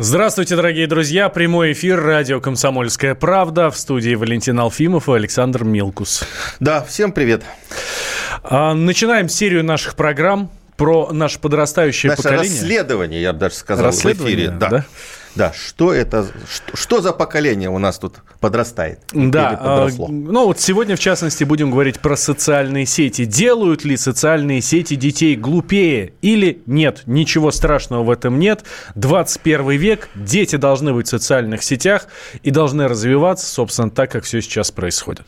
Здравствуйте, 0.00 0.54
дорогие 0.54 0.86
друзья. 0.86 1.28
Прямой 1.28 1.72
эфир 1.72 2.00
радио 2.00 2.40
«Комсомольская 2.40 3.16
правда». 3.16 3.68
В 3.68 3.76
студии 3.76 4.14
Валентин 4.14 4.60
Алфимов 4.60 5.08
и 5.08 5.12
Александр 5.12 5.64
Милкус. 5.64 6.22
Да, 6.60 6.84
всем 6.84 7.10
привет. 7.10 7.42
А, 8.44 8.74
начинаем 8.74 9.28
серию 9.28 9.64
наших 9.64 9.96
программ 9.96 10.52
про 10.76 11.10
наше 11.10 11.40
подрастающее 11.40 12.10
Наше 12.10 12.22
поколение. 12.22 12.48
расследование, 12.60 13.20
я 13.22 13.32
бы 13.32 13.40
даже 13.40 13.56
сказал, 13.56 13.82
в 13.82 13.86
Расследование, 13.86 14.36
эфире. 14.36 14.50
Да. 14.50 14.68
да? 14.68 14.84
Да, 15.34 15.52
что 15.52 15.92
это, 15.92 16.26
что, 16.50 16.76
что 16.76 17.00
за 17.00 17.12
поколение 17.12 17.68
у 17.70 17.78
нас 17.78 17.98
тут 17.98 18.16
подрастает? 18.40 19.00
Да, 19.12 19.50
Или 19.50 19.56
подросло? 19.56 20.06
а, 20.06 20.10
ну 20.10 20.46
вот 20.46 20.60
сегодня, 20.60 20.96
в 20.96 21.00
частности, 21.00 21.44
будем 21.44 21.70
говорить 21.70 22.00
про 22.00 22.16
социальные 22.16 22.86
сети. 22.86 23.24
Делают 23.24 23.84
ли 23.84 23.96
социальные 23.96 24.60
сети 24.60 24.94
детей 24.94 25.36
глупее 25.36 26.12
или 26.22 26.62
нет? 26.66 27.02
Ничего 27.06 27.50
страшного 27.50 28.02
в 28.04 28.10
этом 28.10 28.38
нет. 28.38 28.64
21 28.94 29.70
век, 29.70 30.08
дети 30.14 30.56
должны 30.56 30.92
быть 30.92 31.06
в 31.06 31.10
социальных 31.10 31.62
сетях 31.62 32.06
и 32.42 32.50
должны 32.50 32.88
развиваться, 32.88 33.46
собственно, 33.46 33.90
так, 33.90 34.10
как 34.10 34.24
все 34.24 34.40
сейчас 34.40 34.70
происходит. 34.70 35.26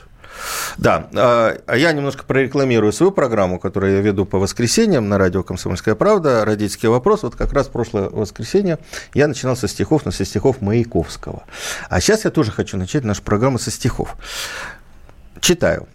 Да, 0.79 1.09
а 1.13 1.77
я 1.77 1.93
немножко 1.93 2.25
прорекламирую 2.25 2.93
свою 2.93 3.13
программу, 3.13 3.59
которую 3.59 3.95
я 3.95 4.01
веду 4.01 4.25
по 4.25 4.39
воскресеньям 4.39 5.09
на 5.09 5.19
радио 5.19 5.43
«Комсомольская 5.43 5.95
правда», 5.95 6.45
«Родительский 6.45 6.89
вопрос». 6.89 7.23
Вот 7.23 7.37
как 7.37 7.53
раз 7.53 7.69
прошлое 7.69 8.09
воскресенье 8.09 8.79
я 9.15 9.29
начинал 9.29 9.57
со 9.57 9.69
стихов, 9.69 10.05
но 10.05 10.11
со 10.11 10.25
стихов 10.25 10.61
Маяковского. 10.61 11.45
А 11.89 12.01
сейчас 12.01 12.25
я 12.25 12.31
тоже 12.31 12.51
хочу 12.51 12.77
начать 12.77 13.05
нашу 13.05 13.23
программу 13.23 13.59
со 13.59 13.71
стихов. 13.71 14.17
Читаю. 15.41 15.89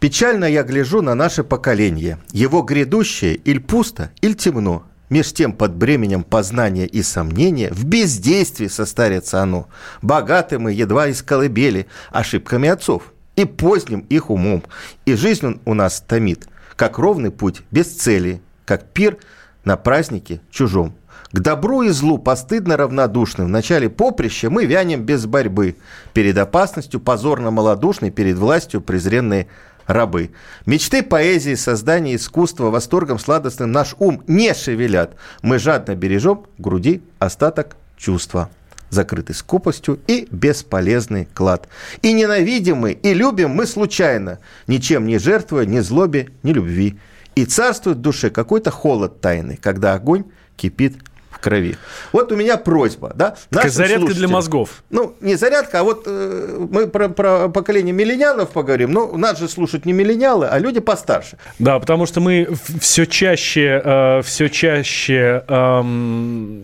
«Печально 0.00 0.44
я 0.44 0.62
гляжу 0.62 1.02
на 1.02 1.16
наше 1.16 1.42
поколение. 1.42 2.18
Его 2.30 2.62
грядущее 2.62 3.34
иль 3.34 3.60
пусто, 3.60 4.12
иль 4.20 4.36
темно. 4.36 4.84
Меж 5.10 5.32
тем 5.32 5.52
под 5.52 5.74
бременем 5.74 6.22
познания 6.22 6.86
и 6.86 7.02
сомнения 7.02 7.70
в 7.72 7.84
бездействии 7.84 8.68
состарится 8.68 9.42
оно. 9.42 9.68
Богаты 10.02 10.58
мы 10.58 10.72
едва 10.72 11.08
из 11.08 11.22
колыбели 11.22 11.86
ошибками 12.10 12.68
отцов 12.68 13.12
и 13.38 13.44
поздним 13.44 14.00
их 14.08 14.30
умом. 14.30 14.64
И 15.06 15.14
жизнь 15.14 15.46
он 15.46 15.60
у 15.64 15.74
нас 15.74 16.00
томит, 16.00 16.48
как 16.74 16.98
ровный 16.98 17.30
путь 17.30 17.62
без 17.70 17.86
цели, 17.86 18.42
как 18.64 18.86
пир 18.86 19.18
на 19.62 19.76
празднике 19.76 20.40
чужом. 20.50 20.94
К 21.30 21.38
добру 21.38 21.82
и 21.82 21.90
злу 21.90 22.18
постыдно 22.18 22.76
равнодушны. 22.76 23.44
В 23.44 23.48
начале 23.48 23.88
поприща 23.88 24.50
мы 24.50 24.64
вянем 24.64 25.04
без 25.04 25.26
борьбы. 25.26 25.76
Перед 26.14 26.36
опасностью 26.36 26.98
позорно 26.98 27.52
малодушны, 27.52 28.10
перед 28.10 28.38
властью 28.38 28.80
презренные 28.80 29.46
рабы. 29.86 30.32
Мечты 30.66 31.04
поэзии, 31.04 31.54
создания 31.54 32.16
искусства, 32.16 32.70
восторгом 32.70 33.20
сладостным 33.20 33.70
наш 33.70 33.94
ум 34.00 34.24
не 34.26 34.52
шевелят. 34.52 35.14
Мы 35.42 35.60
жадно 35.60 35.94
бережем 35.94 36.44
груди 36.58 37.02
остаток 37.20 37.76
чувства 37.96 38.50
закрытый 38.90 39.34
скупостью 39.34 40.00
и 40.06 40.26
бесполезный 40.30 41.26
клад. 41.34 41.68
И 42.02 42.12
ненавидимы, 42.12 42.92
и 42.92 43.14
любим 43.14 43.50
мы 43.50 43.66
случайно, 43.66 44.38
ничем 44.66 45.06
не 45.06 45.18
жертвуя 45.18 45.66
ни 45.66 45.80
злобе, 45.80 46.28
ни 46.42 46.52
любви. 46.52 46.98
И 47.34 47.44
царствует 47.44 47.98
в 47.98 48.00
душе 48.00 48.30
какой-то 48.30 48.70
холод 48.70 49.20
тайный, 49.20 49.56
когда 49.56 49.94
огонь 49.94 50.24
кипит 50.56 50.96
в 51.30 51.38
крови. 51.38 51.76
Вот 52.12 52.32
у 52.32 52.36
меня 52.36 52.56
просьба, 52.56 53.12
да? 53.14 53.36
Нашим 53.50 53.70
зарядка 53.70 54.14
для 54.14 54.26
мозгов. 54.26 54.82
Ну, 54.90 55.14
не 55.20 55.36
зарядка, 55.36 55.80
а 55.80 55.82
вот 55.84 56.02
э, 56.06 56.66
мы 56.70 56.88
про, 56.88 57.08
про 57.08 57.48
поколение 57.48 57.92
миллениалов 57.92 58.50
поговорим, 58.50 58.92
но 58.92 59.16
нас 59.16 59.38
же 59.38 59.48
слушают 59.48 59.84
не 59.86 59.92
миллениалы, 59.92 60.46
а 60.46 60.58
люди 60.58 60.80
постарше. 60.80 61.38
Да, 61.60 61.78
потому 61.78 62.06
что 62.06 62.20
мы 62.20 62.48
все 62.80 63.06
чаще, 63.06 64.20
все 64.24 64.48
чаще 64.48 65.44
эм, 65.46 66.62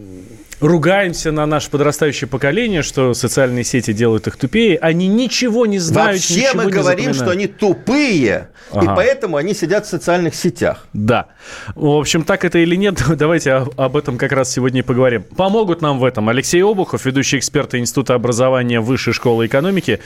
ругаемся 0.66 1.30
на 1.30 1.46
наше 1.46 1.70
подрастающее 1.70 2.28
поколение, 2.28 2.82
что 2.82 3.14
социальные 3.14 3.64
сети 3.64 3.92
делают 3.92 4.26
их 4.26 4.36
тупее. 4.36 4.78
Они 4.78 5.06
ничего 5.08 5.66
не 5.66 5.78
знают, 5.78 6.16
Вообще 6.16 6.34
ничего 6.34 6.54
мы 6.54 6.64
не 6.66 6.72
говорим, 6.72 7.14
что 7.14 7.30
они 7.30 7.46
тупые, 7.46 8.48
и 8.72 8.76
Ага. 8.76 8.94
поэтому 8.96 9.36
они 9.36 9.54
сидят 9.54 9.86
в 9.86 9.88
социальных 9.88 10.34
сетях. 10.34 10.86
Да. 10.92 11.26
В 11.74 11.98
общем, 11.98 12.24
так 12.24 12.44
это 12.44 12.58
или 12.58 12.76
нет, 12.76 13.02
давайте 13.16 13.52
об 13.52 13.96
этом 13.96 14.16
как 14.16 14.32
раз 14.32 14.50
сегодня 14.50 14.80
и 14.80 14.82
поговорим. 14.82 15.22
Помогут 15.22 15.82
нам 15.82 15.98
в 15.98 16.04
этом 16.04 16.28
Алексей 16.28 16.62
Обухов, 16.62 17.04
ведущий 17.04 17.38
эксперт 17.38 17.74
Института 17.74 18.14
образования 18.14 18.80
Высшей 18.80 19.12
школы 19.12 19.46
экономики. 19.46 20.00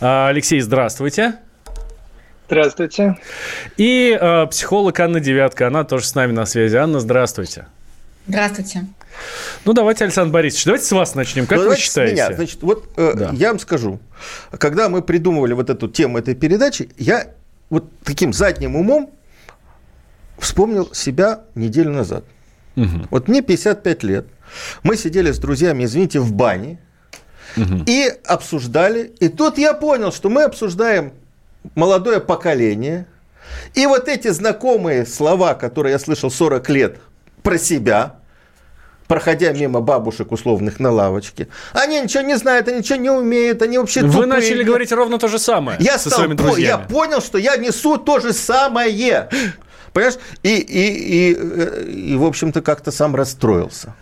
А, 0.00 0.28
Алексей, 0.28 0.60
здравствуйте. 0.60 1.36
Здравствуйте. 2.48 3.16
И 3.76 4.16
э, 4.18 4.46
психолог 4.46 5.00
Анна 5.00 5.18
Девятка, 5.18 5.66
она 5.66 5.82
тоже 5.82 6.06
с 6.06 6.14
нами 6.14 6.30
на 6.30 6.46
связи. 6.46 6.76
Анна, 6.76 7.00
здравствуйте. 7.00 7.66
Здравствуйте. 8.28 8.86
Ну, 9.64 9.72
давайте, 9.72 10.04
Александр 10.04 10.32
Борисович, 10.32 10.64
давайте 10.64 10.84
с 10.86 10.92
вас 10.92 11.14
начнем. 11.14 11.46
Как 11.46 11.58
Ну, 11.58 11.68
вы 11.68 11.76
считаете? 11.76 12.12
меня. 12.14 12.32
Значит, 12.34 12.62
вот 12.62 12.88
э, 12.96 13.12
Да. 13.16 13.30
я 13.32 13.48
вам 13.48 13.58
скажу, 13.58 13.98
когда 14.58 14.88
мы 14.88 15.02
придумывали 15.02 15.52
вот 15.54 15.70
эту 15.70 15.88
тему 15.88 16.18
этой 16.18 16.34
передачи, 16.34 16.90
я 16.98 17.28
вот 17.70 17.84
таким 18.04 18.32
задним 18.32 18.76
умом 18.76 19.10
вспомнил 20.38 20.92
себя 20.94 21.40
неделю 21.54 21.90
назад. 21.92 22.24
Мгм. 22.76 23.08
Вот 23.10 23.28
мне 23.28 23.42
55 23.42 24.02
лет. 24.02 24.26
Мы 24.82 24.96
сидели 24.96 25.32
с 25.32 25.38
друзьями, 25.38 25.84
извините, 25.84 26.20
в 26.20 26.32
бане 26.32 26.78
и 27.86 28.12
обсуждали. 28.26 29.14
И 29.18 29.28
тут 29.28 29.56
я 29.58 29.72
понял, 29.72 30.12
что 30.12 30.28
мы 30.28 30.42
обсуждаем 30.42 31.12
молодое 31.74 32.20
поколение. 32.20 33.06
И 33.74 33.86
вот 33.86 34.08
эти 34.08 34.28
знакомые 34.28 35.06
слова, 35.06 35.54
которые 35.54 35.92
я 35.92 35.98
слышал 35.98 36.30
40 36.30 36.68
лет 36.70 36.98
про 37.42 37.58
себя, 37.58 38.16
проходя 39.08 39.52
мимо 39.52 39.80
бабушек 39.80 40.32
условных 40.32 40.80
на 40.80 40.90
лавочке, 40.90 41.48
они 41.72 42.00
ничего 42.00 42.22
не 42.22 42.36
знают, 42.36 42.68
они 42.68 42.78
ничего 42.78 42.98
не 42.98 43.10
умеют, 43.10 43.62
они 43.62 43.78
вообще 43.78 44.02
Вы 44.02 44.08
тупые. 44.08 44.26
начали 44.26 44.62
говорить 44.62 44.92
ровно 44.92 45.18
то 45.18 45.28
же 45.28 45.38
самое 45.38 45.78
Я, 45.80 45.98
со 45.98 46.10
стал 46.10 46.20
своими 46.20 46.34
друзьями. 46.34 46.66
я 46.66 46.78
понял, 46.78 47.20
что 47.20 47.38
я 47.38 47.56
несу 47.56 47.96
то 47.98 48.20
же 48.20 48.32
самое. 48.32 49.28
Понимаешь? 49.92 50.16
И, 50.42 50.56
и, 50.56 51.30
и, 51.30 51.36
э, 51.38 51.84
и, 51.84 52.16
в 52.16 52.24
общем-то, 52.24 52.60
как-то 52.60 52.90
сам 52.90 53.16
расстроился. 53.16 53.94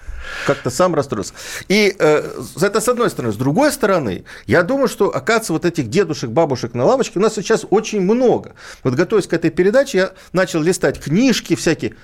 Как-то 0.46 0.70
сам 0.70 0.94
расстроился. 0.94 1.34
И 1.68 1.94
э, 1.96 2.42
это 2.60 2.80
с 2.80 2.88
одной 2.88 3.10
стороны. 3.10 3.32
С 3.32 3.36
другой 3.36 3.70
стороны, 3.70 4.24
я 4.46 4.62
думаю, 4.62 4.88
что, 4.88 5.14
оказывается, 5.14 5.52
вот 5.52 5.64
этих 5.64 5.88
дедушек, 5.90 6.30
бабушек 6.30 6.74
на 6.74 6.84
лавочке 6.84 7.20
у 7.20 7.22
нас 7.22 7.34
сейчас 7.34 7.64
очень 7.70 8.00
много. 8.00 8.54
Вот 8.82 8.94
готовясь 8.94 9.28
к 9.28 9.32
этой 9.34 9.50
передаче, 9.50 9.98
я 9.98 10.12
начал 10.32 10.60
листать 10.60 10.98
книжки 10.98 11.54
всякие. 11.54 11.94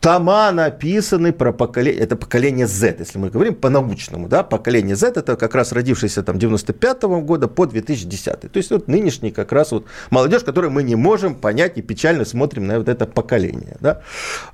Тома 0.00 0.52
написаны 0.52 1.32
про 1.32 1.52
поколение, 1.52 2.02
это 2.02 2.16
поколение 2.16 2.66
Z, 2.66 2.96
если 2.98 3.18
мы 3.18 3.30
говорим 3.30 3.54
по-научному, 3.54 4.28
да, 4.28 4.42
поколение 4.42 4.94
Z 4.94 5.12
это 5.16 5.36
как 5.36 5.54
раз 5.54 5.72
родившееся 5.72 6.22
там 6.22 6.38
95 6.38 7.02
года 7.02 7.48
по 7.48 7.66
2010. 7.66 8.40
То 8.40 8.48
есть 8.54 8.70
вот 8.70 8.86
нынешний 8.88 9.32
как 9.32 9.52
раз 9.52 9.72
вот 9.72 9.86
молодежь, 10.10 10.44
которую 10.44 10.70
мы 10.70 10.82
не 10.82 10.94
можем 10.94 11.34
понять 11.34 11.78
и 11.78 11.82
печально 11.82 12.24
смотрим 12.24 12.66
на 12.66 12.78
вот 12.78 12.88
это 12.88 13.06
поколение, 13.06 13.76
да, 13.80 14.02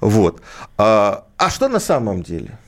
вот. 0.00 0.40
А, 0.78 1.24
а 1.36 1.50
что 1.50 1.68
на 1.68 1.80
самом 1.80 2.22
деле? 2.22 2.58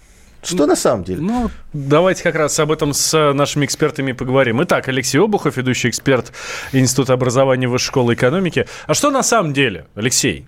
Что 0.42 0.66
на 0.66 0.76
самом 0.76 1.02
деле? 1.02 1.20
Ну, 1.20 1.50
давайте 1.72 2.22
как 2.22 2.36
раз 2.36 2.58
об 2.60 2.70
этом 2.70 2.92
с 2.92 3.32
нашими 3.32 3.64
экспертами 3.64 4.12
поговорим. 4.12 4.62
Итак, 4.62 4.86
Алексей 4.86 5.18
Обухов, 5.18 5.56
ведущий 5.56 5.88
эксперт 5.88 6.32
Института 6.72 7.14
образования 7.14 7.66
Высшей 7.66 7.88
школы 7.88 8.14
экономики. 8.14 8.66
А 8.86 8.94
что 8.94 9.10
на 9.10 9.24
самом 9.24 9.52
деле, 9.52 9.86
Алексей? 9.96 10.46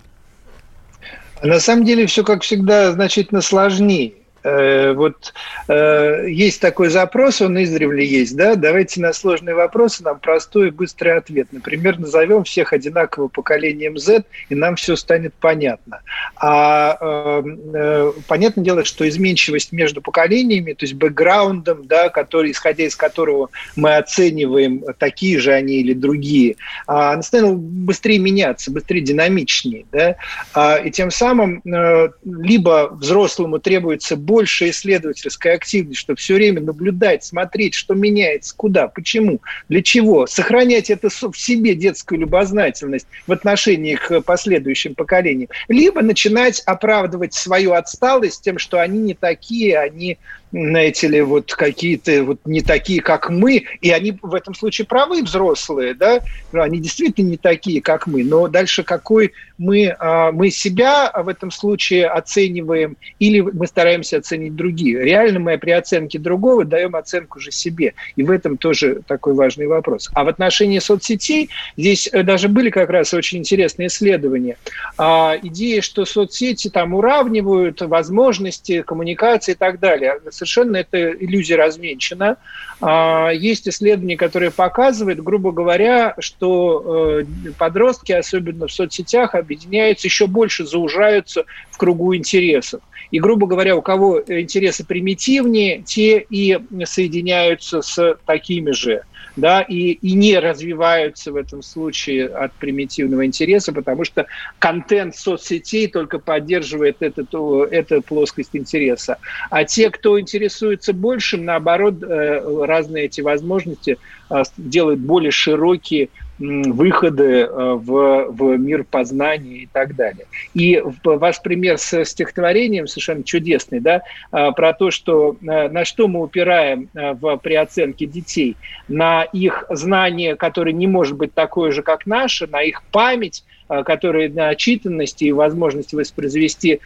А 1.41 1.47
На 1.47 1.59
самом 1.59 1.85
деле 1.85 2.05
все, 2.05 2.23
как 2.23 2.43
всегда, 2.43 2.91
значительно 2.91 3.41
сложнее. 3.41 4.18
Э, 4.43 4.93
Вот 4.93 5.33
э, 5.67 6.25
есть 6.29 6.61
такой 6.61 6.89
запрос, 6.89 7.41
он 7.41 7.61
издревле 7.61 8.05
есть, 8.05 8.35
да, 8.35 8.55
давайте 8.55 9.01
на 9.01 9.13
сложные 9.13 9.55
вопросы 9.55 10.03
нам 10.03 10.19
простой 10.19 10.67
и 10.67 10.71
быстрый 10.71 11.17
ответ. 11.17 11.47
Например, 11.51 11.99
назовем 11.99 12.43
всех 12.43 12.73
одинаково 12.73 13.27
поколением 13.27 13.97
Z, 13.97 14.23
и 14.49 14.55
нам 14.55 14.75
все 14.75 14.95
станет 14.95 15.33
понятно. 15.33 16.01
А 16.35 16.97
э, 16.99 17.43
э, 17.73 18.11
понятное 18.27 18.63
дело, 18.63 18.85
что 18.85 19.07
изменчивость 19.07 19.71
между 19.71 20.01
поколениями, 20.01 20.73
то 20.73 20.85
есть 20.85 20.95
бэкграундом, 20.95 21.87
да, 21.87 22.09
который, 22.09 22.51
исходя 22.51 22.85
из 22.85 22.95
которого 22.95 23.49
мы 23.75 23.95
оцениваем, 23.95 24.83
такие 24.97 25.39
же 25.39 25.51
они 25.51 25.75
или 25.75 25.93
другие, 25.93 26.55
а, 26.87 27.13
она 27.13 27.21
стала 27.21 27.53
быстрее 27.53 28.19
меняться, 28.19 28.71
быстрее 28.71 29.01
динамичнее, 29.01 29.85
да, 29.91 30.15
А, 30.53 30.77
и 30.77 30.91
тем 30.91 31.11
самым 31.11 31.61
э, 31.65 32.09
либо 32.25 32.89
взрослому 32.91 33.59
требуется 33.59 34.15
большая 34.29 34.69
исследовательская 34.69 35.55
активность, 35.55 35.99
чтобы 35.99 36.19
все 36.19 36.35
время 36.35 36.61
наблюдать, 36.61 37.23
смотреть, 37.23 37.73
что 37.73 37.95
меняется, 37.95 38.53
куда, 38.55 38.87
почему, 38.87 39.41
для 39.69 39.81
чего, 39.81 40.27
сохранять 40.27 40.91
это 40.91 41.09
в 41.09 41.35
себе 41.35 41.73
детскую 41.73 42.19
любознательность 42.19 43.07
в 43.25 43.31
отношении 43.31 43.95
к 43.95 44.21
последующим 44.21 44.93
поколениям, 44.93 45.49
либо 45.67 46.03
начинать 46.03 46.61
оправдывать 46.67 47.33
свою 47.33 47.73
отсталость 47.73 48.43
тем, 48.43 48.59
что 48.59 48.79
они 48.79 48.99
не 48.99 49.13
такие, 49.15 49.79
они 49.79 50.19
знаете 50.51 51.07
ли, 51.07 51.21
вот 51.21 51.53
какие-то 51.53 52.23
вот 52.23 52.39
не 52.45 52.61
такие, 52.61 53.01
как 53.01 53.29
мы, 53.29 53.65
и 53.81 53.91
они 53.91 54.17
в 54.21 54.33
этом 54.33 54.55
случае 54.55 54.87
правы, 54.87 55.23
взрослые, 55.23 55.93
да, 55.93 56.21
они 56.53 56.79
действительно 56.79 57.29
не 57.29 57.37
такие, 57.37 57.81
как 57.81 58.07
мы, 58.07 58.23
но 58.23 58.47
дальше 58.47 58.83
какой 58.83 59.33
мы, 59.57 59.95
а, 59.99 60.31
мы 60.31 60.49
себя 60.49 61.11
в 61.13 61.27
этом 61.27 61.51
случае 61.51 62.07
оцениваем 62.07 62.97
или 63.19 63.41
мы 63.41 63.67
стараемся 63.67 64.17
оценить 64.17 64.55
другие. 64.55 65.03
Реально 65.03 65.39
мы 65.39 65.57
при 65.57 65.71
оценке 65.71 66.17
другого 66.17 66.65
даем 66.65 66.95
оценку 66.95 67.39
же 67.39 67.51
себе, 67.51 67.93
и 68.15 68.23
в 68.23 68.31
этом 68.31 68.57
тоже 68.57 69.01
такой 69.05 69.33
важный 69.33 69.67
вопрос. 69.67 70.09
А 70.13 70.23
в 70.23 70.27
отношении 70.29 70.79
соцсетей 70.79 71.49
здесь 71.77 72.09
э, 72.11 72.23
даже 72.23 72.47
были 72.47 72.69
как 72.69 72.89
раз 72.89 73.13
очень 73.13 73.39
интересные 73.39 73.87
исследования. 73.87 74.57
А, 74.97 75.35
идея, 75.41 75.81
что 75.81 76.05
соцсети 76.05 76.69
там 76.69 76.93
уравнивают 76.93 77.81
возможности 77.81 78.81
коммуникации 78.81 79.51
и 79.51 79.55
так 79.55 79.79
далее 79.79 80.19
совершенно 80.39 80.77
эта 80.77 81.11
иллюзия 81.11 81.55
разменчена. 81.55 82.37
А, 82.81 83.29
есть 83.29 83.67
исследования, 83.67 84.17
которые 84.17 84.51
показывают, 84.51 85.19
грубо 85.19 85.51
говоря, 85.51 86.15
что 86.19 87.19
э, 87.19 87.25
подростки, 87.57 88.11
особенно 88.11 88.67
в 88.67 88.71
соцсетях, 88.71 89.35
объединяются, 89.35 90.07
еще 90.07 90.27
больше 90.27 90.65
заужаются 90.65 91.45
в 91.71 91.77
кругу 91.77 92.15
интересов. 92.15 92.81
И, 93.11 93.19
грубо 93.19 93.47
говоря, 93.47 93.75
у 93.75 93.81
кого 93.81 94.19
интересы 94.19 94.85
примитивнее, 94.85 95.81
те 95.81 96.25
и 96.29 96.57
соединяются 96.85 97.81
с 97.81 98.17
такими 98.25 98.71
же 98.71 99.03
да, 99.39 99.61
и, 99.61 99.91
и 99.91 100.13
не 100.13 100.37
развиваются 100.39 101.31
в 101.31 101.35
этом 101.35 101.61
случае 101.61 102.27
от 102.27 102.51
примитивного 102.53 103.25
интереса, 103.25 103.71
потому 103.73 104.03
что 104.03 104.27
контент 104.59 105.15
соцсетей 105.15 105.87
только 105.87 106.19
поддерживает 106.19 107.01
эту, 107.01 107.63
эту 107.63 108.01
плоскость 108.01 108.51
интереса. 108.53 109.17
А 109.49 109.63
те, 109.63 109.89
кто 109.89 110.19
интересуется 110.29 110.93
большим, 110.93 111.45
наоборот, 111.45 112.03
э, 112.03 112.65
разные 112.65 113.05
эти 113.05 113.21
возможности 113.21 113.97
э, 114.29 114.43
делают 114.57 114.99
более 114.99 115.31
широкие 115.31 116.09
выходы 116.39 117.41
э, 117.41 117.47
в, 117.47 118.27
в 118.29 118.57
мир 118.57 118.85
познания 118.85 119.63
и 119.63 119.69
так 119.71 119.95
далее. 119.95 120.25
И 120.53 120.81
ваш 121.03 121.41
пример 121.41 121.77
с 121.77 122.05
стихотворением 122.05 122.87
совершенно 122.87 123.23
чудесный, 123.23 123.81
да, 123.81 124.01
э, 124.31 124.51
про 124.53 124.73
то, 124.73 124.89
что 124.89 125.35
э, 125.41 125.69
на 125.69 125.83
что 125.83 126.07
мы 126.07 126.21
упираем 126.21 126.89
в, 126.93 127.37
при 127.37 127.55
оценке 127.55 128.05
детей, 128.05 128.55
на 128.87 129.23
их 129.23 129.65
знание, 129.69 130.35
которое 130.35 130.71
не 130.71 130.87
может 130.87 131.17
быть 131.17 131.33
такое 131.33 131.71
же, 131.71 131.83
как 131.83 132.05
наше, 132.05 132.47
на 132.47 132.61
их 132.61 132.83
память, 132.91 133.43
которые 133.85 134.29
на 134.29 134.55
читанности 134.55 135.25
и 135.25 135.31
возможность 135.31 135.93
воспроизвести 135.93 136.79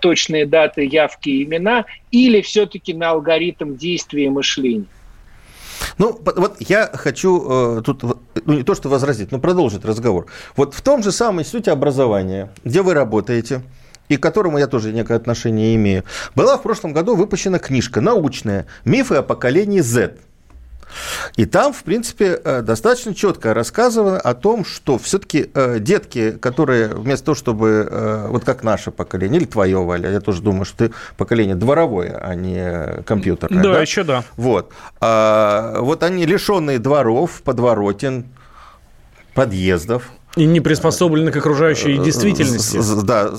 точные 0.00 0.46
даты, 0.46 0.84
явки 0.84 1.28
и 1.28 1.44
имена, 1.44 1.84
или 2.10 2.40
все-таки 2.40 2.94
на 2.94 3.10
алгоритм 3.10 3.76
действия 3.76 4.26
и 4.26 4.28
мышления. 4.28 4.86
Ну, 5.98 6.18
вот 6.22 6.56
я 6.60 6.86
хочу 6.92 7.78
э, 7.78 7.82
тут, 7.82 8.02
ну, 8.02 8.52
не 8.54 8.62
то 8.62 8.74
что 8.74 8.88
возразить, 8.88 9.32
но 9.32 9.38
продолжить 9.38 9.84
разговор. 9.84 10.26
Вот 10.56 10.74
в 10.74 10.80
том 10.82 11.02
же 11.02 11.12
самом 11.12 11.40
институте 11.40 11.72
образования, 11.72 12.50
где 12.64 12.82
вы 12.82 12.94
работаете, 12.94 13.62
и 14.08 14.16
к 14.16 14.22
которому 14.22 14.58
я 14.58 14.66
тоже 14.66 14.92
некое 14.92 15.16
отношение 15.16 15.74
имею, 15.76 16.04
была 16.34 16.56
в 16.56 16.62
прошлом 16.62 16.92
году 16.92 17.16
выпущена 17.16 17.58
книжка 17.58 18.00
научная 18.00 18.66
«Мифы 18.84 19.16
о 19.16 19.22
поколении 19.22 19.80
Z». 19.80 20.16
И 21.36 21.46
там, 21.46 21.72
в 21.72 21.82
принципе, 21.82 22.40
э, 22.42 22.62
достаточно 22.62 23.14
четко 23.14 23.54
рассказано 23.54 24.18
о 24.18 24.34
том, 24.34 24.64
что 24.64 24.98
все-таки 24.98 25.50
э, 25.54 25.78
детки, 25.78 26.32
которые 26.32 26.88
вместо 26.88 27.26
того, 27.26 27.34
чтобы, 27.34 27.88
э, 27.90 28.26
вот 28.28 28.44
как 28.44 28.62
наше 28.62 28.90
поколение, 28.90 29.40
или 29.40 29.46
твое, 29.46 29.82
Валя, 29.84 30.10
я 30.10 30.20
тоже 30.20 30.42
думаю, 30.42 30.64
что 30.64 30.88
ты 30.88 30.94
поколение 31.16 31.56
дворовое, 31.56 32.18
а 32.22 32.34
не 32.34 33.02
компьютерное. 33.04 33.62
Да, 33.62 33.72
да? 33.74 33.80
еще 33.80 34.04
да. 34.04 34.24
Вот. 34.36 34.72
А, 35.00 35.80
вот 35.80 36.02
они 36.02 36.26
лишенные 36.26 36.78
дворов, 36.78 37.42
подворотен, 37.42 38.26
подъездов, 39.34 40.10
и 40.40 40.46
не 40.46 40.60
приспособлены 40.60 41.30
к 41.30 41.36
окружающей 41.36 41.98
э, 41.98 42.02
действительности. 42.02 42.80
Да, 43.04 43.30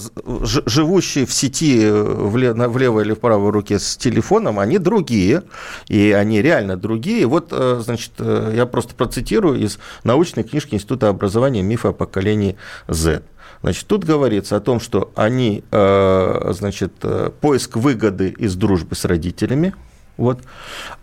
живущие 0.43 1.25
в 1.25 1.33
сети 1.33 1.89
в 1.89 2.37
левой 2.37 3.03
или 3.03 3.13
в 3.13 3.19
правой 3.19 3.49
руке 3.49 3.79
с 3.79 3.97
телефоном, 3.97 4.59
они 4.59 4.77
другие, 4.77 5.41
и 5.87 6.11
они 6.11 6.43
реально 6.43 6.77
другие. 6.77 7.25
Вот, 7.25 7.47
э, 7.51 7.81
значит, 7.83 8.11
э, 8.19 8.53
я 8.55 8.67
просто 8.67 8.93
процитирую 8.93 9.59
из 9.59 9.79
научной 10.03 10.43
книжки 10.43 10.75
Института 10.75 11.09
образования 11.09 11.63
«Мифы 11.63 11.87
о 11.87 11.91
поколении 11.91 12.55
Z». 12.87 13.23
Значит, 13.63 13.87
тут 13.87 14.03
говорится 14.03 14.55
о 14.55 14.59
том, 14.59 14.79
что 14.79 15.11
они, 15.15 15.63
значит, 15.69 16.93
поиск 17.41 17.75
выгоды 17.77 18.33
из 18.35 18.55
дружбы 18.55 18.95
с 18.95 19.05
родителями, 19.05 19.75
вот. 20.17 20.41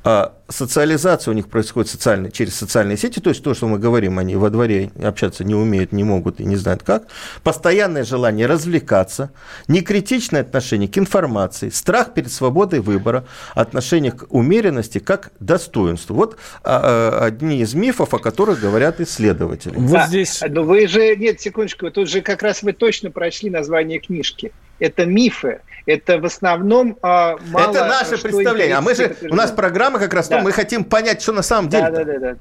А 0.04 0.34
социализация 0.48 1.32
у 1.32 1.34
них 1.34 1.48
происходит 1.48 1.90
социально, 1.90 2.30
через 2.30 2.54
социальные 2.54 2.96
сети, 2.96 3.20
то 3.20 3.30
есть 3.30 3.42
то, 3.42 3.52
что 3.54 3.66
мы 3.68 3.78
говорим, 3.78 4.18
они 4.18 4.36
во 4.36 4.50
дворе 4.50 4.90
общаться 5.02 5.44
не 5.44 5.54
умеют, 5.54 5.92
не 5.92 6.04
могут 6.04 6.40
и 6.40 6.44
не 6.44 6.56
знают 6.56 6.82
как. 6.82 7.08
Постоянное 7.42 8.04
желание 8.04 8.46
развлекаться, 8.46 9.30
некритичное 9.66 10.40
отношение 10.40 10.88
к 10.88 10.96
информации, 10.98 11.68
страх 11.68 12.14
перед 12.14 12.32
свободой 12.32 12.80
выбора, 12.80 13.24
отношение 13.54 14.12
к 14.12 14.26
умеренности 14.30 14.98
как 14.98 15.32
достоинству. 15.40 16.14
Вот 16.14 16.36
а, 16.62 17.20
а, 17.20 17.24
одни 17.26 17.60
из 17.60 17.74
мифов, 17.74 18.14
о 18.14 18.18
которых 18.18 18.60
говорят 18.60 19.00
исследователи. 19.00 19.74
Вот 19.74 19.90
да, 19.90 20.06
здесь... 20.06 20.42
Но 20.48 20.62
вы 20.62 20.86
же, 20.88 21.16
нет, 21.16 21.40
секундочку, 21.40 21.90
тут 21.90 22.08
же 22.08 22.22
как 22.22 22.42
раз 22.42 22.62
вы 22.62 22.72
точно 22.72 23.10
прочли 23.10 23.50
название 23.50 23.98
книжки. 23.98 24.52
Это 24.78 25.06
мифы 25.06 25.60
это 25.88 26.18
в 26.18 26.26
основном 26.26 26.98
а, 27.02 27.36
мало... 27.48 27.70
Это 27.70 27.86
наше 27.86 28.18
представление. 28.22 28.76
А 28.76 28.82
мы 28.82 28.94
же, 28.94 29.16
у 29.30 29.34
нас 29.34 29.50
программа 29.50 29.98
как 29.98 30.12
раз 30.12 30.28
да. 30.28 30.36
том, 30.36 30.44
мы 30.44 30.52
хотим 30.52 30.84
понять, 30.84 31.22
что 31.22 31.32
на 31.32 31.42
самом 31.42 31.70
деле. 31.70 31.84
Да, 31.84 31.90
да, 31.90 32.04
да, 32.04 32.18
да. 32.18 32.36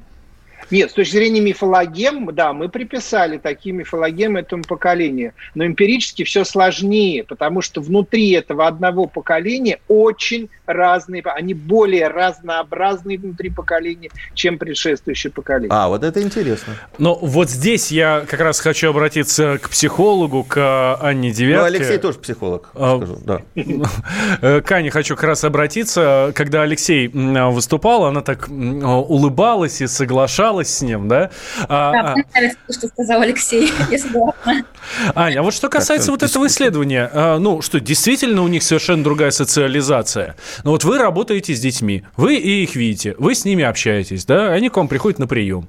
Нет, 0.72 0.92
с 0.92 0.94
точки 0.94 1.14
зрения 1.14 1.42
мифологем, 1.42 2.34
да, 2.34 2.54
мы 2.54 2.70
приписали 2.70 3.38
такие 3.38 3.74
мифологемы 3.74 4.40
этому 4.40 4.64
поколению. 4.64 5.34
Но 5.56 5.66
эмпирически 5.66 6.24
все 6.24 6.44
сложнее, 6.44 7.24
потому 7.24 7.62
что 7.62 7.82
внутри 7.82 8.32
этого 8.32 8.68
одного 8.68 9.08
поколения 9.08 9.80
очень 9.88 10.50
разные, 10.66 11.24
они 11.24 11.54
более 11.54 12.08
разнообразные 12.08 13.18
внутри 13.18 13.50
поколения, 13.50 14.10
чем 14.34 14.58
предшествующее 14.58 15.32
поколение. 15.32 15.70
А, 15.72 15.88
вот 15.88 16.04
это 16.04 16.22
интересно. 16.22 16.74
Но 16.98 17.16
вот 17.16 17.50
здесь 17.50 17.92
я 17.92 18.26
как 18.28 18.42
раз 18.42 18.60
хочу 18.60 18.90
обратиться 18.90 19.60
к 19.62 19.70
психологу, 19.70 20.44
к 20.44 20.98
Анне 21.02 21.32
Девятке. 21.32 21.60
Ну, 21.60 21.66
Алексей 21.66 21.98
тоже 21.98 22.20
психолог, 22.20 22.70
а, 22.74 22.98
скажу, 22.98 23.18
да. 23.24 23.42
К 24.62 24.72
Ане 24.72 24.92
хочу 24.92 25.16
как 25.16 25.24
раз 25.24 25.44
обратиться. 25.44 26.32
Когда 26.36 26.64
Алексей 26.64 27.08
выступал, 27.08 28.06
она 28.06 28.22
так 28.22 28.50
улыбалась 28.50 29.82
и 29.82 29.88
соглашалась 29.88 30.57
с 30.64 30.82
ним, 30.82 31.08
да? 31.08 31.32
А, 31.68 31.92
да, 31.92 32.16
мне 32.16 32.56
а 32.70 32.74
что 32.74 32.88
сказал 32.88 33.22
Алексей. 33.22 33.72
Аня, 35.16 35.40
а 35.40 35.44
вот 35.44 35.54
что 35.54 35.70
касается 35.70 36.12
вот 36.12 36.24
этого 36.24 36.48
исследования, 36.48 37.10
а, 37.14 37.38
ну, 37.38 37.62
что 37.62 37.80
действительно 37.80 38.42
у 38.44 38.48
них 38.48 38.64
совершенно 38.64 39.04
другая 39.04 39.32
социализация. 39.32 40.36
Но 40.64 40.72
вот 40.72 40.84
вы 40.84 40.98
работаете 40.98 41.56
с 41.56 41.60
детьми, 41.60 42.04
вы 42.16 42.36
и 42.36 42.64
их 42.64 42.76
видите, 42.76 43.16
вы 43.18 43.36
с 43.36 43.46
ними 43.46 43.64
общаетесь, 43.64 44.26
да, 44.26 44.52
они 44.54 44.70
к 44.70 44.78
вам 44.78 44.88
приходят 44.88 45.20
на 45.20 45.28
прием. 45.28 45.68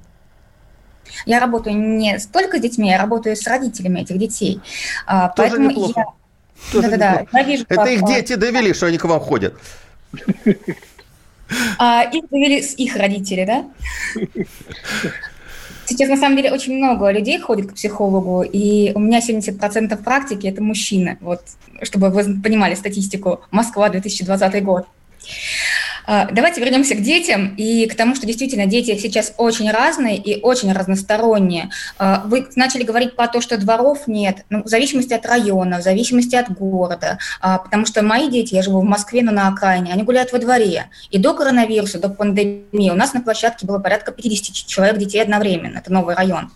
Я 1.25 1.39
работаю 1.39 1.75
не 1.75 2.17
столько 2.19 2.57
с 2.57 2.61
детьми, 2.61 2.89
я 2.89 2.97
работаю 2.97 3.35
с 3.35 3.45
родителями 3.45 4.01
этих 4.01 4.17
детей. 4.17 4.61
Тоже 5.07 5.31
Поэтому 5.35 5.69
неплохо. 5.69 6.05
я... 6.73 6.81
да, 6.81 6.89
да, 6.89 6.97
да. 6.97 7.25
Я 7.33 7.43
вижу, 7.43 7.65
Это 7.67 7.85
их 7.85 8.05
дети 8.05 8.35
довели, 8.35 8.73
что 8.73 8.85
они 8.85 8.97
к 8.97 9.05
вам 9.05 9.19
ходят. 9.19 9.55
А, 11.77 12.03
их 12.03 12.29
довели 12.29 12.61
с 12.61 12.75
их 12.75 12.95
родителей, 12.95 13.45
да? 13.45 13.65
Сейчас, 15.85 16.07
на 16.07 16.17
самом 16.17 16.37
деле, 16.37 16.51
очень 16.51 16.77
много 16.77 17.09
людей 17.09 17.39
ходит 17.39 17.71
к 17.71 17.73
психологу, 17.73 18.43
и 18.43 18.91
у 18.93 18.99
меня 18.99 19.19
70% 19.19 20.03
практики– 20.03 20.45
это 20.47 20.61
мужчины. 20.61 21.17
Вот, 21.19 21.41
чтобы 21.81 22.09
вы 22.09 22.39
понимали 22.41 22.75
статистику. 22.75 23.41
Москва, 23.49 23.89
2020 23.89 24.63
год. 24.63 24.85
А, 26.05 26.27
давайте 26.31 26.61
вернемся 26.61 26.95
к 26.95 27.01
детям 27.01 27.55
и 27.55 27.87
к 27.87 27.95
тому, 27.95 28.15
что 28.15 28.25
действительно 28.25 28.65
дети 28.65 28.97
сейчас 28.97 29.33
очень 29.37 29.71
разные 29.71 30.17
и 30.17 30.41
очень 30.41 30.71
разносторонние. 30.71 31.69
А, 31.97 32.23
вы 32.25 32.47
начали 32.55 32.83
говорить 32.83 33.15
про 33.15 33.27
то, 33.27 33.41
что 33.41 33.57
дворов 33.57 34.07
нет, 34.07 34.45
ну, 34.49 34.63
в 34.63 34.67
зависимости 34.67 35.13
от 35.13 35.25
района, 35.25 35.79
в 35.79 35.81
зависимости 35.81 36.35
от 36.35 36.51
города, 36.51 37.19
а, 37.41 37.59
потому 37.59 37.85
что 37.85 38.01
мои 38.03 38.29
дети, 38.29 38.55
я 38.55 38.61
живу 38.61 38.81
в 38.81 38.85
Москве, 38.85 39.21
но 39.21 39.31
на 39.31 39.47
окраине, 39.47 39.93
они 39.93 40.03
гуляют 40.03 40.31
во 40.31 40.39
дворе. 40.39 40.87
И 41.09 41.17
до 41.17 41.33
коронавируса, 41.33 41.99
до 41.99 42.09
пандемии 42.09 42.89
у 42.89 42.95
нас 42.95 43.13
на 43.13 43.21
площадке 43.21 43.65
было 43.65 43.79
порядка 43.79 44.11
50 44.11 44.67
человек 44.67 44.97
детей 44.97 45.21
одновременно, 45.21 45.79
это 45.79 45.91
новый 45.91 46.15
район. 46.15 46.51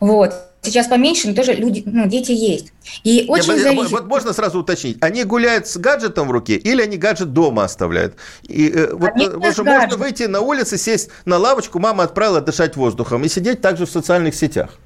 Вот. 0.00 0.51
Сейчас 0.64 0.86
поменьше, 0.86 1.28
но 1.28 1.34
тоже 1.34 1.54
люди, 1.54 1.82
ну, 1.84 2.06
дети 2.06 2.30
есть. 2.30 2.72
И 3.02 3.24
очень 3.26 3.54
Нет, 3.54 3.62
зависит... 3.62 3.90
Вот 3.90 4.06
можно 4.06 4.32
сразу 4.32 4.60
уточнить, 4.60 4.96
они 5.00 5.24
гуляют 5.24 5.66
с 5.66 5.76
гаджетом 5.76 6.28
в 6.28 6.30
руке 6.30 6.54
или 6.54 6.80
они 6.80 6.96
гаджет 6.96 7.32
дома 7.32 7.64
оставляют? 7.64 8.14
И, 8.44 8.68
э, 8.68 8.92
вот, 8.92 9.10
Они 9.14 9.26
э, 9.26 9.36
можно 9.36 9.96
выйти 9.96 10.22
на 10.24 10.40
улицу, 10.40 10.78
сесть 10.78 11.10
на 11.24 11.38
лавочку, 11.38 11.80
мама 11.80 12.04
отправила 12.04 12.40
дышать 12.40 12.76
воздухом 12.76 13.24
и 13.24 13.28
сидеть 13.28 13.60
также 13.60 13.86
в 13.86 13.90
социальных 13.90 14.36
сетях. 14.36 14.78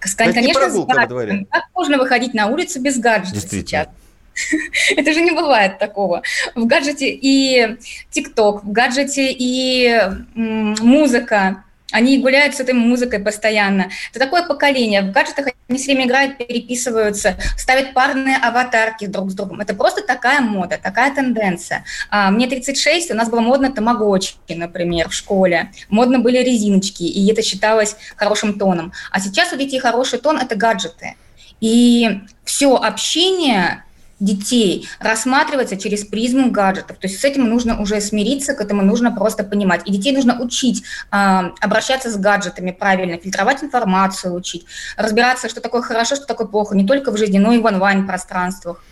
Кон- 0.00 0.28
Это 0.28 0.40
не 0.40 0.52
Конечно, 0.52 0.60
с 0.60 0.64
прогулка 0.64 0.88
во 0.88 0.94
гаджетом. 0.94 1.08
дворе. 1.08 1.46
Как 1.50 1.64
можно 1.72 1.98
выходить 1.98 2.34
на 2.34 2.48
улицу 2.48 2.80
без 2.80 2.98
гаджета 2.98 3.40
сейчас? 3.40 3.86
Это 4.96 5.12
же 5.12 5.20
не 5.20 5.30
бывает 5.30 5.78
такого. 5.78 6.22
В 6.56 6.66
гаджете 6.66 7.08
и 7.08 7.76
ТикТок, 8.10 8.64
в 8.64 8.72
гаджете 8.72 9.30
и 9.30 10.00
музыка. 10.34 11.62
Они 11.92 12.18
гуляют 12.18 12.56
с 12.56 12.60
этой 12.60 12.74
музыкой 12.74 13.20
постоянно. 13.20 13.90
Это 14.10 14.18
такое 14.18 14.42
поколение. 14.42 15.02
В 15.02 15.12
гаджетах 15.12 15.48
они 15.68 15.78
все 15.78 15.92
время 15.92 16.06
играют, 16.06 16.38
переписываются, 16.38 17.36
ставят 17.56 17.94
парные 17.94 18.36
аватарки 18.36 19.06
друг 19.06 19.30
с 19.30 19.34
другом. 19.34 19.60
Это 19.60 19.74
просто 19.74 20.02
такая 20.02 20.40
мода, 20.40 20.78
такая 20.82 21.14
тенденция. 21.14 21.84
А, 22.10 22.30
мне 22.30 22.46
36, 22.46 23.10
у 23.10 23.14
нас 23.14 23.30
было 23.30 23.40
модно 23.40 23.72
тамагочи, 23.72 24.34
например, 24.48 25.08
в 25.08 25.14
школе. 25.14 25.70
Модно 25.88 26.18
были 26.18 26.38
резиночки, 26.38 27.04
и 27.04 27.30
это 27.30 27.42
считалось 27.42 27.96
хорошим 28.16 28.58
тоном. 28.58 28.92
А 29.10 29.20
сейчас 29.20 29.52
у 29.52 29.56
детей 29.56 29.78
хороший 29.78 30.18
тон– 30.18 30.38
это 30.40 30.56
гаджеты. 30.56 31.14
И 31.60 32.20
все 32.44 32.74
общение 32.74 33.84
детей 34.22 34.88
рассматривается 35.00 35.76
через 35.76 36.04
призму 36.04 36.50
гаджетов. 36.50 36.98
То 36.98 37.08
есть 37.08 37.20
с 37.20 37.24
этим 37.24 37.48
нужно 37.48 37.80
уже 37.80 38.00
смириться, 38.00 38.54
к 38.54 38.60
этому 38.60 38.82
нужно 38.82 39.10
просто 39.10 39.44
понимать. 39.44 39.82
И 39.84 39.92
детей 39.92 40.12
нужно 40.12 40.40
учить 40.40 40.84
а, 41.10 41.52
обращаться 41.60 42.10
с 42.10 42.16
гаджетами 42.16 42.70
правильно, 42.70 43.18
фильтровать 43.18 43.62
информацию, 43.62 44.34
учить, 44.34 44.64
разбираться, 44.96 45.48
что 45.48 45.60
такое 45.60 45.82
хорошо, 45.82 46.16
что 46.16 46.26
такое 46.26 46.46
плохо, 46.46 46.76
не 46.76 46.86
только 46.86 47.10
в 47.10 47.16
жизни, 47.16 47.38
но 47.38 47.52
и 47.52 47.58
в 47.58 47.64
онлайн-пространствах. 47.64 48.82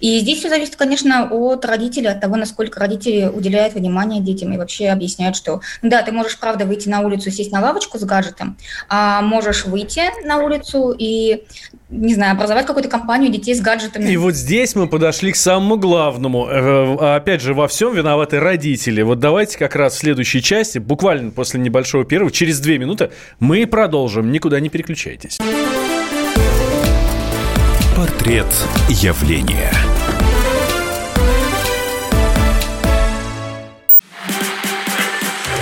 И 0.00 0.18
здесь 0.20 0.40
все 0.40 0.48
зависит, 0.48 0.76
конечно, 0.76 1.28
от 1.30 1.64
родителей, 1.64 2.08
от 2.08 2.20
того, 2.20 2.36
насколько 2.36 2.80
родители 2.80 3.26
уделяют 3.26 3.74
внимание 3.74 4.20
детям 4.20 4.52
и 4.52 4.58
вообще 4.58 4.88
объясняют, 4.88 5.36
что 5.36 5.60
ну 5.82 5.90
да, 5.90 6.02
ты 6.02 6.12
можешь, 6.12 6.38
правда, 6.38 6.66
выйти 6.66 6.88
на 6.88 7.00
улицу, 7.00 7.30
сесть 7.30 7.52
на 7.52 7.60
лавочку 7.60 7.98
с 7.98 8.04
гаджетом, 8.04 8.56
а 8.88 9.22
можешь 9.22 9.64
выйти 9.64 10.02
на 10.26 10.38
улицу 10.38 10.94
и, 10.96 11.44
не 11.94 12.14
знаю, 12.14 12.32
образовать 12.32 12.66
какую-то 12.66 12.88
компанию 12.88 13.30
детей 13.30 13.54
с 13.54 13.60
гаджетами. 13.60 14.10
И 14.10 14.16
вот 14.16 14.34
здесь 14.34 14.74
мы 14.74 14.88
подошли 14.88 15.32
к 15.32 15.36
самому 15.36 15.76
главному. 15.76 16.46
Э, 16.46 17.14
Опять 17.16 17.40
же, 17.40 17.54
во 17.54 17.68
всем 17.68 17.94
виноваты 17.94 18.40
родители. 18.40 19.02
Вот 19.02 19.20
давайте 19.20 19.58
как 19.58 19.76
раз 19.76 19.94
в 19.94 19.98
следующей 19.98 20.42
части, 20.42 20.78
буквально 20.78 21.30
после 21.30 21.60
небольшого 21.60 22.04
перерыва, 22.04 22.30
через 22.30 22.60
две 22.60 22.78
минуты, 22.78 23.10
мы 23.38 23.66
продолжим. 23.66 24.32
Никуда 24.32 24.60
не 24.60 24.68
переключайтесь. 24.68 25.38
Портрет 27.96 28.46
явления. 28.88 29.70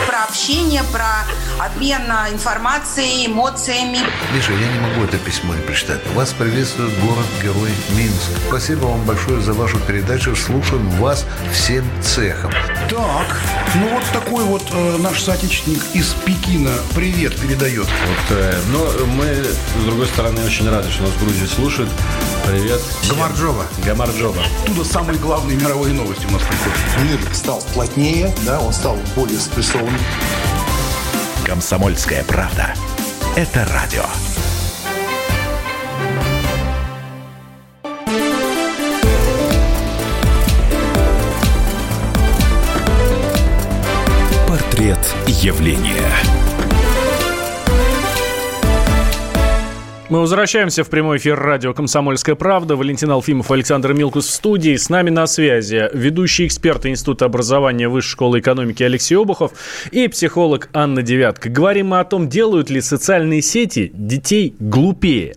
про 0.06 0.24
общение, 0.24 0.82
про 0.92 1.24
обмен 1.64 2.02
а, 2.10 2.28
информацией, 2.30 3.26
эмоциями. 3.26 3.98
Миша, 4.34 4.52
я 4.52 4.72
не 4.72 4.80
могу 4.80 5.04
это 5.04 5.16
письмо 5.18 5.54
не 5.54 5.62
прочитать. 5.62 6.00
Вас 6.14 6.32
приветствует 6.32 6.92
город-герой 7.00 7.70
Минск. 7.90 8.30
Спасибо 8.48 8.86
вам 8.86 9.04
большое 9.04 9.40
за 9.40 9.52
вашу 9.52 9.78
передачу. 9.80 10.34
Слушаем 10.34 10.88
вас 10.90 11.24
всем 11.52 11.84
цехом. 12.02 12.52
Так, 12.90 13.40
ну 13.76 13.88
вот 13.88 14.02
такой 14.12 14.44
вот 14.44 14.62
э, 14.72 14.96
наш 14.98 15.22
соотечественник 15.22 15.82
из 15.94 16.14
Пекина 16.24 16.72
привет 16.94 17.38
передает. 17.40 17.86
Вот, 17.86 18.36
э, 18.36 18.60
но 18.72 19.06
мы, 19.06 19.26
с 19.26 19.84
другой 19.84 20.06
стороны, 20.06 20.44
очень 20.44 20.68
рады, 20.68 20.90
что 20.90 21.02
нас 21.02 21.12
в 21.12 21.24
Грузии 21.24 21.46
слушают. 21.46 21.90
Привет. 22.46 22.80
всем. 23.02 23.16
Гамарджова. 23.16 23.64
Гамарджова. 23.86 24.42
Оттуда 24.64 24.84
самые 24.84 25.18
главные 25.18 25.56
мировые 25.56 25.94
новости 25.94 26.26
у 26.26 26.30
нас 26.30 26.42
приходят. 26.42 26.78
Мир 27.08 27.34
стал 27.34 27.62
плотнее, 27.72 28.34
да, 28.44 28.60
он 28.60 28.72
стал 28.72 28.98
более 29.14 29.38
спрессованным. 29.38 30.00
Комсомольская 31.44 32.22
правда. 32.24 32.72
Это 33.36 33.64
радио. 33.66 34.04
Портрет 44.46 44.98
явления. 45.26 46.41
Мы 50.12 50.20
возвращаемся 50.20 50.84
в 50.84 50.90
прямой 50.90 51.16
эфир 51.16 51.40
радио 51.40 51.72
«Комсомольская 51.72 52.34
правда». 52.34 52.76
Валентин 52.76 53.10
Алфимов, 53.10 53.50
Александр 53.50 53.94
Милкус 53.94 54.26
в 54.26 54.30
студии. 54.30 54.76
С 54.76 54.90
нами 54.90 55.08
на 55.08 55.26
связи 55.26 55.88
ведущий 55.94 56.46
эксперт 56.46 56.84
Института 56.84 57.24
образования 57.24 57.88
Высшей 57.88 58.10
школы 58.10 58.40
экономики 58.40 58.82
Алексей 58.82 59.14
Обухов 59.14 59.52
и 59.90 60.08
психолог 60.08 60.68
Анна 60.74 61.00
Девятка. 61.00 61.48
Говорим 61.48 61.86
мы 61.86 62.00
о 62.00 62.04
том, 62.04 62.28
делают 62.28 62.68
ли 62.68 62.82
социальные 62.82 63.40
сети 63.40 63.90
детей 63.94 64.54
глупее. 64.58 65.36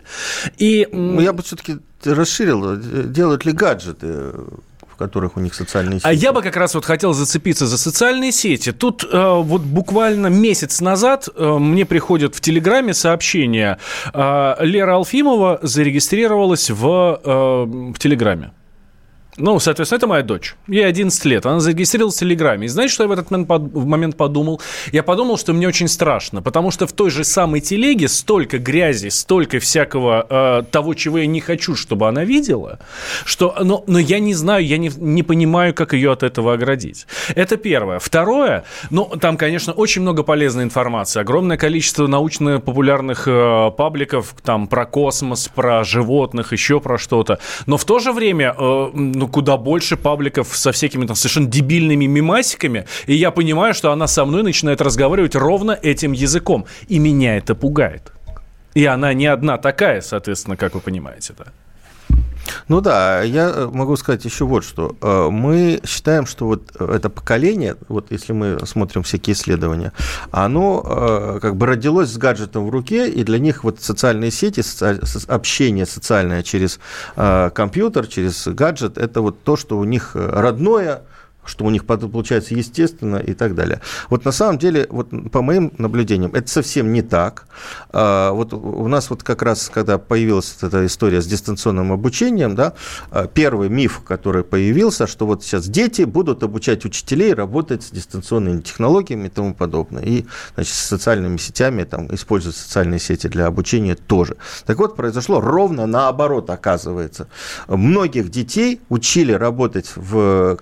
И 0.57 0.89
Ну, 0.91 1.21
Я 1.21 1.31
бы 1.31 1.41
все-таки 1.41 1.77
расширил, 2.03 2.75
делают 2.75 3.45
ли 3.45 3.53
гаджеты, 3.53 4.33
в 4.95 4.97
которых 4.97 5.35
у 5.37 5.39
них 5.41 5.53
социальные 5.53 5.99
сети. 5.99 6.07
А 6.07 6.13
я 6.13 6.31
бы 6.31 6.41
как 6.41 6.55
раз 6.55 6.73
вот 6.73 6.85
хотел 6.85 7.13
зацепиться 7.13 7.67
за 7.67 7.77
социальные 7.77 8.31
сети. 8.31 8.71
Тут 8.71 9.03
э, 9.03 9.41
вот 9.41 9.61
буквально 9.61 10.27
месяц 10.27 10.81
назад 10.81 11.27
э, 11.35 11.57
мне 11.59 11.85
приходит 11.85 12.33
в 12.35 12.41
Телеграме 12.41 12.93
сообщение. 12.93 13.77
э, 14.13 14.55
Лера 14.61 14.95
Алфимова 14.95 15.59
зарегистрировалась 15.61 16.69
в, 16.69 17.19
э, 17.23 17.91
в 17.93 17.99
Телеграме. 17.99 18.51
Ну, 19.37 19.59
соответственно, 19.59 19.97
это 19.97 20.07
моя 20.07 20.23
дочь. 20.23 20.55
Ей 20.67 20.87
11 20.87 21.25
лет. 21.25 21.45
Она 21.45 21.59
зарегистрировалась 21.59 22.15
в 22.15 22.19
Телеграме. 22.19 22.65
И 22.65 22.69
знаете, 22.69 22.93
что 22.93 23.03
я 23.03 23.09
в 23.09 23.11
этот 23.11 23.31
момент, 23.31 24.15
подумал? 24.15 24.61
Я 24.93 25.03
подумал, 25.03 25.37
что 25.37 25.51
мне 25.51 25.67
очень 25.67 25.89
страшно, 25.89 26.41
потому 26.41 26.71
что 26.71 26.87
в 26.87 26.93
той 26.93 27.09
же 27.09 27.25
самой 27.25 27.59
телеге 27.59 28.07
столько 28.07 28.59
грязи, 28.59 29.09
столько 29.09 29.59
всякого 29.59 30.25
э, 30.29 30.63
того, 30.71 30.93
чего 30.93 31.17
я 31.17 31.25
не 31.25 31.41
хочу, 31.41 31.75
чтобы 31.75 32.07
она 32.07 32.23
видела, 32.23 32.79
что, 33.25 33.55
но, 33.61 33.83
но 33.87 33.99
я 33.99 34.19
не 34.19 34.33
знаю, 34.33 34.65
я 34.65 34.77
не, 34.77 34.89
не 34.95 35.23
понимаю, 35.23 35.73
как 35.73 35.93
ее 35.93 36.13
от 36.13 36.23
этого 36.23 36.53
оградить. 36.53 37.05
Это 37.35 37.57
первое. 37.57 37.99
Второе, 37.99 38.63
ну, 38.89 39.05
там, 39.19 39.35
конечно, 39.35 39.73
очень 39.73 40.01
много 40.01 40.23
полезной 40.23 40.63
информации, 40.63 41.19
огромное 41.19 41.57
количество 41.57 42.07
научно-популярных 42.07 43.27
э, 43.27 43.71
пабликов, 43.75 44.33
там, 44.43 44.67
про 44.67 44.85
космос, 44.85 45.49
про 45.53 45.83
животных, 45.83 46.53
еще 46.53 46.79
про 46.79 46.97
что-то. 46.97 47.39
Но 47.65 47.75
в 47.75 47.83
то 47.83 47.99
же 47.99 48.13
время, 48.13 48.55
э, 48.57 48.89
ну, 48.93 49.24
куда 49.27 49.57
больше 49.57 49.97
пабликов 49.97 50.55
со 50.55 50.71
всякими 50.71 51.05
там 51.05 51.15
совершенно 51.15 51.47
дебильными 51.47 52.05
мимасиками, 52.05 52.85
и 53.07 53.15
я 53.15 53.31
понимаю, 53.31 53.73
что 53.73 53.91
она 53.91 54.07
со 54.07 54.25
мной 54.25 54.43
начинает 54.43 54.81
разговаривать 54.81 55.35
ровно 55.35 55.71
этим 55.71 56.11
языком. 56.11 56.65
И 56.87 56.99
меня 56.99 57.37
это 57.37 57.55
пугает. 57.55 58.11
И 58.73 58.85
она 58.85 59.13
не 59.13 59.25
одна 59.25 59.57
такая, 59.57 60.01
соответственно, 60.01 60.57
как 60.57 60.75
вы 60.75 60.81
понимаете, 60.81 61.33
да. 61.37 61.45
Ну 62.67 62.81
да, 62.81 63.21
я 63.21 63.49
э, 63.49 63.69
могу 63.71 63.95
сказать 63.95 64.25
еще 64.25 64.45
вот 64.45 64.63
что. 64.63 64.95
Э, 65.01 65.29
Мы 65.29 65.81
считаем, 65.85 66.25
что 66.25 66.45
вот 66.45 66.75
это 66.79 67.09
поколение, 67.09 67.75
вот 67.87 68.11
если 68.11 68.33
мы 68.33 68.59
смотрим 68.65 69.03
всякие 69.03 69.33
исследования, 69.33 69.91
оно 70.31 70.83
э, 70.85 71.39
как 71.41 71.55
бы 71.55 71.65
родилось 71.65 72.09
с 72.09 72.17
гаджетом 72.17 72.65
в 72.65 72.69
руке, 72.69 73.09
и 73.09 73.23
для 73.23 73.39
них 73.39 73.63
вот 73.63 73.81
социальные 73.81 74.31
сети, 74.31 74.63
общение 75.27 75.85
социальное 75.85 76.43
через 76.43 76.79
э, 77.15 77.49
компьютер, 77.53 78.07
через 78.07 78.47
гаджет, 78.47 78.97
это 78.97 79.21
вот 79.21 79.43
то, 79.43 79.55
что 79.55 79.77
у 79.77 79.83
них 79.83 80.11
э, 80.15 80.29
родное, 80.29 81.01
что 81.45 81.65
у 81.65 81.69
них 81.69 81.85
получается 81.85 82.55
естественно 82.55 83.17
и 83.17 83.33
так 83.33 83.55
далее. 83.55 83.81
Вот 84.09 84.25
на 84.25 84.31
самом 84.31 84.57
деле, 84.57 84.87
вот 84.89 85.09
по 85.31 85.41
моим 85.41 85.71
наблюдениям, 85.77 86.33
это 86.33 86.47
совсем 86.49 86.93
не 86.93 87.01
так. 87.01 87.47
А, 87.91 88.31
Вот 88.31 88.53
у 88.53 88.87
нас 88.87 89.09
вот 89.09 89.23
как 89.23 89.41
раз, 89.41 89.69
когда 89.73 89.97
появилась 89.97 90.57
эта 90.61 90.85
история 90.85 91.21
с 91.21 91.27
дистанционным 91.27 91.91
обучением, 91.91 92.55
да, 92.55 92.73
а, 93.11 93.27
первый 93.27 93.69
миф, 93.69 94.01
который 94.05 94.43
появился, 94.43 95.07
что 95.07 95.25
вот 95.25 95.43
сейчас 95.43 95.67
дети 95.67 96.03
будут 96.03 96.43
обучать 96.43 96.85
учителей 96.85 97.33
работать 97.33 97.83
с 97.83 97.91
дистанционными 97.91 98.61
технологиями 98.61 99.27
и 99.27 99.29
тому 99.29 99.53
подобное. 99.53 100.03
И, 100.03 100.25
значит, 100.55 100.73
с 100.73 100.79
социальными 100.79 101.37
сетями, 101.37 101.83
там, 101.83 102.13
использовать 102.13 102.57
социальные 102.57 102.99
сети 102.99 103.27
для 103.27 103.47
обучения 103.47 103.95
тоже. 103.95 104.37
Так 104.65 104.77
вот, 104.77 104.95
произошло 104.95 105.41
ровно 105.41 105.85
наоборот, 105.85 106.49
оказывается. 106.49 107.27
Многих 107.67 108.29
детей 108.29 108.81
учили 108.89 109.31
работать 109.31 109.91
в 109.95 110.57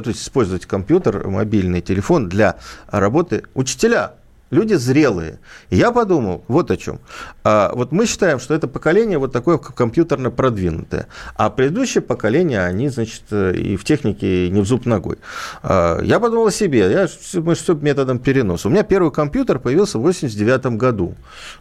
компьютер, 0.00 0.02
то 0.02 0.10
есть 0.10 0.22
использовать 0.22 0.66
компьютер, 0.66 1.28
мобильный 1.28 1.80
телефон 1.80 2.28
для 2.28 2.56
работы 2.90 3.44
учителя. 3.54 4.12
люди 4.52 4.74
зрелые. 4.74 5.38
И 5.70 5.76
я 5.76 5.92
подумал 5.92 6.42
вот 6.48 6.70
о 6.72 6.76
чем. 6.76 6.98
А, 7.44 7.70
вот 7.72 7.92
мы 7.92 8.06
считаем, 8.06 8.40
что 8.40 8.52
это 8.52 8.66
поколение 8.66 9.16
вот 9.18 9.32
такое 9.32 9.58
компьютерно 9.58 10.30
продвинутое, 10.30 11.06
а 11.36 11.50
предыдущее 11.50 12.02
поколение, 12.02 12.66
они, 12.66 12.88
значит, 12.88 13.32
и 13.32 13.76
в 13.76 13.84
технике 13.84 14.50
не 14.50 14.60
в 14.60 14.66
зуб 14.66 14.86
ногой. 14.86 15.18
А, 15.62 16.00
я 16.02 16.18
подумал 16.18 16.46
о 16.46 16.50
себе, 16.50 16.90
я, 16.90 17.08
мы 17.34 17.54
все 17.54 17.74
методом 17.74 18.18
переноса. 18.18 18.68
У 18.68 18.70
меня 18.72 18.82
первый 18.82 19.12
компьютер 19.12 19.60
появился 19.60 19.98
в 19.98 20.02
89 20.02 20.76
году. 20.76 21.14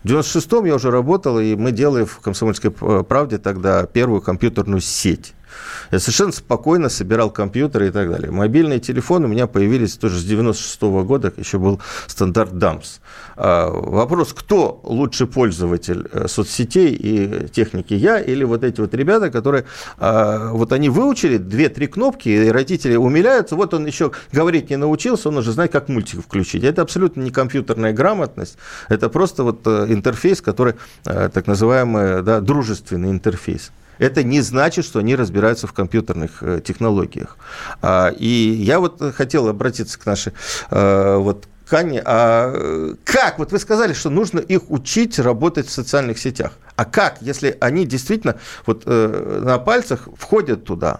В 0.03 0.07
96 0.07 0.51
я 0.65 0.75
уже 0.75 0.89
работал, 0.89 1.39
и 1.39 1.55
мы 1.55 1.71
делали 1.71 2.05
в 2.05 2.19
«Комсомольской 2.21 2.71
правде» 2.71 3.37
тогда 3.37 3.85
первую 3.85 4.21
компьютерную 4.21 4.81
сеть. 4.81 5.35
Я 5.91 5.99
совершенно 5.99 6.31
спокойно 6.31 6.89
собирал 6.89 7.31
компьютеры 7.31 7.87
и 7.87 7.91
так 7.91 8.09
далее. 8.09 8.31
Мобильные 8.31 8.79
телефоны 8.79 9.25
у 9.25 9.29
меня 9.29 9.47
появились 9.47 9.95
тоже 9.95 10.19
с 10.19 10.23
96 10.23 10.83
-го 10.83 11.03
года, 11.03 11.33
еще 11.37 11.57
был 11.57 11.79
стандарт 12.07 12.53
DAMS. 12.53 12.99
А, 13.35 13.69
вопрос, 13.69 14.33
кто 14.33 14.81
лучший 14.83 15.25
пользователь 15.25 16.07
э, 16.11 16.27
соцсетей 16.27 16.93
и 16.93 17.47
техники, 17.47 17.93
я 17.93 18.19
или 18.19 18.43
вот 18.43 18.63
эти 18.63 18.81
вот 18.81 18.93
ребята, 18.93 19.31
которые, 19.31 19.65
а, 19.97 20.51
вот 20.51 20.73
они 20.73 20.89
выучили 20.89 21.37
две-три 21.37 21.87
кнопки, 21.87 22.29
и 22.29 22.49
родители 22.49 22.95
умиляются, 22.95 23.55
вот 23.55 23.73
он 23.73 23.85
еще 23.85 24.11
говорить 24.33 24.69
не 24.69 24.75
научился, 24.75 25.29
он 25.29 25.37
уже 25.37 25.51
знает, 25.53 25.71
как 25.71 25.89
мультик 25.89 26.21
включить. 26.21 26.63
Это 26.63 26.81
абсолютно 26.81 27.21
не 27.21 27.31
компьютерная 27.31 27.93
грамотность, 27.93 28.57
это 28.89 29.09
просто 29.09 29.43
вот 29.43 29.61
э, 29.65 29.85
интерфейс, 29.89 30.41
который 30.41 30.75
э, 31.05 31.29
так 31.33 31.47
называемый 31.47 32.21
да, 32.21 32.41
дружественный 32.41 33.09
интерфейс 33.09 33.71
это 33.99 34.23
не 34.23 34.41
значит, 34.41 34.85
что 34.85 34.99
они 34.99 35.15
разбираются 35.15 35.67
в 35.67 35.73
компьютерных 35.73 36.41
э, 36.41 36.61
технологиях. 36.65 37.37
А, 37.81 38.09
и 38.09 38.27
я 38.27 38.79
вот 38.79 39.01
хотел 39.13 39.47
обратиться 39.47 39.99
к 39.99 40.05
нашей 40.05 40.33
э, 40.71 41.17
вот 41.17 41.45
Кане, 41.69 42.01
а 42.03 42.95
как? 43.03 43.37
Вот 43.37 43.51
вы 43.51 43.59
сказали, 43.59 43.93
что 43.93 44.09
нужно 44.09 44.39
их 44.39 44.71
учить 44.71 45.19
работать 45.19 45.67
в 45.67 45.71
социальных 45.71 46.17
сетях. 46.17 46.53
А 46.75 46.83
как, 46.83 47.21
если 47.21 47.55
они 47.61 47.85
действительно 47.85 48.37
вот 48.65 48.83
э, 48.87 49.41
на 49.45 49.59
пальцах 49.59 50.07
входят 50.17 50.65
туда? 50.65 50.99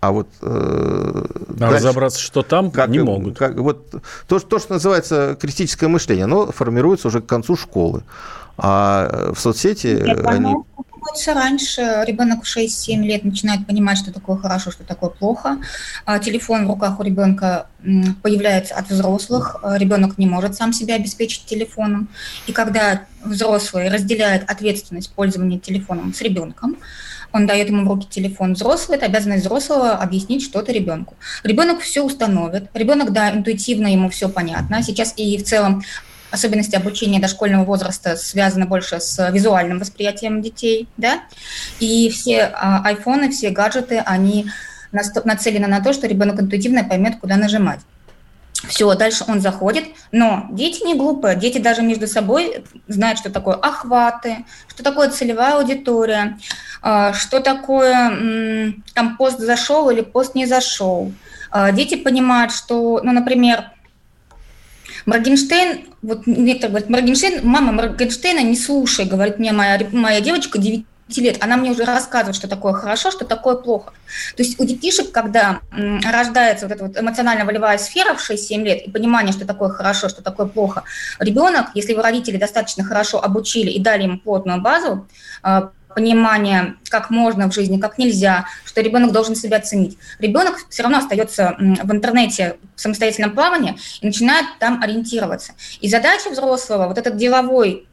А 0.00 0.12
вот 0.12 0.28
э, 0.42 0.46
а 0.46 1.52
дальше, 1.52 1.76
разобраться, 1.76 2.20
что 2.20 2.42
там, 2.42 2.70
как, 2.70 2.90
не 2.90 2.98
могут. 2.98 3.38
Как, 3.38 3.56
вот 3.56 3.94
то, 4.26 4.38
то, 4.38 4.58
что 4.58 4.74
называется 4.74 5.38
критическое 5.40 5.88
мышление, 5.88 6.24
оно 6.24 6.52
формируется 6.52 7.08
уже 7.08 7.22
к 7.22 7.26
концу 7.26 7.56
школы. 7.56 8.02
А 8.58 9.32
в 9.32 9.40
соцсети 9.40 10.02
Нет, 10.02 10.26
они 10.26 10.54
формируется 11.00 11.34
раньше. 11.34 12.04
Ребенок 12.06 12.44
в 12.44 12.56
6-7 12.56 13.02
лет 13.02 13.24
начинает 13.24 13.66
понимать, 13.66 13.98
что 13.98 14.12
такое 14.12 14.36
хорошо, 14.36 14.70
что 14.70 14.84
такое 14.84 15.10
плохо. 15.10 15.58
А 16.04 16.18
телефон 16.18 16.66
в 16.66 16.70
руках 16.70 17.00
у 17.00 17.02
ребенка 17.02 17.66
появляется 18.22 18.74
от 18.74 18.88
взрослых. 18.88 19.56
А 19.62 19.78
ребенок 19.78 20.18
не 20.18 20.26
может 20.26 20.54
сам 20.54 20.72
себя 20.72 20.96
обеспечить 20.96 21.44
телефоном. 21.46 22.08
И 22.46 22.52
когда 22.52 23.02
взрослый 23.24 23.88
разделяет 23.88 24.48
ответственность 24.50 25.12
пользования 25.12 25.58
телефоном 25.58 26.14
с 26.14 26.20
ребенком, 26.20 26.76
он 27.32 27.46
дает 27.46 27.68
ему 27.68 27.84
в 27.84 27.88
руки 27.88 28.08
телефон 28.10 28.54
взрослый, 28.54 28.96
это 28.98 29.06
обязанность 29.06 29.44
взрослого 29.44 29.92
объяснить 29.92 30.42
что-то 30.42 30.72
ребенку. 30.72 31.14
Ребенок 31.44 31.80
все 31.80 32.02
установит, 32.02 32.68
ребенок, 32.74 33.12
да, 33.12 33.30
интуитивно 33.30 33.86
ему 33.86 34.10
все 34.10 34.28
понятно. 34.28 34.82
Сейчас 34.82 35.14
и 35.16 35.38
в 35.38 35.44
целом 35.44 35.84
особенности 36.30 36.76
обучения 36.76 37.20
дошкольного 37.20 37.64
возраста 37.64 38.16
связаны 38.16 38.66
больше 38.66 39.00
с 39.00 39.30
визуальным 39.30 39.78
восприятием 39.78 40.42
детей, 40.42 40.88
да, 40.96 41.22
и 41.78 42.08
все 42.10 42.44
а, 42.44 42.82
айфоны, 42.84 43.30
все 43.30 43.50
гаджеты, 43.50 43.98
они 43.98 44.50
нацелены 44.92 45.66
на 45.66 45.80
то, 45.80 45.92
что 45.92 46.06
ребенок 46.06 46.40
интуитивно 46.40 46.84
поймет, 46.84 47.20
куда 47.20 47.36
нажимать. 47.36 47.80
Все, 48.68 48.92
дальше 48.94 49.24
он 49.26 49.40
заходит, 49.40 49.84
но 50.12 50.46
дети 50.50 50.84
не 50.84 50.94
глупые, 50.94 51.34
дети 51.34 51.58
даже 51.58 51.82
между 51.82 52.06
собой 52.06 52.64
знают, 52.88 53.18
что 53.18 53.30
такое 53.30 53.54
охваты, 53.54 54.44
что 54.68 54.82
такое 54.82 55.08
целевая 55.08 55.54
аудитория, 55.54 56.38
а, 56.82 57.12
что 57.14 57.40
такое 57.40 58.74
там 58.94 59.16
пост 59.16 59.38
зашел 59.38 59.88
или 59.90 60.02
пост 60.02 60.34
не 60.34 60.46
зашел. 60.46 61.12
А, 61.50 61.72
дети 61.72 61.94
понимают, 61.94 62.52
что, 62.52 63.00
ну, 63.02 63.12
например, 63.12 63.70
Моргенштейн, 65.06 65.86
вот 66.02 66.26
некоторые 66.26 66.70
говорят, 66.70 66.90
Моргенштейн, 66.90 67.40
мама 67.46 67.72
Моргенштейна 67.72 68.42
не 68.42 68.56
слушай, 68.56 69.04
говорит 69.04 69.38
мне 69.38 69.52
моя, 69.52 69.80
моя 69.92 70.20
девочка 70.20 70.58
9 70.58 70.84
лет, 71.16 71.38
она 71.40 71.56
мне 71.56 71.70
уже 71.70 71.84
рассказывает, 71.84 72.36
что 72.36 72.48
такое 72.48 72.72
хорошо, 72.72 73.10
что 73.10 73.24
такое 73.24 73.56
плохо. 73.56 73.92
То 74.36 74.42
есть 74.42 74.60
у 74.60 74.64
детишек, 74.64 75.10
когда 75.10 75.60
рождается 75.72 76.66
вот 76.66 76.74
эта 76.74 76.84
вот 76.86 76.96
эмоционально-волевая 76.96 77.78
сфера 77.78 78.14
в 78.14 78.30
6-7 78.30 78.62
лет 78.62 78.82
и 78.82 78.90
понимание, 78.90 79.32
что 79.32 79.46
такое 79.46 79.70
хорошо, 79.70 80.08
что 80.08 80.22
такое 80.22 80.46
плохо, 80.46 80.84
ребенок, 81.18 81.68
если 81.74 81.92
его 81.92 82.02
родители 82.02 82.36
достаточно 82.36 82.84
хорошо 82.84 83.22
обучили 83.22 83.70
и 83.70 83.80
дали 83.80 84.04
ему 84.04 84.18
плотную 84.18 84.60
базу, 84.60 85.08
а, 85.42 85.70
понимание, 85.94 86.76
как 86.88 87.10
можно 87.10 87.50
в 87.50 87.54
жизни, 87.54 87.78
как 87.78 87.98
нельзя, 87.98 88.46
что 88.64 88.80
ребенок 88.80 89.12
должен 89.12 89.34
себя 89.34 89.60
ценить. 89.60 89.98
Ребенок 90.18 90.58
все 90.68 90.82
равно 90.82 90.98
остается 90.98 91.56
в 91.58 91.92
интернете 91.92 92.56
в 92.76 92.80
самостоятельном 92.80 93.32
плавании 93.32 93.76
и 94.00 94.06
начинает 94.06 94.46
там 94.58 94.82
ориентироваться. 94.82 95.52
И 95.80 95.88
задача 95.88 96.30
взрослого, 96.30 96.88
вот 96.88 96.98
этот 96.98 97.16
деловой 97.16 97.86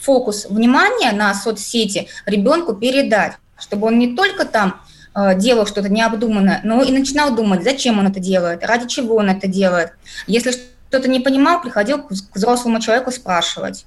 фокус 0.00 0.46
внимания 0.48 1.12
на 1.12 1.34
соцсети 1.34 2.08
ребенку 2.26 2.74
передать, 2.74 3.34
чтобы 3.58 3.88
он 3.88 3.98
не 3.98 4.14
только 4.14 4.44
там 4.44 4.80
э, 5.14 5.36
делал 5.38 5.66
что-то 5.66 5.88
необдуманное, 5.88 6.60
но 6.64 6.82
и 6.82 6.92
начинал 6.92 7.34
думать, 7.34 7.64
зачем 7.64 7.98
он 7.98 8.06
это 8.06 8.20
делает, 8.20 8.64
ради 8.64 8.86
чего 8.86 9.16
он 9.16 9.30
это 9.30 9.46
делает. 9.48 9.92
Если 10.26 10.52
что-то 10.88 11.08
не 11.08 11.20
понимал, 11.20 11.62
приходил 11.62 12.02
к 12.02 12.10
взрослому 12.34 12.80
человеку 12.80 13.10
спрашивать. 13.10 13.86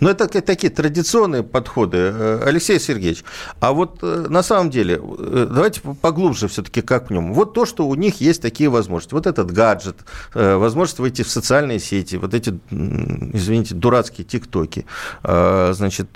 Но 0.00 0.10
это 0.10 0.28
такие 0.28 0.72
традиционные 0.72 1.42
подходы, 1.42 1.98
э, 1.98 2.42
Алексей 2.44 2.80
Сергеевич. 2.80 3.24
А 3.60 3.72
вот 3.72 3.98
э, 4.02 4.26
на 4.28 4.42
самом 4.42 4.70
деле, 4.70 5.00
э, 5.00 5.46
давайте 5.50 5.80
поглубже 5.80 6.48
все-таки 6.48 6.82
как 6.82 7.08
в 7.08 7.12
нем. 7.12 7.32
Вот 7.32 7.54
то, 7.54 7.66
что 7.66 7.86
у 7.86 7.94
них 7.94 8.20
есть 8.20 8.42
такие 8.42 8.68
возможности. 8.68 9.14
Вот 9.14 9.26
этот 9.26 9.50
гаджет, 9.50 9.96
возможность 10.34 10.98
выйти 10.98 11.22
в 11.22 11.30
социальные 11.30 11.80
сети, 11.80 12.16
вот 12.16 12.34
эти, 12.34 12.58
извините, 12.70 13.74
дурацкие 13.74 14.24
тиктоки. 14.24 14.86
Значит, 15.22 16.08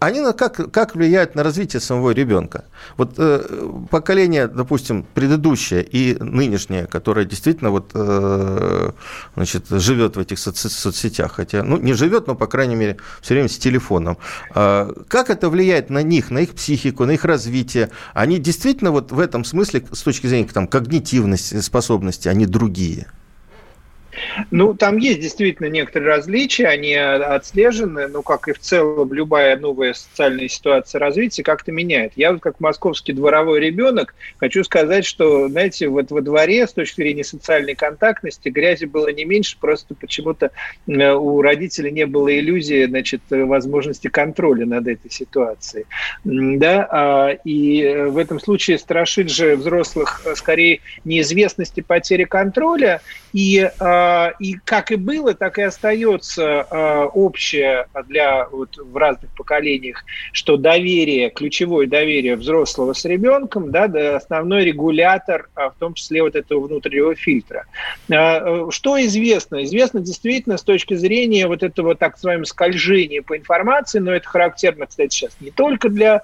они 0.00 0.32
как, 0.32 0.70
как 0.70 0.94
влияют 0.94 1.34
на 1.34 1.42
развитие 1.42 1.80
самого 1.80 2.10
ребенка? 2.10 2.64
Вот 2.96 3.18
поколение, 3.90 4.48
допустим, 4.48 5.04
предыдущее 5.14 5.82
и 5.82 6.16
нынешнее, 6.20 6.86
которое 6.86 7.24
действительно 7.24 7.70
вот, 7.70 7.92
значит, 9.34 9.66
живет 9.68 10.16
в 10.16 10.20
этих 10.20 10.38
соцсетях, 10.38 11.32
хотя, 11.32 11.62
ну, 11.62 11.76
не 11.78 11.92
живет, 11.92 12.26
но, 12.26 12.34
по 12.34 12.46
крайней 12.46 12.76
мере, 12.76 12.96
все 13.20 13.34
время 13.34 13.48
с 13.48 13.58
телефоном. 13.58 14.18
А, 14.54 14.92
как 15.08 15.30
это 15.30 15.48
влияет 15.48 15.90
на 15.90 16.02
них, 16.02 16.30
на 16.30 16.38
их 16.38 16.50
психику, 16.50 17.04
на 17.04 17.12
их 17.12 17.24
развитие? 17.24 17.90
Они 18.14 18.38
действительно 18.38 18.90
вот 18.90 19.12
в 19.12 19.18
этом 19.18 19.44
смысле, 19.44 19.84
с 19.92 20.02
точки 20.02 20.26
зрения 20.26 20.48
там, 20.48 20.66
когнитивности, 20.66 21.60
способности, 21.60 22.28
они 22.28 22.46
другие? 22.46 23.06
Ну, 24.50 24.74
там 24.74 24.96
есть 24.96 25.20
действительно 25.20 25.66
некоторые 25.66 26.16
различия, 26.16 26.66
они 26.66 26.94
отслежены, 26.94 28.08
ну, 28.08 28.22
как 28.22 28.48
и 28.48 28.52
в 28.52 28.58
целом 28.58 29.12
любая 29.12 29.56
новая 29.56 29.94
социальная 29.94 30.48
ситуация 30.48 30.98
развития 30.98 31.42
как-то 31.42 31.72
меняет. 31.72 32.12
Я 32.16 32.32
вот 32.32 32.40
как 32.40 32.60
московский 32.60 33.12
дворовой 33.12 33.60
ребенок 33.60 34.14
хочу 34.38 34.64
сказать, 34.64 35.04
что, 35.04 35.48
знаете, 35.48 35.88
вот 35.88 36.10
во 36.10 36.20
дворе 36.20 36.66
с 36.66 36.72
точки 36.72 37.02
зрения 37.02 37.24
социальной 37.24 37.74
контактности 37.74 38.48
грязи 38.48 38.86
было 38.86 39.12
не 39.12 39.24
меньше, 39.24 39.56
просто 39.60 39.94
почему-то 39.94 40.50
э, 40.86 41.12
у 41.12 41.42
родителей 41.42 41.90
не 41.90 42.06
было 42.06 42.36
иллюзии, 42.36 42.86
значит, 42.86 43.22
возможности 43.30 44.08
контроля 44.08 44.66
над 44.66 44.88
этой 44.88 45.10
ситуацией. 45.10 45.86
Да, 46.24 46.88
а, 46.90 47.30
и 47.44 47.82
э, 47.82 48.06
в 48.06 48.18
этом 48.18 48.40
случае 48.40 48.78
страшит 48.78 49.30
же 49.30 49.56
взрослых 49.56 50.22
э, 50.24 50.34
скорее 50.34 50.80
неизвестности 51.04 51.80
потери 51.80 52.24
контроля 52.24 53.00
и 53.32 53.70
а, 53.78 53.97
и 54.38 54.54
как 54.64 54.90
и 54.90 54.96
было, 54.96 55.34
так 55.34 55.58
и 55.58 55.62
остается 55.62 56.62
а, 56.62 57.06
общее 57.06 57.86
для 58.06 58.46
вот 58.48 58.76
в 58.76 58.96
разных 58.96 59.30
поколениях, 59.36 60.04
что 60.32 60.56
доверие, 60.56 61.30
ключевое 61.30 61.86
доверие 61.86 62.36
взрослого 62.36 62.92
с 62.92 63.04
ребенком, 63.04 63.70
да, 63.70 63.84
основной 64.16 64.64
регулятор, 64.64 65.48
а, 65.54 65.70
в 65.70 65.74
том 65.74 65.94
числе 65.94 66.22
вот 66.22 66.36
этого 66.36 66.66
внутреннего 66.66 67.14
фильтра. 67.14 67.64
Что 68.06 69.00
известно? 69.04 69.64
Известно 69.64 70.00
действительно 70.00 70.56
с 70.56 70.62
точки 70.62 70.94
зрения 70.94 71.46
вот 71.46 71.62
этого 71.62 71.94
так 71.94 72.14
называемого 72.14 72.44
скольжения 72.44 73.22
по 73.22 73.36
информации, 73.36 73.98
но 73.98 74.12
это 74.12 74.28
характерно, 74.28 74.86
кстати, 74.86 75.14
сейчас 75.14 75.36
не 75.40 75.50
только 75.50 75.88
для 75.88 76.22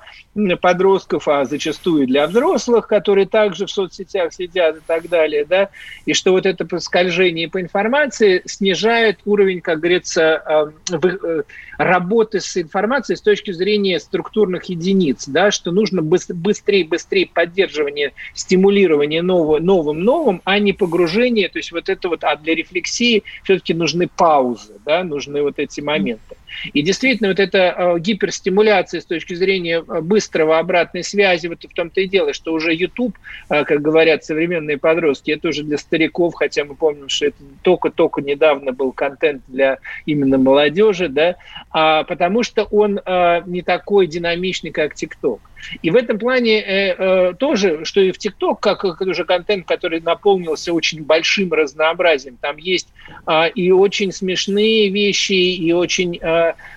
подростков, 0.61 1.29
а 1.29 1.45
зачастую 1.45 2.07
для 2.07 2.27
взрослых, 2.27 2.89
которые 2.89 3.27
также 3.27 3.67
в 3.67 3.71
соцсетях 3.71 4.33
сидят 4.33 4.77
и 4.77 4.81
так 4.87 5.09
далее, 5.09 5.45
да, 5.45 5.69
и 6.07 6.13
что 6.13 6.33
вот 6.33 6.47
это 6.47 6.65
скольжение 6.81 7.49
по 7.49 7.61
информации 7.65 8.43
снижает 8.45 9.19
уровень, 9.25 9.61
как 9.61 9.81
говорится, 9.81 10.73
э, 10.93 10.97
э, 10.97 11.43
работы 11.79 12.41
с 12.41 12.57
информацией 12.57 13.17
с 13.17 13.21
точки 13.21 13.51
зрения 13.53 14.01
структурных 14.01 14.65
единиц, 14.65 15.27
да, 15.29 15.51
что 15.51 15.71
нужно 15.71 16.03
быстрее, 16.03 16.85
быстрее 16.85 17.27
поддерживание, 17.27 18.13
стимулирование 18.35 19.23
нового, 19.23 19.59
новым, 19.59 20.01
новым, 20.01 20.43
а 20.45 20.59
не 20.59 20.73
погружение, 20.73 21.49
то 21.49 21.59
есть 21.59 21.73
вот 21.73 21.89
это 21.89 22.09
вот, 22.09 22.25
а 22.25 22.37
для 22.37 22.55
рефлексии 22.55 23.23
все-таки 23.43 23.75
нужны 23.75 24.09
паузы, 24.09 24.75
да, 24.85 25.05
нужны 25.05 25.43
вот 25.43 25.59
эти 25.59 25.81
моменты. 25.81 26.37
И 26.73 26.83
действительно, 26.83 27.31
вот 27.31 27.41
эта 27.41 27.75
э, 27.77 27.99
гиперстимуляция 27.99 29.01
с 29.01 29.05
точки 29.05 29.35
зрения 29.35 29.85
э, 29.87 30.01
быстрого 30.01 30.59
обратной 30.59 31.03
связи, 31.03 31.47
вот 31.47 31.65
в 31.65 31.75
том-то 31.75 32.01
и 32.01 32.09
дело, 32.09 32.33
что 32.33 32.53
уже 32.53 32.75
YouTube, 32.75 33.17
э, 33.51 33.65
как 33.65 33.83
говорят 33.83 34.25
современные 34.25 34.79
подростки, 34.79 35.33
это 35.33 35.49
уже 35.49 35.63
для 35.63 35.79
стариков, 35.79 36.35
хотя 36.35 36.65
мы 36.65 36.75
помним, 36.75 37.09
что 37.09 37.27
это 37.27 37.37
только-только 37.63 38.23
недавно 38.23 38.73
был 38.73 38.93
контент 38.93 39.43
для 39.49 39.79
именно 40.07 40.39
молодежи, 40.39 41.09
да, 41.09 41.37
потому 41.75 42.45
что 42.45 42.65
он 42.71 43.01
не 43.47 43.63
такой 43.63 44.07
динамичный, 44.07 44.71
как 44.71 44.95
TikTok. 44.95 45.41
И 45.83 45.91
в 45.91 45.97
этом 45.97 46.19
плане 46.19 46.61
э, 46.61 46.95
э, 46.97 47.35
тоже, 47.35 47.85
что 47.85 48.01
и 48.01 48.13
в 48.13 48.19
ТикТок, 48.19 48.61
как, 48.61 48.85
уже 48.85 49.25
контент, 49.25 49.67
который 49.67 50.01
наполнился 50.01 50.73
очень 50.73 51.05
большим 51.05 51.53
разнообразием, 51.53 52.37
там 52.41 52.57
есть 52.57 52.89
э, 53.27 53.51
и 53.51 53.71
очень 53.71 54.13
смешные 54.13 54.91
вещи, 54.91 55.33
и 55.33 55.73
очень 55.73 56.21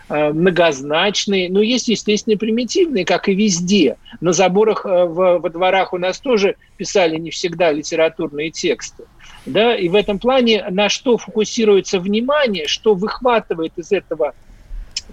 многозначные, 0.09 1.49
но 1.49 1.61
есть, 1.61 1.89
естественно, 1.89 2.37
примитивные, 2.37 3.03
как 3.03 3.27
и 3.27 3.35
везде. 3.35 3.97
На 4.21 4.31
заборах 4.31 4.85
э, 4.85 5.05
во 5.05 5.49
дворах 5.49 5.93
у 5.93 5.97
нас 5.97 6.19
тоже 6.19 6.55
писали 6.77 7.17
не 7.17 7.29
всегда 7.29 7.71
литературные 7.71 8.51
тексты. 8.51 9.03
Да, 9.45 9.75
и 9.75 9.89
в 9.89 9.95
этом 9.95 10.19
плане 10.19 10.65
на 10.69 10.89
что 10.89 11.17
фокусируется 11.17 11.99
внимание, 11.99 12.67
что 12.67 12.93
выхватывает 12.93 13.73
из 13.77 13.91
этого 13.91 14.33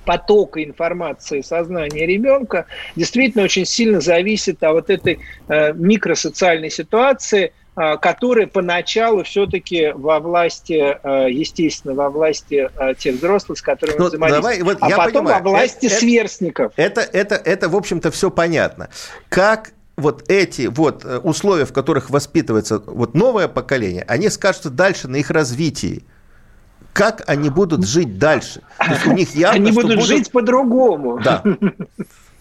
потока 0.05 0.63
информации 0.63 1.41
сознания 1.41 2.07
ребенка 2.07 2.67
действительно 2.97 3.45
очень 3.45 3.65
сильно 3.65 4.01
зависит 4.01 4.63
от 4.63 4.73
вот 4.73 4.91
этой 4.91 5.21
э, 5.49 5.73
микросоциальной 5.75 6.71
ситуации, 6.71 7.53
э, 7.77 7.97
которая 7.99 8.47
поначалу 8.47 9.23
все-таки 9.25 9.93
во 9.95 10.21
власти, 10.21 10.99
э, 11.03 11.31
естественно, 11.31 11.95
во 11.95 12.11
власти 12.11 12.69
э, 12.77 12.95
тех 12.95 13.17
взрослых, 13.17 13.59
с 13.59 13.63
которыми 13.63 13.99
ну, 13.99 14.11
давай, 14.11 14.63
вот 14.63 14.79
а 14.81 14.91
потом 14.91 15.25
понимаю, 15.25 15.43
во 15.43 15.51
власти 15.51 15.87
это, 15.87 15.95
сверстников. 15.97 16.73
Это, 16.77 17.01
это, 17.01 17.35
это, 17.37 17.69
в 17.69 17.77
общем-то, 17.77 18.11
все 18.11 18.31
понятно. 18.31 18.91
Как 19.29 19.73
вот 19.97 20.29
эти 20.29 20.67
вот 20.67 21.05
условия, 21.23 21.65
в 21.65 21.73
которых 21.73 22.11
воспитывается 22.11 22.79
вот 22.85 23.15
новое 23.15 23.47
поколение, 23.49 24.05
они 24.09 24.29
скажутся 24.29 24.71
дальше 24.71 25.07
на 25.07 25.17
их 25.17 25.31
развитии 25.31 26.05
как 26.95 27.25
они 27.27 27.51
будут 27.51 27.87
жить 27.87 28.19
дальше. 28.19 28.63
То 28.79 28.93
есть 28.93 29.07
у 29.07 29.13
них 29.13 29.31
явно, 29.35 29.57
они 29.57 29.73
будут, 29.73 29.97
будут 29.97 30.07
жить 30.07 30.33
по-другому. 30.33 31.21
Да. 31.23 31.43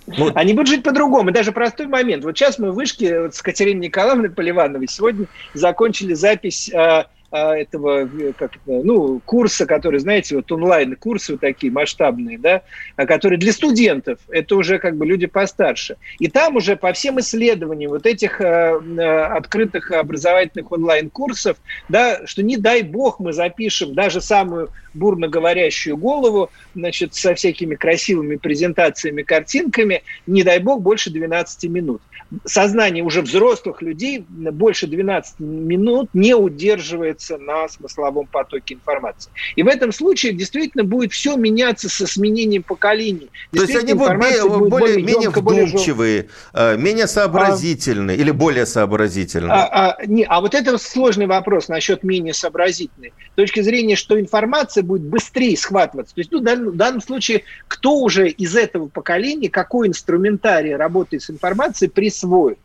Вот. 0.06 0.36
Они 0.36 0.52
будут 0.52 0.68
жить 0.68 0.84
по-другому. 0.84 1.32
Даже 1.32 1.54
простой 1.54 1.88
момент. 1.88 2.26
Вот 2.26 2.38
сейчас 2.38 2.60
мы 2.60 2.74
в 2.74 2.76
вышке 2.76 3.22
вот 3.22 3.36
с 3.36 3.42
Катериной 3.42 3.88
Николаевной 3.88 4.32
Поливановой 4.32 4.90
сегодня 4.90 5.28
закончили 5.54 6.14
запись 6.14 6.70
а, 6.74 7.08
этого 7.34 8.08
э, 8.08 8.34
как 8.38 8.52
ну, 8.68 9.20
курса, 9.26 9.66
который, 9.66 10.00
знаете, 10.00 10.36
вот 10.36 10.52
онлайн-курсы 10.52 11.34
вот 11.34 11.42
такие 11.42 11.72
масштабные, 11.72 12.38
да, 12.38 12.62
а, 12.96 13.08
которые 13.08 13.40
для 13.40 13.52
студентов, 13.52 14.20
это 14.30 14.56
уже 14.56 14.78
как 14.78 14.98
бы 14.98 15.06
люди 15.08 15.26
постарше. 15.26 15.98
И 16.20 16.28
там 16.28 16.58
уже 16.58 16.76
по 16.76 16.94
всем 16.94 17.20
исследованиям 17.20 17.90
вот 17.90 18.06
этих 18.06 18.40
э, 18.40 19.26
открытых 19.26 19.92
образовательных 19.92 20.72
онлайн-курсов, 20.72 21.58
да, 21.90 22.26
что 22.28 22.44
не 22.44 22.58
дай 22.58 22.84
бог 22.84 23.20
мы 23.20 23.34
запишем 23.34 23.96
даже 23.96 24.22
самую 24.22 24.70
бурно 24.94 25.28
говорящую 25.28 25.98
голову, 25.98 26.52
значит, 26.76 27.16
со 27.16 27.34
всякими 27.34 27.74
красивыми 27.74 28.36
презентациями, 28.36 29.24
картинками, 29.24 30.04
не 30.28 30.44
дай 30.44 30.60
бог, 30.60 30.82
больше 30.82 31.10
12 31.10 31.64
минут 31.72 32.02
сознание 32.46 33.04
уже 33.04 33.22
взрослых 33.22 33.82
людей 33.82 34.26
больше 34.28 34.88
12 34.88 35.40
минут 35.40 36.10
не 36.14 36.36
удерживается 36.36 37.23
на 37.32 37.68
смысловом 37.68 38.28
потоке 38.28 38.76
информации. 38.76 39.32
И 39.56 39.64
в 39.64 39.68
этом 39.68 39.92
случае 39.92 40.34
действительно 40.34 40.84
будет 40.84 41.12
все 41.12 41.36
меняться 41.36 41.90
со 41.90 42.08
сменением 42.08 42.64
поколений. 42.64 43.30
То 43.52 43.62
есть 43.62 43.76
они 43.76 43.94
будут, 43.94 44.18
более, 44.18 44.70
более, 44.70 45.02
менее 45.02 45.30
вдумчивые, 45.30 46.30
более... 46.54 46.78
менее 46.78 47.08
сообразительные 47.08 48.18
а, 48.18 48.20
или 48.20 48.32
более 48.32 48.66
сообразительные? 48.66 49.52
А, 49.52 49.96
а, 49.98 50.06
не, 50.06 50.24
а 50.24 50.42
вот 50.42 50.54
это 50.54 50.78
сложный 50.78 51.28
вопрос 51.28 51.68
насчет 51.68 52.04
менее 52.04 52.34
сообразительной. 52.34 53.14
С 53.34 53.36
точки 53.36 53.62
зрения, 53.62 53.96
что 53.96 54.20
информация 54.20 54.84
будет 54.84 55.04
быстрее 55.04 55.58
схватываться. 55.58 56.16
То 56.16 56.22
есть 56.22 56.32
ну, 56.32 56.40
в, 56.40 56.44
данном, 56.44 56.72
в 56.72 56.76
данном 56.76 57.02
случае 57.02 57.44
кто 57.68 57.98
уже 57.98 58.30
из 58.30 58.56
этого 58.56 58.88
поколения, 58.88 59.50
какой 59.50 59.88
инструментарий 59.88 60.76
работы 60.76 61.20
с 61.20 61.30
информацией 61.30 61.90
присвоят. 61.90 62.58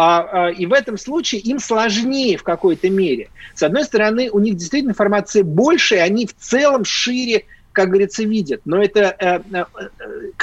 А, 0.00 0.46
а, 0.46 0.50
и 0.50 0.64
в 0.64 0.72
этом 0.72 0.96
случае 0.96 1.40
им 1.40 1.58
сложнее 1.58 2.36
в 2.36 2.44
какой-то 2.44 2.88
мере. 2.88 3.30
С 3.56 3.64
одной 3.64 3.82
стороны, 3.82 4.30
у 4.30 4.38
них 4.38 4.54
действительно 4.54 4.92
информации 4.92 5.42
больше, 5.42 5.96
и 5.96 5.98
они 5.98 6.24
в 6.24 6.36
целом 6.36 6.84
шире 6.84 7.46
как 7.72 7.90
говорится, 7.90 8.24
видят. 8.24 8.62
Но 8.64 8.82
это 8.82 9.14
э, 9.20 9.40
э, 9.52 9.64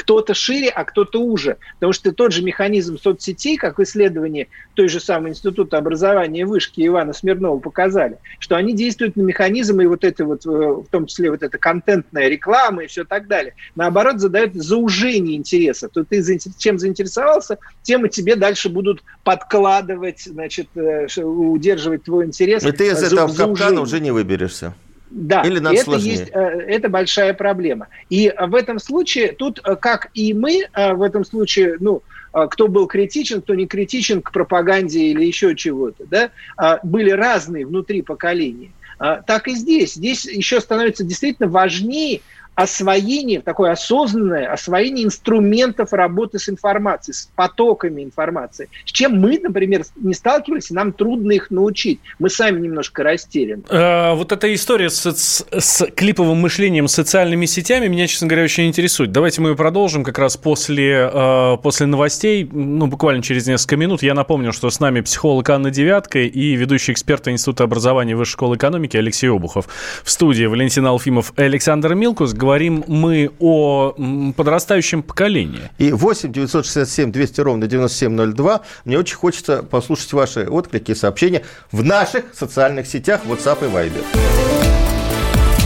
кто-то 0.05 0.35
шире, 0.35 0.69
а 0.69 0.85
кто-то 0.85 1.19
уже. 1.19 1.57
Потому 1.75 1.91
что 1.91 2.11
тот 2.11 2.31
же 2.31 2.43
механизм 2.43 2.99
соцсетей, 2.99 3.57
как 3.57 3.79
в 3.79 3.83
исследовании 3.83 4.49
той 4.75 4.87
же 4.87 4.99
самой 4.99 5.31
Института 5.31 5.79
образования 5.79 6.45
вышки 6.45 6.85
Ивана 6.85 7.11
Смирнова 7.11 7.57
показали, 7.57 8.19
что 8.37 8.55
они 8.55 8.75
действуют 8.75 9.15
на 9.15 9.23
механизмы 9.23 9.83
и 9.83 9.87
вот 9.87 10.03
это 10.03 10.23
вот, 10.25 10.45
э, 10.45 10.49
в 10.49 10.85
том 10.91 11.07
числе 11.07 11.31
вот 11.31 11.41
эта 11.41 11.57
контентная 11.57 12.27
реклама 12.27 12.83
и 12.83 12.87
все 12.87 13.03
так 13.03 13.27
далее, 13.27 13.55
наоборот, 13.73 14.19
задают 14.19 14.53
заужение 14.53 15.37
интереса. 15.37 15.89
То 15.89 16.03
ты 16.03 16.23
чем 16.59 16.77
заинтересовался, 16.77 17.57
тем 17.81 18.05
и 18.05 18.09
тебе 18.09 18.35
дальше 18.35 18.69
будут 18.69 19.03
подкладывать, 19.23 20.21
значит, 20.21 20.67
э, 20.75 21.07
удерживать 21.23 22.03
твой 22.03 22.25
интерес. 22.25 22.63
И 22.63 22.71
ты 22.71 22.89
из 22.89 23.01
этого 23.01 23.33
капкана 23.33 23.81
уже 23.81 23.99
не 23.99 24.11
выберешься. 24.11 24.75
Да, 25.11 25.41
Или 25.41 25.59
надо 25.59 25.77
это, 25.77 25.95
есть, 25.95 26.29
э, 26.33 26.39
это 26.67 26.89
большая 26.89 27.33
проблема. 27.33 27.87
И 28.09 28.33
в 28.37 28.55
этом 28.55 28.79
случае, 28.79 29.33
тут, 29.33 29.61
э, 29.63 29.75
как 29.75 30.09
и 30.13 30.33
мы, 30.33 30.67
э, 30.73 30.93
в 30.93 31.01
этом 31.01 31.23
случае, 31.23 31.77
ну, 31.79 32.01
кто 32.49 32.67
был 32.67 32.85
критичен, 32.87 33.41
кто 33.41 33.55
не 33.55 33.65
критичен 33.65 34.21
к 34.21 34.33
пропаганде 34.33 34.99
или 34.99 35.23
еще 35.23 35.55
чего-то, 35.55 36.03
да, 36.05 36.81
были 36.83 37.09
разные 37.09 37.65
внутри 37.65 38.01
поколения. 38.01 38.71
Так 38.97 39.47
и 39.47 39.55
здесь. 39.55 39.93
Здесь 39.93 40.25
еще 40.25 40.59
становится 40.59 41.05
действительно 41.05 41.47
важнее 41.47 42.19
освоение, 42.55 43.41
такое 43.41 43.71
осознанное 43.71 44.51
освоение 44.51 45.05
инструментов 45.05 45.93
работы 45.93 46.39
с 46.39 46.49
информацией, 46.49 47.13
с 47.15 47.29
потоками 47.35 48.01
информации, 48.03 48.69
с 48.85 48.91
чем 48.91 49.19
мы, 49.19 49.39
например, 49.41 49.83
не 49.95 50.13
сталкивались, 50.13 50.69
нам 50.71 50.93
трудно 50.93 51.33
их 51.33 51.51
научить. 51.51 51.99
Мы 52.19 52.29
сами 52.29 52.59
немножко 52.59 53.03
растеряны. 53.03 53.63
А, 53.69 54.13
вот 54.13 54.31
эта 54.31 54.53
история 54.53 54.89
с, 54.89 55.05
с, 55.05 55.45
с 55.51 55.85
клиповым 55.95 56.37
мышлением, 56.37 56.87
социальными 56.87 57.45
сетями 57.45 57.87
меня, 57.87 58.07
честно 58.07 58.27
говоря, 58.27 58.43
очень 58.43 58.67
интересует. 58.67 59.11
Давайте 59.11 59.41
мы 59.41 59.55
продолжим 59.55 60.03
как 60.03 60.17
раз 60.17 60.37
после, 60.37 61.09
э, 61.11 61.57
после 61.61 61.87
новостей, 61.87 62.47
ну, 62.51 62.87
буквально 62.87 63.21
через 63.21 63.47
несколько 63.47 63.75
минут. 63.75 64.03
Я 64.03 64.13
напомню, 64.13 64.53
что 64.53 64.69
с 64.69 64.79
нами 64.79 65.01
психолог 65.01 65.49
Анна 65.49 65.71
Девятка 65.71 66.19
и 66.19 66.55
ведущий 66.55 66.91
эксперт 66.91 67.27
Института 67.27 67.65
образования 67.65 68.15
Высшей 68.15 68.35
школы 68.35 68.57
экономики 68.57 68.97
Алексей 68.97 69.29
Обухов. 69.29 69.67
В 70.03 70.11
студии 70.11 70.45
Валентин 70.45 70.85
Алфимов 70.85 71.33
и 71.37 71.41
Александр 71.41 71.95
Милкус 71.95 72.33
говорим 72.45 72.83
мы 72.87 73.31
о 73.39 73.95
подрастающем 74.37 75.01
поколении. 75.01 75.71
И 75.79 75.91
8 75.91 76.31
967 76.31 77.11
200 77.11 77.41
ровно 77.41 77.65
9702. 77.67 78.61
Мне 78.85 78.99
очень 78.99 79.15
хочется 79.15 79.63
послушать 79.63 80.13
ваши 80.13 80.47
отклики 80.47 80.91
и 80.91 80.95
сообщения 80.95 81.43
в 81.71 81.83
наших 81.83 82.25
социальных 82.35 82.85
сетях 82.85 83.21
WhatsApp 83.25 83.65
и 83.65 83.71
Viber. 83.71 84.03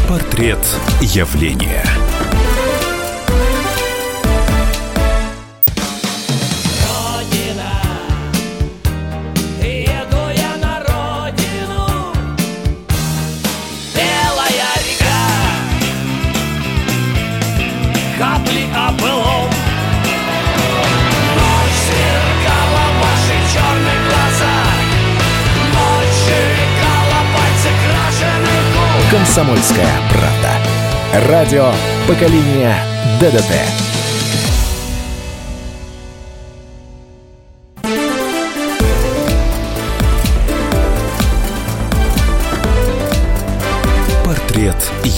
Портрет 0.08 0.60
явления. 1.02 1.84
«Комсомольская 29.30 29.88
правда». 30.12 31.30
Радио 31.30 31.72
поколения 32.08 32.76
ДДТ». 33.22 33.54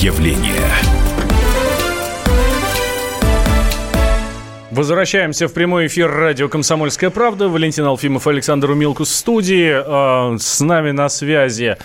явление. 0.02 1.01
Возвращаемся 4.82 5.48
в 5.48 5.54
прямой 5.54 5.86
эфир 5.86 6.10
радио 6.12 6.50
«Комсомольская 6.50 7.12
правда». 7.12 7.48
Валентин 7.50 7.86
Алфимов, 7.86 8.26
Александр 8.26 8.72
Умилкус 8.72 9.10
в 9.10 9.16
студии. 9.16 9.72
А, 9.72 10.36
с 10.40 10.60
нами 10.60 10.90
на 10.90 11.08
связи 11.08 11.78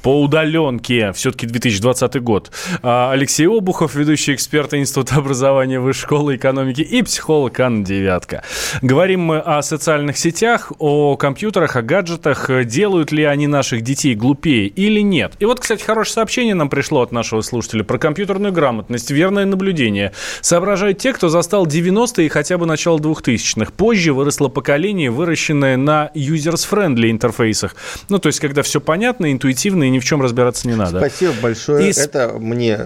по 0.00 0.22
удаленке, 0.22 1.10
все-таки 1.10 1.48
2020 1.48 2.22
год, 2.22 2.52
а, 2.84 3.10
Алексей 3.10 3.48
Обухов, 3.48 3.96
ведущий 3.96 4.32
эксперт 4.32 4.74
Института 4.74 5.16
образования 5.16 5.80
Высшей 5.80 6.02
школы 6.02 6.36
экономики 6.36 6.82
и 6.82 7.02
психолог 7.02 7.58
Анна 7.58 7.84
Девятка. 7.84 8.44
Говорим 8.80 9.22
мы 9.22 9.38
о 9.38 9.60
социальных 9.62 10.16
сетях, 10.16 10.70
о 10.78 11.16
компьютерах, 11.16 11.74
о 11.74 11.82
гаджетах. 11.82 12.48
Делают 12.64 13.10
ли 13.10 13.24
они 13.24 13.48
наших 13.48 13.80
детей 13.80 14.14
глупее 14.14 14.68
или 14.68 15.00
нет? 15.00 15.32
И 15.40 15.46
вот, 15.46 15.58
кстати, 15.58 15.82
хорошее 15.82 16.14
сообщение 16.14 16.54
нам 16.54 16.68
пришло 16.68 17.00
от 17.02 17.10
нашего 17.10 17.40
слушателя 17.40 17.82
про 17.82 17.98
компьютерную 17.98 18.52
грамотность, 18.52 19.10
верное 19.10 19.46
наблюдение. 19.46 20.12
Соображают 20.42 20.98
те, 20.98 21.12
кто 21.12 21.28
застал 21.28 21.66
90-е 21.66 22.26
и 22.26 22.35
хотя 22.36 22.58
бы 22.58 22.66
начало 22.66 22.98
2000-х. 22.98 23.72
Позже 23.74 24.12
выросло 24.12 24.48
поколение, 24.48 25.10
выращенное 25.10 25.78
на 25.78 26.10
users-friendly 26.14 27.10
интерфейсах. 27.10 27.74
Ну, 28.10 28.18
то 28.18 28.26
есть, 28.26 28.40
когда 28.40 28.60
все 28.60 28.78
понятно, 28.78 29.32
интуитивно 29.32 29.84
и 29.84 29.88
ни 29.88 29.98
в 30.00 30.04
чем 30.04 30.20
разбираться 30.20 30.68
не 30.68 30.74
надо. 30.74 30.98
Спасибо 30.98 31.32
большое. 31.40 31.88
И... 31.88 31.98
Это 31.98 32.34
мне 32.38 32.78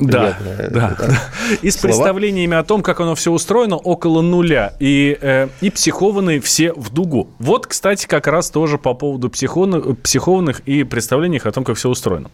э, 0.00 0.04
да, 0.04 0.38
да, 0.70 0.96
да. 0.98 1.20
И 1.62 1.70
с 1.70 1.74
слова. 1.74 1.92
представлениями 1.92 2.56
о 2.56 2.62
том, 2.62 2.82
как 2.82 3.00
оно 3.00 3.14
все 3.14 3.32
устроено, 3.32 3.76
около 3.76 4.22
нуля. 4.22 4.74
И, 4.80 5.16
э, 5.20 5.48
и 5.60 5.70
психованные 5.70 6.40
все 6.40 6.72
в 6.72 6.90
дугу. 6.90 7.28
Вот, 7.38 7.66
кстати, 7.66 8.06
как 8.06 8.26
раз 8.26 8.50
тоже 8.50 8.78
по 8.78 8.94
поводу 8.94 9.30
психованных, 9.30 9.98
психованных 10.00 10.60
и 10.60 10.84
представлений 10.84 11.40
о 11.42 11.52
том, 11.52 11.64
как 11.64 11.76
все 11.76 11.88
устроено. 11.88 12.30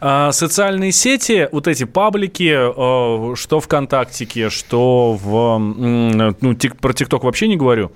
А, 0.00 0.32
социальные 0.32 0.92
сети, 0.92 1.48
вот 1.52 1.68
эти 1.68 1.84
паблики, 1.84 2.52
э, 2.52 3.34
что 3.36 3.60
ВКонтактике, 3.60 4.50
что 4.50 5.18
в... 5.22 5.58
Ну, 5.58 6.54
тик, 6.54 6.76
про 6.76 6.92
ТикТок 6.92 7.24
вообще 7.24 7.48
не 7.48 7.56
говорю. 7.56 7.92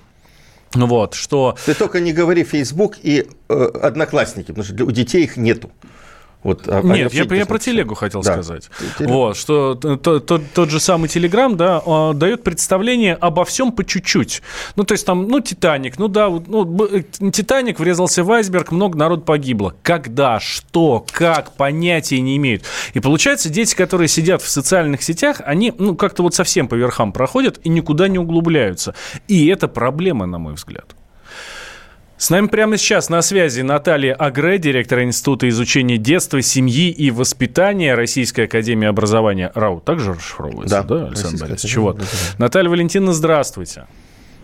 Вот, 0.75 1.15
что... 1.15 1.57
Ты 1.65 1.75
только 1.75 2.01
не 2.01 2.13
говори 2.13 2.45
Facebook 2.45 2.97
и 3.03 3.27
э, 3.49 3.69
Одноклассники, 3.83 4.49
потому 4.49 4.65
что 4.65 4.85
у 4.85 4.91
детей 4.91 5.25
их 5.25 5.37
нету. 5.37 5.71
Вот, 6.43 6.69
а, 6.69 6.81
Нет, 6.83 7.13
я, 7.13 7.25
я 7.25 7.47
про 7.47 7.59
телегу 7.59 7.95
хотел 7.95 8.23
да. 8.23 8.35
сказать. 8.35 8.71
Телег... 8.99 9.11
Вот, 9.11 9.37
что 9.37 9.75
тот, 9.75 10.27
тот, 10.27 10.43
тот 10.53 10.71
же 10.71 10.79
самый 10.79 11.09
Телеграм, 11.09 11.57
да, 11.57 11.83
а, 11.85 12.13
дает 12.13 12.45
представление 12.45 13.15
обо 13.15 13.45
всем 13.45 13.73
по 13.73 13.85
чуть-чуть. 13.85 14.43
Ну, 14.77 14.85
то 14.85 14.93
есть 14.93 15.05
там, 15.05 15.27
ну, 15.27 15.41
Титаник, 15.41 15.99
ну 15.99 16.09
да, 16.09 16.29
ну, 16.29 16.87
э, 16.87 17.03
Титаник 17.33 17.81
врезался 17.81 18.23
в 18.23 18.31
айсберг, 18.31 18.71
много 18.71 18.97
народ 18.97 19.25
погибло. 19.25 19.75
Когда, 19.83 20.39
что, 20.39 21.05
как, 21.11 21.53
понятия 21.57 22.21
не 22.21 22.37
имеют. 22.37 22.63
И 22.95 23.01
получается, 23.01 23.49
дети, 23.49 23.75
которые 23.75 24.09
сидят 24.09 24.41
в 24.41 24.49
социальных 24.49 25.03
сетях, 25.03 25.41
они, 25.45 25.73
ну, 25.77 25.97
как-то 25.97 26.23
вот 26.23 26.35
совсем 26.35 26.69
по 26.69 26.75
верхам 26.75 27.13
проходят 27.13 27.59
и 27.65 27.69
никуда 27.69 28.09
не 28.09 28.19
углубляются. 28.19 28.95
И 29.27 29.47
это 29.49 29.69
проблема, 29.69 30.27
на 30.27 30.39
мой 30.39 30.55
взгляд. 30.55 30.95
С 32.19 32.31
нами 32.31 32.47
прямо 32.47 32.79
сейчас 32.79 33.11
на 33.11 33.21
связи 33.21 33.61
Наталья 33.61 34.15
Агре, 34.15 34.59
директор 34.59 35.03
Института 35.03 35.51
изучения 35.51 35.99
детства, 35.99 36.41
семьи 36.41 36.91
и 36.91 37.11
воспитания 37.11 37.95
Российской 37.95 38.47
Академии 38.47 38.89
Образования. 38.89 39.53
РАУ 39.55 39.81
также 39.81 40.15
расшифровывается, 40.15 40.83
да, 40.83 40.83
да 40.83 41.07
Александр 41.09 41.45
Борисович? 41.47 41.77
Вот. 41.77 42.03
Наталья 42.39 42.71
Валентиновна, 42.71 43.13
здравствуйте. 43.13 43.87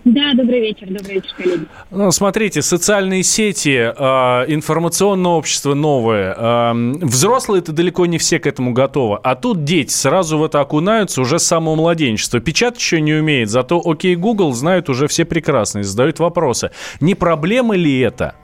Да, 0.04 0.34
добрый 0.34 0.60
вечер, 0.60 0.88
добрый 0.88 1.14
вечер, 1.14 1.32
коллеги. 1.36 1.66
Ну, 1.90 2.10
смотрите, 2.10 2.60
социальные 2.60 3.22
сети, 3.22 3.92
э, 3.96 4.44
информационное 4.52 5.30
общество 5.32 5.74
новое. 5.74 6.34
Э, 6.36 6.72
взрослые-то 6.74 7.72
далеко 7.72 8.06
не 8.06 8.18
все 8.18 8.40
к 8.40 8.46
этому 8.48 8.72
готовы. 8.72 9.18
А 9.22 9.36
тут 9.36 9.62
дети 9.62 9.92
сразу 9.92 10.38
в 10.38 10.44
это 10.44 10.60
окунаются 10.60 11.20
уже 11.20 11.38
с 11.38 11.44
самого 11.44 11.76
младенчества. 11.76 12.40
Печатать 12.40 12.80
еще 12.80 13.00
не 13.00 13.14
умеет, 13.14 13.48
зато 13.48 13.80
окей, 13.84 14.16
Google 14.16 14.52
знают 14.54 14.88
уже 14.88 15.06
все 15.06 15.24
прекрасно 15.24 15.80
и 15.80 15.82
задают 15.82 16.18
вопросы. 16.18 16.72
Не 17.00 17.14
проблема 17.14 17.76
ли 17.76 18.00
это? 18.00 18.34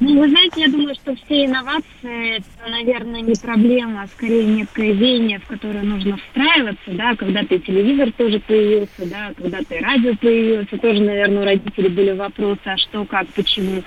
Ну, 0.00 0.20
вы 0.20 0.28
знаете, 0.28 0.60
я 0.60 0.68
думаю, 0.68 0.94
что 0.94 1.16
все 1.16 1.46
инновации, 1.46 2.36
это, 2.36 2.70
наверное, 2.70 3.20
не 3.20 3.34
проблема, 3.34 4.02
а 4.02 4.06
скорее 4.06 4.44
некое 4.44 4.92
веяние, 4.92 5.40
в 5.40 5.46
которое 5.48 5.82
нужно 5.82 6.16
встраиваться, 6.18 6.92
да, 6.92 7.16
когда-то 7.16 7.56
и 7.56 7.58
телевизор 7.58 8.12
тоже 8.12 8.38
появился, 8.38 9.10
да, 9.10 9.32
когда-то 9.36 9.74
и 9.74 9.82
радио 9.82 10.14
появилось, 10.14 10.68
и 10.70 10.78
тоже, 10.78 11.02
наверное, 11.02 11.42
у 11.42 11.44
родителей 11.44 11.88
были 11.88 12.12
вопросы, 12.12 12.60
а 12.64 12.76
что, 12.76 13.04
как, 13.06 13.26
почему. 13.28 13.82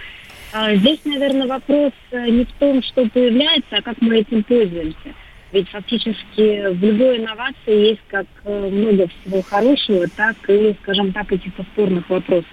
А 0.51 0.75
здесь, 0.75 0.99
наверное, 1.05 1.47
вопрос 1.47 1.93
э, 2.11 2.29
не 2.29 2.43
в 2.43 2.51
том, 2.59 2.83
что 2.83 3.07
появляется, 3.07 3.77
а 3.77 3.81
как 3.81 4.01
мы 4.01 4.17
этим 4.17 4.43
пользуемся. 4.43 5.15
Ведь 5.53 5.69
фактически 5.69 6.73
в 6.73 6.83
любой 6.83 7.19
инновации 7.19 7.89
есть 7.89 8.01
как 8.09 8.25
э, 8.43 8.69
много 8.69 9.07
всего 9.07 9.41
хорошего, 9.43 10.07
так 10.09 10.35
и, 10.49 10.75
скажем 10.81 11.13
так, 11.13 11.27
каких-то 11.27 11.63
спорных 11.63 12.09
вопросов. 12.09 12.51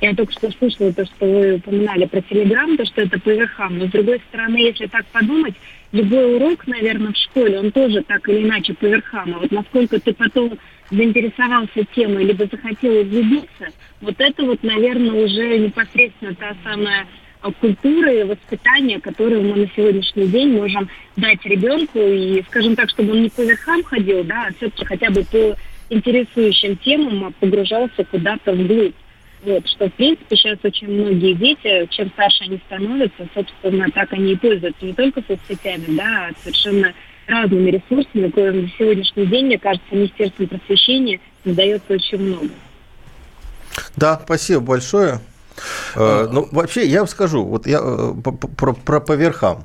Я 0.00 0.14
только 0.14 0.32
что 0.32 0.50
слышала 0.52 0.92
то, 0.94 1.04
что 1.04 1.26
вы 1.26 1.54
упоминали 1.56 2.06
про 2.06 2.22
Телеграм, 2.22 2.76
то, 2.76 2.86
что 2.86 3.02
это 3.02 3.20
по 3.20 3.28
верхам. 3.28 3.78
Но, 3.78 3.86
с 3.86 3.90
другой 3.90 4.20
стороны, 4.28 4.56
если 4.56 4.86
так 4.86 5.04
подумать, 5.06 5.54
любой 5.92 6.36
урок, 6.36 6.66
наверное, 6.66 7.12
в 7.12 7.16
школе, 7.16 7.58
он 7.58 7.70
тоже 7.70 8.02
так 8.02 8.26
или 8.28 8.46
иначе 8.46 8.72
по 8.72 8.86
верхам. 8.86 9.34
А 9.34 9.38
вот 9.40 9.50
насколько 9.50 10.00
ты 10.00 10.14
потом 10.14 10.58
заинтересовался 10.90 11.84
темой, 11.94 12.24
либо 12.24 12.46
захотел 12.46 13.00
углубиться, 13.00 13.68
вот 14.00 14.14
это 14.18 14.42
вот, 14.44 14.62
наверное, 14.62 15.22
уже 15.22 15.58
непосредственно 15.58 16.34
та 16.34 16.56
самая 16.64 17.06
а, 17.42 17.52
культура 17.52 18.10
и 18.10 18.24
воспитание, 18.24 19.00
которую 19.00 19.42
мы 19.42 19.56
на 19.56 19.66
сегодняшний 19.76 20.28
день 20.28 20.52
можем 20.52 20.88
дать 21.16 21.44
ребенку. 21.44 21.98
И, 21.98 22.42
скажем 22.48 22.74
так, 22.74 22.88
чтобы 22.88 23.12
он 23.12 23.22
не 23.22 23.28
по 23.28 23.42
верхам 23.42 23.82
ходил, 23.82 24.24
да, 24.24 24.46
а 24.48 24.52
все-таки 24.54 24.86
хотя 24.86 25.10
бы 25.10 25.24
по 25.24 25.56
интересующим 25.90 26.76
темам 26.76 27.34
погружался 27.38 28.04
куда-то 28.04 28.52
вглубь. 28.52 28.94
Вот, 29.42 29.66
что, 29.68 29.88
в 29.88 29.92
принципе, 29.94 30.36
сейчас 30.36 30.58
очень 30.62 30.88
многие 30.88 31.32
дети, 31.32 31.86
чем 31.90 32.10
старше 32.10 32.44
они 32.44 32.60
становятся, 32.66 33.26
собственно, 33.34 33.90
так 33.90 34.12
они 34.12 34.32
и 34.32 34.36
пользуются 34.36 34.84
не 34.84 34.92
только 34.92 35.22
соцсетями, 35.26 35.96
да, 35.96 36.28
а 36.28 36.30
совершенно 36.42 36.92
разными 37.26 37.70
ресурсами, 37.70 38.28
коим 38.28 38.62
на 38.62 38.68
сегодняшний 38.78 39.26
день, 39.26 39.46
мне 39.46 39.58
кажется, 39.58 39.86
Министерство 39.92 40.44
просвещения 40.44 41.20
создается 41.42 41.94
очень 41.94 42.18
много. 42.18 42.48
Да, 43.96 44.20
спасибо 44.22 44.60
большое. 44.60 45.20
Э, 45.96 46.28
ну, 46.30 46.48
вообще, 46.52 46.86
я 46.86 46.98
вам 46.98 47.08
скажу, 47.08 47.44
вот 47.44 47.66
я 47.66 47.80
э, 47.82 48.14
про, 48.56 48.72
про 48.74 49.00
по 49.00 49.12
верхам. 49.12 49.64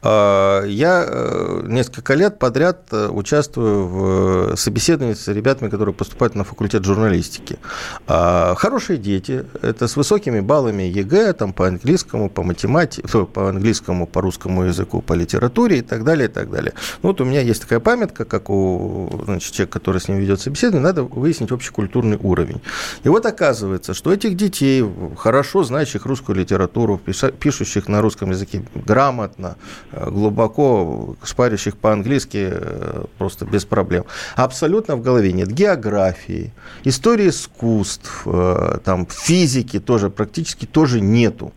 А, 0.00 0.64
я 0.64 1.04
э, 1.06 1.62
несколько 1.66 2.14
лет 2.14 2.38
подряд 2.38 2.86
э, 2.92 3.08
участвую 3.08 3.86
в 3.86 4.56
собеседовании 4.56 5.14
с 5.14 5.26
ребятами, 5.28 5.68
которые 5.68 5.94
поступают 5.94 6.34
на 6.36 6.44
факультет 6.44 6.84
журналистики. 6.84 7.58
А, 8.06 8.54
хорошие 8.54 8.98
дети, 8.98 9.44
это 9.60 9.88
с 9.88 9.96
высокими 9.96 10.40
баллами 10.40 10.84
ЕГЭ, 10.84 11.32
там 11.32 11.52
по 11.52 11.66
английскому, 11.66 12.30
по 12.30 12.44
математике, 12.44 13.08
по 13.08 13.48
английскому, 13.48 14.06
по 14.06 14.20
русскому 14.20 14.64
языку, 14.64 15.02
по 15.02 15.14
литературе 15.14 15.78
и 15.78 15.82
так 15.82 16.04
далее, 16.04 16.28
и 16.28 16.32
так 16.32 16.50
далее. 16.50 16.74
Ну, 17.02 17.08
вот 17.08 17.20
у 17.20 17.24
меня 17.24 17.40
есть 17.40 17.62
такая 17.62 17.80
памятка, 17.80 18.24
как 18.24 18.50
у 18.50 19.22
значит, 19.24 19.52
человека, 19.52 19.78
который 19.80 20.00
с 20.00 20.06
ним 20.08 20.18
ведет 20.18 20.40
собеседование, 20.40 20.86
надо 20.86 21.02
выяснить 21.02 21.50
общекультурный 21.50 22.18
уровень. 22.22 22.60
И 23.02 23.08
вот 23.08 23.26
оказывается, 23.26 23.94
что 23.94 24.12
этих 24.12 24.36
детей, 24.36 24.84
хорошо 25.16 25.64
знающих 25.64 26.06
русскую 26.06 26.36
литературу, 26.36 26.98
пишущих 26.98 27.88
на 27.88 28.00
русском 28.00 28.30
языке 28.30 28.64
грамотно, 28.74 29.56
глубоко 29.92 31.16
шпарящих 31.22 31.76
по-английски 31.76 32.48
э, 32.50 33.04
просто 33.16 33.44
без 33.46 33.64
проблем. 33.64 34.04
Абсолютно 34.36 34.96
в 34.96 35.02
голове 35.02 35.32
нет 35.32 35.50
географии, 35.50 36.52
истории 36.84 37.30
искусств, 37.30 38.22
э, 38.26 38.78
там, 38.84 39.06
физики 39.06 39.80
тоже 39.80 40.10
практически 40.10 40.66
тоже 40.66 41.00
нету. 41.00 41.52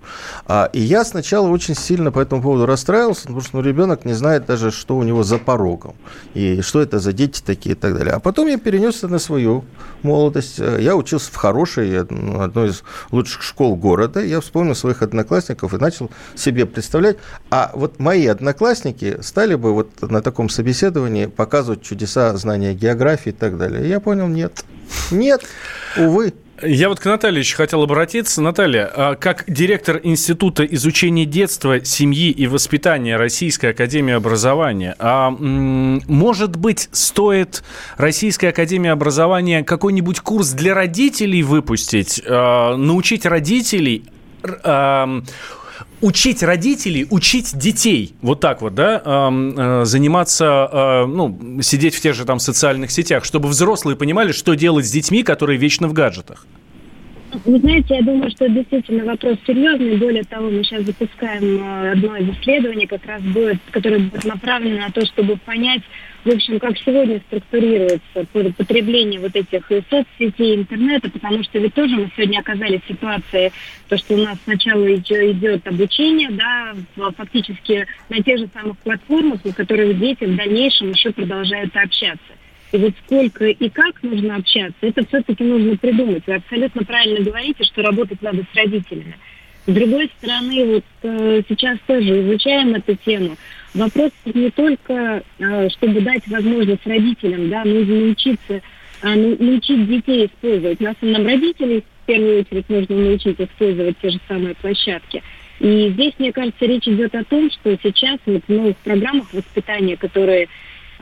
А, 0.46 0.70
и 0.72 0.80
я 0.80 1.04
сначала 1.04 1.50
очень 1.50 1.76
сильно 1.76 2.12
по 2.12 2.20
этому 2.20 2.42
поводу 2.42 2.66
расстраивался, 2.66 3.24
потому 3.24 3.42
что 3.42 3.58
ну, 3.58 3.64
ребенок 3.64 4.06
не 4.06 4.14
знает 4.14 4.46
даже, 4.46 4.72
что 4.72 4.98
у 4.98 5.04
него 5.04 5.24
за 5.24 5.38
порогом, 5.38 5.96
и 6.34 6.62
что 6.62 6.82
это 6.82 7.00
за 7.00 7.14
дети 7.14 7.42
такие 7.46 7.76
и 7.76 7.78
так 7.78 7.98
далее. 7.98 8.14
А 8.14 8.20
потом 8.20 8.48
я 8.48 8.58
перенесся 8.58 9.08
на 9.08 9.20
свою 9.20 9.66
молодость. 10.04 10.60
Я 10.60 10.96
учился 10.96 11.32
в 11.32 11.36
хорошей, 11.36 12.00
одной 12.00 12.70
из 12.70 12.84
лучших 13.12 13.42
школ 13.42 13.76
города. 13.76 14.24
Я 14.24 14.40
вспомнил 14.42 14.76
своих 14.76 15.02
одноклассников 15.02 15.74
и 15.74 15.78
начал 15.78 16.10
себе 16.36 16.66
представлять, 16.66 17.18
а 17.50 17.72
вот 17.74 18.00
мои 18.00 18.21
мои 18.22 18.28
одноклассники 18.28 19.18
стали 19.22 19.56
бы 19.56 19.74
вот 19.74 19.90
на 20.02 20.22
таком 20.22 20.50
собеседовании 20.50 21.26
показывать 21.26 21.82
чудеса 21.82 22.36
знания 22.38 22.74
географии 22.74 23.30
и 23.30 23.34
так 23.34 23.58
далее. 23.58 23.90
я 23.90 24.00
понял, 24.00 24.28
нет. 24.28 24.64
Нет, 25.10 25.42
увы. 25.98 26.34
Я 26.64 26.90
вот 26.90 27.00
к 27.00 27.06
Наталье 27.06 27.40
еще 27.40 27.56
хотел 27.56 27.82
обратиться. 27.82 28.40
Наталья, 28.40 28.92
а 28.94 29.16
как 29.16 29.46
директор 29.48 30.00
Института 30.04 30.64
изучения 30.64 31.26
детства, 31.26 31.84
семьи 31.84 32.30
и 32.30 32.46
воспитания 32.46 33.18
Российской 33.18 33.72
Академии 33.72 34.14
Образования, 34.14 34.96
а, 35.00 35.32
может 35.32 36.58
быть, 36.58 36.90
стоит 36.92 37.64
Российской 37.98 38.48
Академии 38.48 38.92
Образования 38.92 39.64
какой-нибудь 39.64 40.20
курс 40.20 40.52
для 40.52 40.76
родителей 40.76 41.42
выпустить, 41.42 42.22
а, 42.28 42.76
научить 42.78 43.26
родителей 43.26 44.06
а, 44.64 45.24
учить 46.02 46.44
родителей, 46.44 47.08
учить 47.10 47.58
детей, 47.58 48.14
вот 48.22 48.40
так 48.40 48.62
вот, 48.62 48.76
да, 48.76 49.02
э, 49.06 49.86
заниматься, 49.86 50.70
э, 50.72 51.06
ну, 51.06 51.62
сидеть 51.62 51.96
в 51.96 52.02
тех 52.02 52.16
же 52.16 52.26
там 52.26 52.40
социальных 52.40 52.92
сетях, 52.92 53.24
чтобы 53.24 53.50
взрослые 53.50 53.96
понимали, 53.96 54.32
что 54.32 54.56
делать 54.56 54.86
с 54.86 54.92
детьми, 54.92 55.24
которые 55.24 55.58
вечно 55.58 55.88
в 55.88 55.94
гаджетах? 55.94 56.46
Вы 57.46 57.60
знаете, 57.60 57.96
я 57.96 58.02
думаю, 58.02 58.30
что 58.32 58.50
действительно 58.50 59.06
вопрос 59.06 59.38
серьезный. 59.48 59.96
Более 59.96 60.24
того, 60.24 60.50
мы 60.50 60.64
сейчас 60.64 60.84
запускаем 60.84 61.64
э, 61.64 61.92
одно 61.92 62.18
из 62.18 62.30
исследований, 62.38 62.88
как 62.88 63.06
раз 63.06 63.22
будет, 63.22 63.58
которое 63.72 64.00
будет 64.00 64.26
направлено 64.26 64.80
на 64.80 64.92
то, 64.92 65.06
чтобы 65.06 65.38
понять, 65.38 65.82
в 66.24 66.30
общем, 66.30 66.60
как 66.60 66.78
сегодня 66.78 67.20
структурируется 67.28 68.26
потребление 68.58 69.20
вот 69.20 69.36
этих 69.36 69.72
и 69.72 69.82
соцсетей, 69.90 70.56
интернета, 70.56 71.10
потому 71.10 71.44
что 71.44 71.60
ведь 71.60 71.74
тоже 71.74 71.96
мы 71.96 72.12
сегодня 72.16 72.40
оказались 72.40 72.82
в 72.84 72.88
ситуации, 72.88 73.52
то, 73.90 73.98
что 73.98 74.14
у 74.14 74.18
нас 74.18 74.38
сначала 74.44 74.94
идет 74.94 75.68
обучение, 75.68 76.30
да, 76.32 76.76
фактически 77.18 77.88
на 78.10 78.22
тех 78.22 78.40
же 78.40 78.50
самых 78.54 78.78
платформах, 78.80 79.44
на 79.44 79.54
которых 79.54 79.98
дети 80.00 80.26
в 80.26 80.36
дальнейшем 80.36 80.92
еще 80.92 81.12
продолжают 81.12 81.76
общаться. 81.76 82.34
И 82.72 82.78
вот 82.78 82.94
сколько 83.06 83.46
и 83.48 83.70
как 83.70 84.02
нужно 84.02 84.38
общаться, 84.38 84.78
это 84.82 85.06
все-таки 85.06 85.44
нужно 85.44 85.76
придумать. 85.76 86.24
Вы 86.26 86.36
абсолютно 86.36 86.84
правильно 86.86 87.20
говорите, 87.26 87.64
что 87.66 87.82
работать 87.82 88.22
надо 88.22 88.44
с 88.44 88.56
родителями. 88.56 89.18
С 89.68 89.74
другой 89.74 90.12
стороны, 90.18 90.66
вот 90.66 90.84
э, 91.04 91.42
сейчас 91.48 91.78
тоже 91.86 92.22
изучаем 92.22 92.74
эту 92.74 92.96
тему. 92.96 93.38
Вопрос 93.76 94.12
не 94.26 94.50
только, 94.50 95.24
э, 95.38 95.70
чтобы 95.70 96.02
дать 96.02 96.28
возможность 96.28 96.86
родителям, 96.86 97.50
да, 97.50 97.64
нужно 97.64 97.96
научиться, 97.96 98.62
э, 99.04 99.16
научить 99.16 99.88
детей 99.88 100.26
использовать. 100.26 100.80
На 100.80 100.92
основном 100.92 101.28
родителей 101.28 101.82
в 101.82 102.06
первую 102.08 102.40
очередь 102.40 102.70
нужно 102.70 102.96
научить 102.96 103.40
использовать 103.40 103.98
те 104.02 104.10
же 104.10 104.20
самые 104.28 104.56
площадки. 104.56 105.22
И 105.60 105.90
здесь, 105.90 106.14
мне 106.18 106.34
кажется, 106.34 106.66
речь 106.66 106.88
идет 106.88 107.14
о 107.14 107.24
том, 107.24 107.52
что 107.52 107.78
сейчас 107.84 108.20
вот 108.26 108.42
в 108.48 108.52
новых 108.52 108.78
программах 108.78 109.32
воспитания, 109.32 109.96
которые 109.96 110.48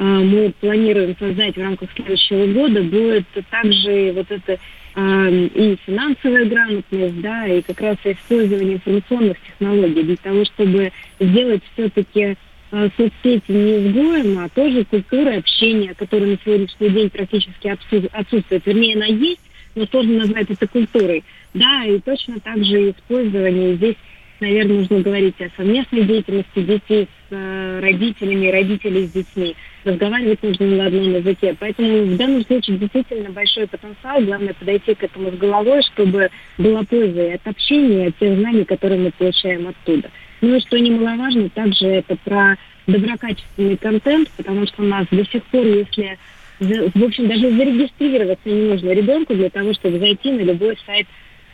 мы 0.03 0.53
планируем 0.59 1.15
создать 1.19 1.55
в 1.55 1.61
рамках 1.61 1.89
следующего 1.93 2.47
года, 2.47 2.81
будет 2.83 3.25
также 3.51 4.13
вот 4.13 4.31
это 4.31 4.57
а, 4.95 5.29
и 5.29 5.77
финансовая 5.85 6.45
грамотность, 6.45 7.21
да, 7.21 7.47
и 7.47 7.61
как 7.61 7.79
раз 7.81 7.97
использование 8.03 8.75
информационных 8.75 9.37
технологий 9.41 10.03
для 10.03 10.17
того, 10.17 10.45
чтобы 10.45 10.91
сделать 11.19 11.61
все-таки 11.73 12.35
а, 12.71 12.89
соцсети 12.97 13.51
не 13.51 13.87
изгоем, 13.87 14.39
а 14.39 14.49
тоже 14.49 14.85
культурой 14.85 15.37
общения, 15.37 15.93
которая 15.93 16.31
на 16.31 16.37
сегодняшний 16.43 16.89
день 16.89 17.09
практически 17.09 17.67
отсутствует. 18.11 18.65
Вернее, 18.65 18.95
она 18.95 19.05
есть, 19.05 19.41
но 19.75 19.85
сложно 19.85 20.19
назвать 20.19 20.49
это 20.49 20.67
культурой. 20.67 21.23
Да, 21.53 21.85
и 21.85 21.99
точно 21.99 22.39
так 22.39 22.63
же 22.63 22.91
использование 22.91 23.75
здесь 23.75 23.95
наверное, 24.39 24.77
нужно 24.77 24.99
говорить 24.99 25.39
о 25.41 25.49
совместной 25.55 26.03
деятельности 26.03 26.61
детей 26.61 27.07
с 27.29 27.33
э, 27.33 27.79
родителями, 27.81 28.47
родителей 28.47 29.07
с 29.07 29.11
детьми. 29.11 29.55
Разговаривать 29.83 30.41
нужно 30.43 30.65
на 30.67 30.85
одном 30.87 31.13
языке. 31.13 31.55
Поэтому 31.59 32.03
в 32.03 32.17
данном 32.17 32.45
случае 32.45 32.77
действительно 32.77 33.29
большой 33.29 33.67
потенциал. 33.67 34.21
Главное 34.21 34.53
подойти 34.53 34.95
к 34.95 35.03
этому 35.03 35.31
с 35.31 35.35
головой, 35.35 35.81
чтобы 35.93 36.29
была 36.57 36.83
польза 36.83 37.27
и 37.27 37.33
от 37.33 37.47
общения, 37.47 38.05
и 38.05 38.07
от 38.09 38.17
тех 38.17 38.37
знаний, 38.37 38.65
которые 38.65 38.99
мы 38.99 39.11
получаем 39.11 39.67
оттуда. 39.67 40.09
Ну 40.41 40.55
и 40.55 40.59
что 40.61 40.79
немаловажно, 40.79 41.49
также 41.49 41.87
это 41.87 42.15
про 42.23 42.55
доброкачественный 42.87 43.77
контент, 43.77 44.29
потому 44.37 44.65
что 44.67 44.83
у 44.83 44.85
нас 44.85 45.05
до 45.11 45.25
сих 45.25 45.43
пор, 45.45 45.65
если 45.65 46.17
в 46.59 47.03
общем, 47.03 47.27
даже 47.27 47.51
зарегистрироваться 47.51 48.49
не 48.49 48.69
нужно 48.69 48.89
ребенку 48.89 49.33
для 49.33 49.49
того, 49.49 49.73
чтобы 49.73 49.99
зайти 49.99 50.31
на 50.31 50.41
любой 50.41 50.77
сайт 50.85 51.07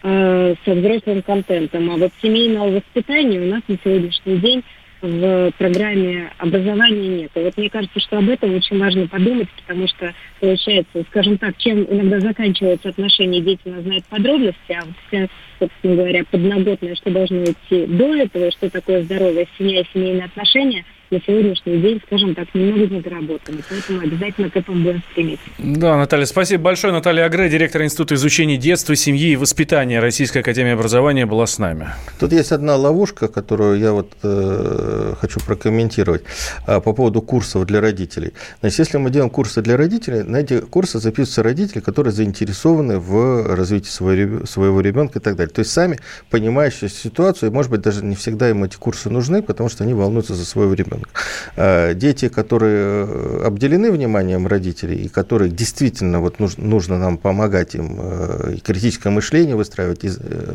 э, 0.06 0.56
со 0.64 0.74
взрослым 0.74 1.22
контентом. 1.24 1.90
А 1.92 1.98
вот 1.98 2.12
семейного 2.22 2.70
воспитания 2.72 3.42
у 3.42 3.50
нас 3.50 3.62
на 3.68 3.78
сегодняшний 3.84 4.38
день 4.38 4.64
в 5.02 5.52
программе 5.58 6.32
образования 6.38 7.08
нет. 7.08 7.32
И 7.36 7.40
вот 7.40 7.58
мне 7.58 7.70
кажется, 7.70 8.00
что 8.00 8.18
об 8.20 8.30
этом 8.30 8.56
очень 8.56 8.80
важно 8.80 9.08
подумать, 9.08 9.50
потому 9.62 9.88
что, 9.88 10.14
получается, 10.40 11.04
скажем 11.10 11.38
так, 11.38 11.58
чем 11.58 11.84
иногда 11.84 12.20
заканчиваются 12.20 12.90
отношения, 12.90 13.42
дети 13.42 13.62
нас 13.66 13.84
знают 13.84 14.06
подробности, 14.06 14.72
а 14.72 14.86
вот 14.86 14.96
вся, 15.08 15.28
собственно 15.60 15.96
говоря, 15.96 16.24
подноготная, 16.30 16.96
что 16.96 17.12
должно 17.12 17.44
идти 17.44 17.86
до 17.86 18.16
этого, 18.16 18.52
что 18.52 18.70
такое 18.70 19.04
здоровая 19.04 19.48
семья 19.58 19.82
и 19.82 19.86
семейные 19.94 20.26
отношения– 20.26 20.86
на 21.12 21.22
сегодняшний 21.22 21.78
день, 21.78 22.02
скажем 22.08 22.36
так, 22.36 22.48
немного 22.54 22.88
не 22.88 23.02
доработаны. 23.02 23.60
Поэтому 23.70 24.02
обязательно 24.02 24.50
к 24.50 24.56
этому 24.56 24.84
будем 24.84 25.04
стремиться. 25.12 25.46
Да, 25.58 25.98
Наталья, 25.98 26.26
спасибо 26.26 26.64
большое. 26.64 26.94
Наталья 26.94 27.26
Агре, 27.26 27.50
директор 27.50 27.84
Института 27.84 28.16
изучения 28.16 28.58
детства, 28.58 28.96
семьи 28.96 29.32
и 29.32 29.36
воспитания 29.36 30.00
Российской 30.00 30.40
Академии 30.40 30.74
Образования, 30.74 31.26
была 31.26 31.46
с 31.46 31.60
нами. 31.60 31.90
Тут 32.20 32.34
есть 32.34 32.52
одна 32.52 32.76
ловушка, 32.76 33.28
которую 33.28 33.80
я 33.80 33.92
вот 33.94 34.14
э, 34.24 35.14
хочу 35.20 35.40
прокомментировать 35.40 36.24
э, 36.66 36.82
по 36.82 36.94
поводу 36.94 37.22
курсов 37.22 37.66
для 37.66 37.82
родителей. 37.82 38.32
Значит, 38.62 38.80
если 38.80 38.98
мы 38.98 39.10
делаем 39.10 39.30
курсы 39.30 39.62
для 39.62 39.78
родителей, 39.78 40.24
на 40.24 40.38
эти 40.38 40.60
курсы 40.60 41.00
записываются 41.00 41.44
родители, 41.44 41.82
которые 41.82 42.14
заинтересованы 42.14 43.00
в 43.00 43.56
развитии 43.56 43.90
своего, 43.90 44.46
своего 44.46 44.82
ребенка 44.82 45.20
и 45.20 45.22
так 45.22 45.36
далее. 45.36 45.54
То 45.54 45.60
есть 45.60 45.72
сами 45.72 46.00
понимающие 46.30 46.90
ситуацию, 46.90 47.52
и, 47.52 47.54
может 47.54 47.72
быть, 47.72 47.82
даже 47.82 48.04
не 48.04 48.16
всегда 48.16 48.50
им 48.50 48.64
эти 48.64 48.76
курсы 48.76 49.10
нужны, 49.10 49.42
потому 49.42 49.70
что 49.70 49.84
они 49.84 49.94
волнуются 49.94 50.34
за 50.34 50.46
своего 50.46 50.74
ребенка 50.74 50.95
ребенка. 50.96 51.10
Э, 51.56 51.94
дети, 51.94 52.30
которые 52.30 53.06
э, 53.08 53.42
обделены 53.46 53.92
вниманием 53.92 54.48
родителей 54.48 55.06
и 55.06 55.08
которые 55.08 55.50
действительно 55.50 56.20
вот 56.20 56.40
нужно, 56.40 56.98
нам 56.98 57.18
помогать 57.18 57.76
им 57.76 57.98
э, 58.00 58.58
критическое 58.64 59.10
мышление 59.10 59.56
выстраивать, 59.56 60.06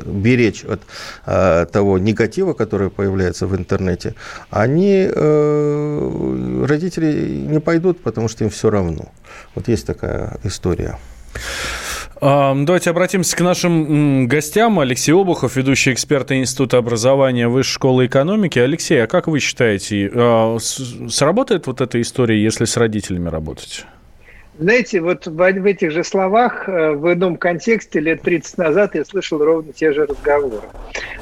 беречь 0.07 0.65
от 0.65 0.81
того 1.73 1.99
негатива, 1.99 2.53
который 2.53 2.91
появляется 2.91 3.47
в 3.47 3.57
интернете, 3.57 4.15
они, 4.51 5.09
родители 6.67 7.47
не 7.49 7.61
пойдут, 7.61 8.03
потому 8.03 8.29
что 8.29 8.45
им 8.45 8.51
все 8.51 8.71
равно. 8.71 9.13
Вот 9.55 9.69
есть 9.69 9.87
такая 9.87 10.39
история. 10.45 10.99
Давайте 12.21 12.91
обратимся 12.91 13.35
к 13.35 13.41
нашим 13.41 14.29
гостям. 14.29 14.79
Алексей 14.79 15.13
Обухов, 15.13 15.57
ведущий 15.57 15.93
эксперт 15.93 16.31
Института 16.33 16.77
образования 16.77 17.49
Высшей 17.49 17.73
школы 17.73 18.07
экономики. 18.07 18.59
Алексей, 18.59 19.03
а 19.03 19.07
как 19.07 19.27
вы 19.27 19.41
считаете, 19.41 20.11
а, 20.13 20.59
сработает 20.59 21.67
вот 21.67 21.81
эта 21.81 21.99
история, 22.01 22.43
если 22.43 22.67
с 22.67 22.77
родителями 22.77 23.29
работать? 23.29 23.87
Знаете, 24.61 25.01
вот 25.01 25.27
в, 25.27 25.33
в 25.33 25.65
этих 25.65 25.91
же 25.91 26.05
словах 26.05 26.69
э, 26.69 26.91
в 26.91 27.15
ином 27.15 27.39
контексте 27.39 27.99
лет 27.99 28.21
30 28.21 28.59
назад 28.59 28.95
я 28.95 29.07
слышал 29.07 29.43
ровно 29.43 29.73
те 29.73 29.91
же 29.91 30.05
разговоры. 30.05 30.69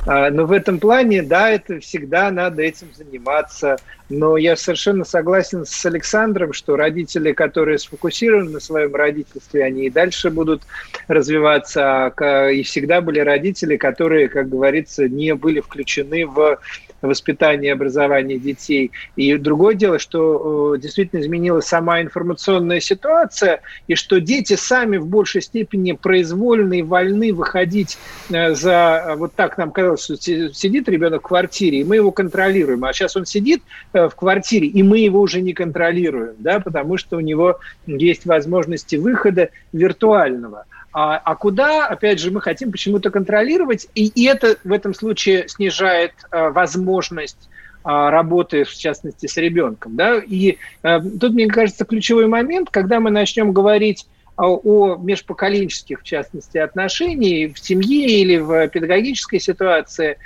А, 0.07 0.29
но 0.31 0.45
в 0.45 0.51
этом 0.51 0.81
плане, 0.81 1.23
да, 1.23 1.49
это 1.49 1.79
всегда 1.79 2.33
надо 2.33 2.63
этим 2.63 2.89
заниматься. 2.93 3.77
Но 4.09 4.37
я 4.39 4.57
совершенно 4.57 5.05
согласен 5.05 5.65
с 5.65 5.87
Александром, 5.87 6.53
что 6.53 6.75
родители, 6.75 7.31
которые 7.31 7.79
сфокусированы 7.79 8.51
на 8.51 8.61
своем 8.61 8.93
родительстве, 8.97 9.63
они 9.63 9.87
и 9.87 9.91
дальше 9.91 10.31
будут 10.31 10.63
развиваться. 11.07 12.07
А, 12.07 12.49
и 12.49 12.65
всегда 12.65 13.01
были 13.01 13.21
родители, 13.21 13.77
которые, 13.77 14.29
как 14.29 14.49
говорится, 14.49 15.09
не 15.09 15.37
были 15.37 15.61
включены 15.61 16.27
в 16.27 16.59
воспитания 17.03 17.69
и 17.69 17.73
образования 17.73 18.39
детей. 18.39 18.91
И 19.17 19.37
другое 19.37 19.75
дело, 19.75 19.99
что 19.99 20.75
э, 20.75 20.79
действительно 20.79 21.21
изменилась 21.21 21.67
сама 21.67 22.01
информационная 22.03 22.81
ситуация, 22.81 23.61
и 23.87 23.95
что 23.95 24.21
дети 24.21 24.55
сами 24.55 24.97
в 24.97 25.07
большей 25.07 25.43
степени 25.43 25.93
произвольны 25.93 26.81
и 26.81 26.83
вольны 26.83 27.33
выходить 27.33 27.99
э, 28.31 28.55
за... 28.55 29.05
Э, 29.07 29.15
вот 29.17 29.35
так 29.35 29.59
нам 29.59 29.71
казалось, 29.71 30.05
что 30.05 30.17
сидит 30.17 30.89
ребенок 30.89 31.23
в 31.23 31.29
квартире, 31.29 31.81
и 31.81 31.85
мы 31.85 31.97
его 31.97 32.11
контролируем. 32.11 32.85
А 32.85 32.93
сейчас 32.93 33.17
он 33.17 33.27
сидит 33.27 33.63
в 33.93 34.11
квартире, 34.11 34.67
и 34.67 34.83
мы 34.83 34.99
его 34.99 35.21
уже 35.21 35.41
не 35.41 35.53
контролируем, 35.53 36.35
да, 36.39 36.61
потому 36.61 36.97
что 36.97 37.17
у 37.17 37.21
него 37.21 37.59
есть 37.87 38.27
возможности 38.27 38.97
выхода 38.97 39.51
виртуального. 39.73 40.65
А, 41.01 41.17
а 41.25 41.37
куда, 41.37 41.87
опять 41.87 42.19
же, 42.19 42.33
мы 42.33 42.41
хотим 42.41 42.73
почему-то 42.73 43.13
контролировать, 43.13 43.87
и, 43.95 44.09
и 44.09 44.27
это 44.27 44.57
в 44.65 44.73
этом 44.73 44.95
случае 44.95 45.47
снижает 45.47 46.11
а, 46.33 46.51
возможность 46.51 47.49
а, 47.85 48.11
работы, 48.11 48.65
в 48.65 48.75
частности, 48.75 49.29
с 49.29 49.37
ребенком. 49.37 49.95
Да? 49.95 50.19
И 50.19 50.57
а, 50.83 51.01
тут, 51.01 51.35
мне 51.35 51.47
кажется, 51.47 51.85
ключевой 51.85 52.27
момент, 52.27 52.71
когда 52.73 52.99
мы 52.99 53.13
начнем 53.13 53.53
говорить 53.53 54.09
о 54.37 54.97
межпоколенческих, 54.97 56.01
в 56.01 56.03
частности, 56.03 56.59
отношениях 56.59 57.55
в 57.55 57.65
семье 57.65 58.21
или 58.21 58.37
в 58.39 58.67
педагогической 58.69 59.39
ситуации, 59.39 60.17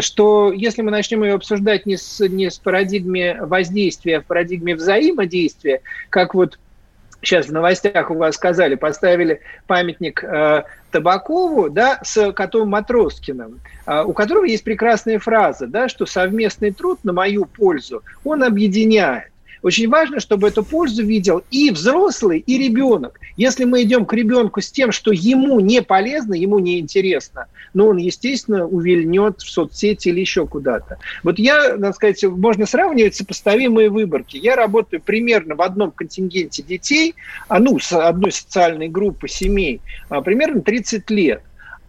что 0.00 0.52
если 0.52 0.82
мы 0.82 0.90
начнем 0.90 1.24
ее 1.24 1.34
обсуждать 1.34 1.86
не 1.86 1.96
с, 1.96 2.26
не 2.28 2.50
с 2.50 2.58
парадигме 2.58 3.38
воздействия, 3.42 4.18
а 4.18 4.20
в 4.20 4.26
парадигме 4.26 4.74
взаимодействия, 4.74 5.82
как 6.08 6.34
вот 6.34 6.58
сейчас 7.22 7.46
в 7.46 7.52
новостях 7.52 8.10
у 8.10 8.14
вас 8.14 8.34
сказали, 8.34 8.74
поставили 8.74 9.40
памятник 9.66 10.22
э, 10.24 10.64
Табакову, 10.90 11.70
да, 11.70 12.00
с 12.02 12.32
котом 12.32 12.70
Матроскиным, 12.70 13.60
э, 13.86 14.02
у 14.02 14.12
которого 14.12 14.44
есть 14.44 14.64
прекрасная 14.64 15.18
фраза, 15.18 15.66
да, 15.66 15.88
что 15.88 16.06
совместный 16.06 16.72
труд 16.72 17.00
на 17.04 17.12
мою 17.12 17.44
пользу, 17.44 18.02
он 18.24 18.42
объединяет. 18.42 19.30
Очень 19.62 19.88
важно, 19.88 20.20
чтобы 20.20 20.48
эту 20.48 20.64
пользу 20.64 21.04
видел 21.04 21.42
и 21.50 21.70
взрослый, 21.70 22.38
и 22.38 22.58
ребенок. 22.58 23.20
Если 23.36 23.64
мы 23.64 23.82
идем 23.82 24.06
к 24.06 24.14
ребенку 24.14 24.60
с 24.60 24.70
тем, 24.70 24.90
что 24.90 25.12
ему 25.12 25.60
не 25.60 25.82
полезно, 25.82 26.34
ему 26.34 26.58
не 26.58 26.80
интересно, 26.80 27.46
ну, 27.74 27.88
он, 27.88 27.98
естественно, 27.98 28.66
увильнет 28.66 29.40
в 29.40 29.50
соцсети 29.50 30.08
или 30.08 30.20
еще 30.20 30.46
куда-то. 30.46 30.98
Вот 31.22 31.38
я, 31.38 31.76
надо 31.76 31.92
сказать, 31.92 32.22
можно 32.24 32.66
сравнивать 32.66 33.14
сопоставимые 33.14 33.90
выборки. 33.90 34.36
Я 34.36 34.56
работаю 34.56 35.00
примерно 35.00 35.54
в 35.54 35.62
одном 35.62 35.90
контингенте 35.90 36.62
детей, 36.62 37.14
а, 37.48 37.58
ну, 37.58 37.78
с 37.78 37.92
одной 37.92 38.32
социальной 38.32 38.88
группы 38.88 39.28
семей, 39.28 39.80
а, 40.08 40.22
примерно 40.22 40.62
30 40.62 41.10
лет. 41.10 41.42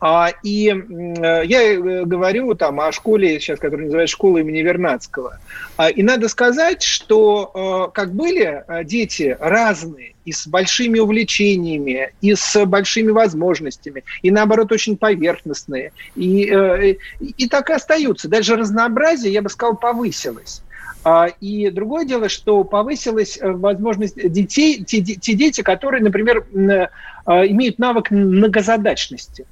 А, 0.04 0.32
и 0.42 0.68
э, 0.68 1.42
я 1.46 1.74
э, 1.74 2.06
говорю 2.06 2.56
там 2.56 2.80
о 2.80 2.92
школе, 2.92 3.40
сейчас, 3.40 3.60
которая 3.60 3.86
называется 3.86 4.14
школа 4.14 4.40
имени 4.40 4.62
Вернадского. 4.62 5.38
А, 5.78 5.92
и 5.92 6.02
надо 6.02 6.28
сказать, 6.28 6.82
что 6.82 7.88
э, 7.92 7.92
как 7.94 8.12
были 8.12 8.64
дети 8.84 9.38
разные, 9.40 10.16
и 10.26 10.32
с 10.32 10.48
большими 10.48 10.98
увлечениями, 10.98 12.14
и 12.20 12.34
с 12.34 12.66
большими 12.66 13.12
возможностями, 13.12 14.04
и 14.24 14.32
наоборот 14.32 14.72
очень 14.72 14.98
поверхностные, 14.98 15.92
и, 16.16 16.98
и 17.20 17.48
так 17.48 17.70
и 17.70 17.74
остаются. 17.74 18.28
Даже 18.28 18.56
разнообразие, 18.56 19.34
я 19.34 19.44
бы 19.44 19.50
сказал, 19.50 19.78
повысилось. 19.78 20.64
А, 21.04 21.28
и 21.28 21.70
другое 21.70 22.06
дело, 22.06 22.28
что 22.28 22.64
повысилась 22.64 23.38
возможность 23.40 24.16
детей, 24.32 24.84
те, 24.84 25.02
те 25.02 25.34
дети, 25.34 25.62
которые, 25.62 26.04
например, 26.04 26.46
имеют 26.54 27.78
навык 27.78 28.10
многозадачности. 28.10 29.46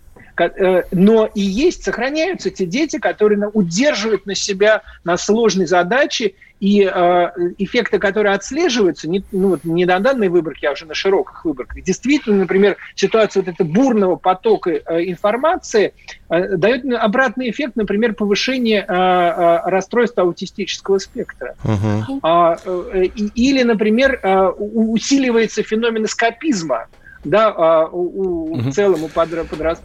Э, 0.46 0.84
но 0.92 1.26
и 1.26 1.42
есть, 1.42 1.84
сохраняются 1.84 2.50
те 2.50 2.66
дети, 2.66 2.98
которые 2.98 3.50
удерживают 3.50 4.26
на 4.26 4.36
себя 4.36 4.84
на 5.04 5.18
сложные 5.18 5.68
задачи, 5.68 6.36
и 6.60 6.84
э, 6.84 7.30
эффекты, 7.58 8.00
которые 8.00 8.36
отслеживаются, 8.36 9.10
не, 9.10 9.24
ну, 9.32 9.50
вот 9.50 9.64
не 9.64 9.86
на 9.86 10.00
данной 10.00 10.28
выборке, 10.28 10.68
а 10.68 10.74
уже 10.74 10.86
на 10.86 10.94
широких 10.94 11.46
выборках, 11.46 11.82
действительно, 11.84 12.38
например, 12.38 12.78
ситуация 12.96 13.44
вот 13.44 13.54
этого 13.54 13.68
бурного 13.68 14.16
потока 14.18 14.72
э, 14.72 15.06
информации 15.06 15.94
э, 16.30 16.58
дает 16.58 16.84
обратный 16.94 17.50
эффект, 17.50 17.76
например, 17.76 18.14
повышение 18.14 18.82
э, 18.82 18.94
э, 18.94 19.70
расстройства 19.70 20.24
аутистического 20.24 20.98
спектра. 20.98 21.56
Uh-huh. 21.64 22.60
Э, 22.66 23.04
или, 23.06 23.64
например, 23.64 24.20
э, 24.22 24.48
усиливается 24.50 25.64
феномен 25.64 26.06
эскапизма 26.06 26.88
да, 27.24 27.54
а, 27.56 27.86
у, 27.88 28.54
угу. 28.54 28.70
в 28.70 28.72
целом 28.74 29.04
у 29.04 29.08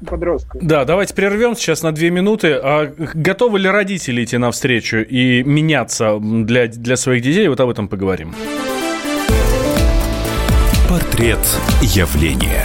подростков. 0.06 0.62
Да, 0.62 0.84
давайте 0.84 1.14
прервем 1.14 1.56
сейчас 1.56 1.82
на 1.82 1.92
две 1.92 2.10
минуты. 2.10 2.52
А 2.52 2.92
готовы 2.96 3.58
ли 3.58 3.68
родители 3.68 4.24
идти 4.24 4.38
навстречу 4.38 4.98
и 4.98 5.42
меняться 5.42 6.18
для, 6.20 6.68
для 6.68 6.96
своих 6.96 7.22
детей? 7.22 7.48
Вот 7.48 7.60
об 7.60 7.70
этом 7.70 7.88
поговорим. 7.88 8.34
Портрет 10.88 11.40
явления. 11.82 12.64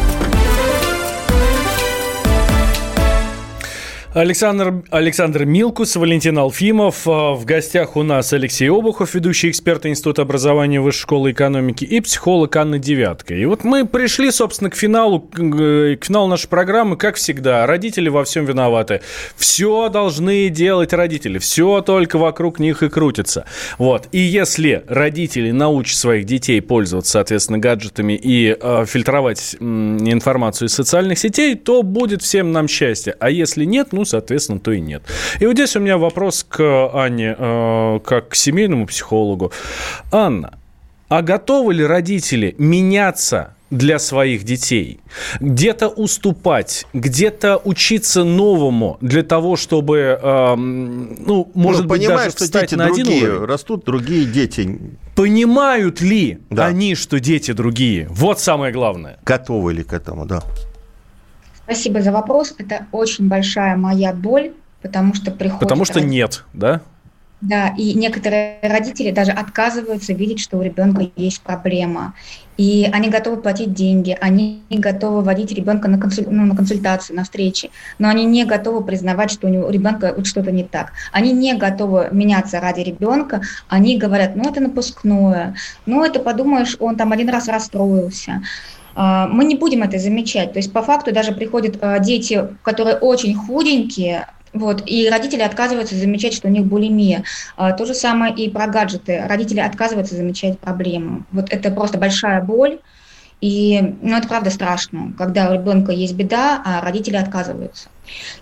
Александр, 4.13 4.83
Александр 4.89 5.45
Милкус, 5.45 5.95
Валентин 5.95 6.37
Алфимов. 6.37 7.07
А, 7.07 7.31
в 7.31 7.45
гостях 7.45 7.95
у 7.95 8.03
нас 8.03 8.33
Алексей 8.33 8.69
Обухов, 8.69 9.13
ведущий 9.15 9.49
эксперт 9.49 9.85
Института 9.85 10.23
образования 10.23 10.81
Высшей 10.81 11.03
школы 11.03 11.31
экономики 11.31 11.85
и 11.85 12.01
психолог 12.01 12.53
Анна 12.57 12.77
Девятка. 12.77 13.33
И 13.35 13.45
вот 13.45 13.63
мы 13.63 13.87
пришли, 13.87 14.29
собственно, 14.31 14.69
к 14.69 14.75
финалу, 14.75 15.21
к 15.21 16.03
финалу 16.03 16.27
нашей 16.27 16.49
программы, 16.49 16.97
как 16.97 17.15
всегда. 17.15 17.65
Родители 17.65 18.09
во 18.09 18.25
всем 18.25 18.43
виноваты. 18.43 18.99
Все 19.37 19.87
должны 19.87 20.49
делать 20.49 20.91
родители. 20.91 21.37
Все 21.37 21.79
только 21.79 22.17
вокруг 22.17 22.59
них 22.59 22.83
и 22.83 22.89
крутится. 22.89 23.45
Вот. 23.77 24.09
И 24.11 24.19
если 24.19 24.83
родители 24.89 25.51
научат 25.51 25.97
своих 25.97 26.25
детей 26.25 26.61
пользоваться, 26.61 27.13
соответственно, 27.13 27.59
гаджетами 27.59 28.19
и 28.21 28.57
э, 28.59 28.85
фильтровать 28.85 29.55
э, 29.57 29.63
информацию 29.63 30.67
из 30.67 30.73
социальных 30.73 31.17
сетей, 31.17 31.55
то 31.55 31.81
будет 31.81 32.21
всем 32.21 32.51
нам 32.51 32.67
счастье. 32.67 33.15
А 33.17 33.29
если 33.29 33.63
нет, 33.63 33.93
ну, 33.93 34.00
ну, 34.01 34.05
соответственно, 34.05 34.59
то 34.59 34.71
и 34.71 34.81
нет. 34.81 35.03
И 35.39 35.45
вот 35.45 35.53
здесь 35.53 35.75
у 35.75 35.79
меня 35.79 35.97
вопрос 35.97 36.43
к 36.47 36.89
Анне, 36.93 37.35
э, 37.37 37.99
как 38.03 38.29
к 38.29 38.35
семейному 38.35 38.87
психологу. 38.87 39.51
Анна, 40.11 40.57
а 41.07 41.21
готовы 41.21 41.75
ли 41.75 41.85
родители 41.85 42.55
меняться 42.57 43.53
для 43.69 43.99
своих 43.99 44.43
детей. 44.43 44.99
Где-то 45.39 45.87
уступать, 45.87 46.85
где-то 46.93 47.61
учиться 47.63 48.23
новому 48.23 48.97
для 49.01 49.23
того, 49.23 49.55
чтобы, 49.55 50.19
э, 50.21 50.55
ну, 50.55 51.49
может 51.53 51.83
ну, 51.83 51.87
быть, 51.87 52.05
даже 52.05 52.31
что 52.31 52.43
встать 52.43 52.63
дети 52.63 52.75
на 52.75 52.87
другие, 52.87 53.17
один 53.17 53.29
уровень. 53.29 53.45
растут 53.45 53.85
другие 53.85 54.25
дети. 54.25 54.79
Понимают 55.15 56.01
ли 56.01 56.39
да. 56.49 56.65
они, 56.65 56.95
что 56.95 57.19
дети 57.19 57.53
другие? 57.53 58.07
Вот 58.09 58.39
самое 58.39 58.73
главное. 58.73 59.19
Готовы 59.23 59.73
ли 59.73 59.83
к 59.83 59.93
этому, 59.93 60.25
да. 60.25 60.43
Спасибо 61.71 62.01
за 62.01 62.11
вопрос. 62.11 62.53
Это 62.57 62.85
очень 62.91 63.29
большая 63.29 63.77
моя 63.77 64.11
боль, 64.11 64.51
потому 64.81 65.13
что 65.13 65.31
приходит... 65.31 65.61
Потому 65.61 65.85
что 65.85 65.95
родители. 65.95 66.15
нет, 66.15 66.43
да? 66.51 66.81
Да, 67.39 67.69
и 67.77 67.93
некоторые 67.93 68.59
родители 68.61 69.11
даже 69.11 69.31
отказываются 69.31 70.11
видеть, 70.11 70.41
что 70.41 70.57
у 70.57 70.61
ребенка 70.61 71.07
есть 71.15 71.41
проблема. 71.41 72.13
И 72.57 72.89
они 72.91 73.07
готовы 73.07 73.37
платить 73.37 73.73
деньги, 73.73 74.17
они 74.19 74.61
готовы 74.69 75.21
водить 75.21 75.53
ребенка 75.53 75.87
на, 75.87 75.97
консуль... 75.97 76.25
ну, 76.29 76.45
на 76.45 76.57
консультацию, 76.57 77.15
на 77.15 77.23
встречи, 77.23 77.71
но 77.99 78.09
они 78.09 78.25
не 78.25 78.43
готовы 78.43 78.83
признавать, 78.83 79.31
что 79.31 79.47
у, 79.47 79.49
него, 79.49 79.67
у 79.67 79.71
ребенка 79.71 80.13
вот 80.15 80.27
что-то 80.27 80.51
не 80.51 80.65
так. 80.65 80.91
Они 81.13 81.31
не 81.31 81.53
готовы 81.53 82.09
меняться 82.11 82.59
ради 82.59 82.81
ребенка, 82.81 83.41
они 83.69 83.97
говорят, 83.97 84.35
ну 84.35 84.43
это 84.49 84.59
напускное, 84.59 85.55
ну 85.85 86.03
это 86.03 86.19
подумаешь, 86.19 86.75
он 86.81 86.97
там 86.97 87.13
один 87.13 87.29
раз 87.29 87.47
расстроился. 87.47 88.41
А, 88.95 89.27
мы 89.27 89.45
не 89.45 89.55
будем 89.55 89.83
это 89.83 89.97
замечать. 89.97 90.53
То 90.53 90.59
есть 90.59 90.73
по 90.73 90.81
факту 90.81 91.11
даже 91.11 91.31
приходят 91.33 91.77
а, 91.81 91.99
дети, 91.99 92.47
которые 92.63 92.95
очень 92.97 93.35
худенькие, 93.35 94.27
вот, 94.53 94.83
и 94.85 95.09
родители 95.09 95.41
отказываются 95.41 95.95
замечать, 95.95 96.33
что 96.33 96.47
у 96.47 96.51
них 96.51 96.65
булимия. 96.65 97.23
А, 97.55 97.71
то 97.71 97.85
же 97.85 97.93
самое 97.93 98.33
и 98.35 98.49
про 98.49 98.67
гаджеты. 98.67 99.23
Родители 99.27 99.59
отказываются 99.59 100.15
замечать 100.15 100.59
проблему. 100.59 101.25
Вот 101.31 101.51
это 101.51 101.71
просто 101.71 101.97
большая 101.97 102.41
боль. 102.41 102.79
И 103.41 103.81
ну, 104.01 104.15
это 104.15 104.27
правда 104.27 104.51
страшно, 104.51 105.13
когда 105.17 105.49
у 105.49 105.53
ребенка 105.53 105.91
есть 105.91 106.13
беда, 106.13 106.61
а 106.63 106.81
родители 106.81 107.15
отказываются. 107.15 107.89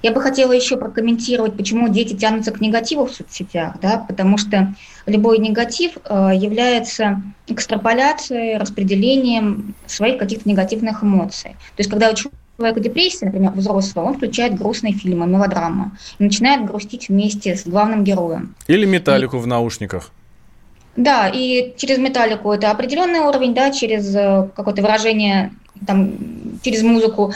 Я 0.04 0.12
бы 0.12 0.22
хотела 0.22 0.52
еще 0.52 0.76
прокомментировать, 0.78 1.56
почему 1.56 1.88
дети 1.89 2.16
тянутся 2.16 2.52
к 2.52 2.60
негативу 2.60 3.06
в 3.06 3.14
соцсетях, 3.14 3.76
да, 3.82 4.04
потому 4.08 4.38
что 4.38 4.74
любой 5.06 5.38
негатив 5.38 5.97
э, 6.04 6.32
является 6.36 7.22
экстраполяцией, 7.47 8.58
распределением 8.58 9.76
своих 9.86 10.18
каких-то 10.18 10.50
негативных 10.50 11.04
эмоций. 11.04 11.52
То 11.52 11.80
есть 11.80 11.89
когда 11.89 12.10
у 12.10 12.16
человека 12.16 12.80
депрессия, 12.82 13.26
например, 13.26 13.52
взрослого, 13.52 14.08
он 14.08 14.16
включает 14.16 14.58
грустные 14.58 14.93
фильмы, 14.93 15.28
мелодрамы, 15.28 15.91
и 16.18 16.24
начинает 16.24 16.66
грустить 16.66 17.08
вместе 17.08 17.56
с 17.56 17.66
главным 17.66 18.04
героем. 18.04 18.56
Или 18.68 18.86
металлику 18.86 19.38
и... 19.38 19.39
в 19.39 19.47
наушниках. 19.47 20.12
Да, 20.96 21.30
и 21.30 21.74
через 21.78 21.98
металлику 21.98 22.52
это 22.52 22.72
определенный 22.72 23.20
уровень, 23.20 23.54
да, 23.54 23.72
через 23.72 24.14
э, 24.16 24.50
какое-то 24.56 24.82
выражение, 24.82 25.54
там, 25.88 26.12
через 26.62 26.84
музыку 26.84 27.34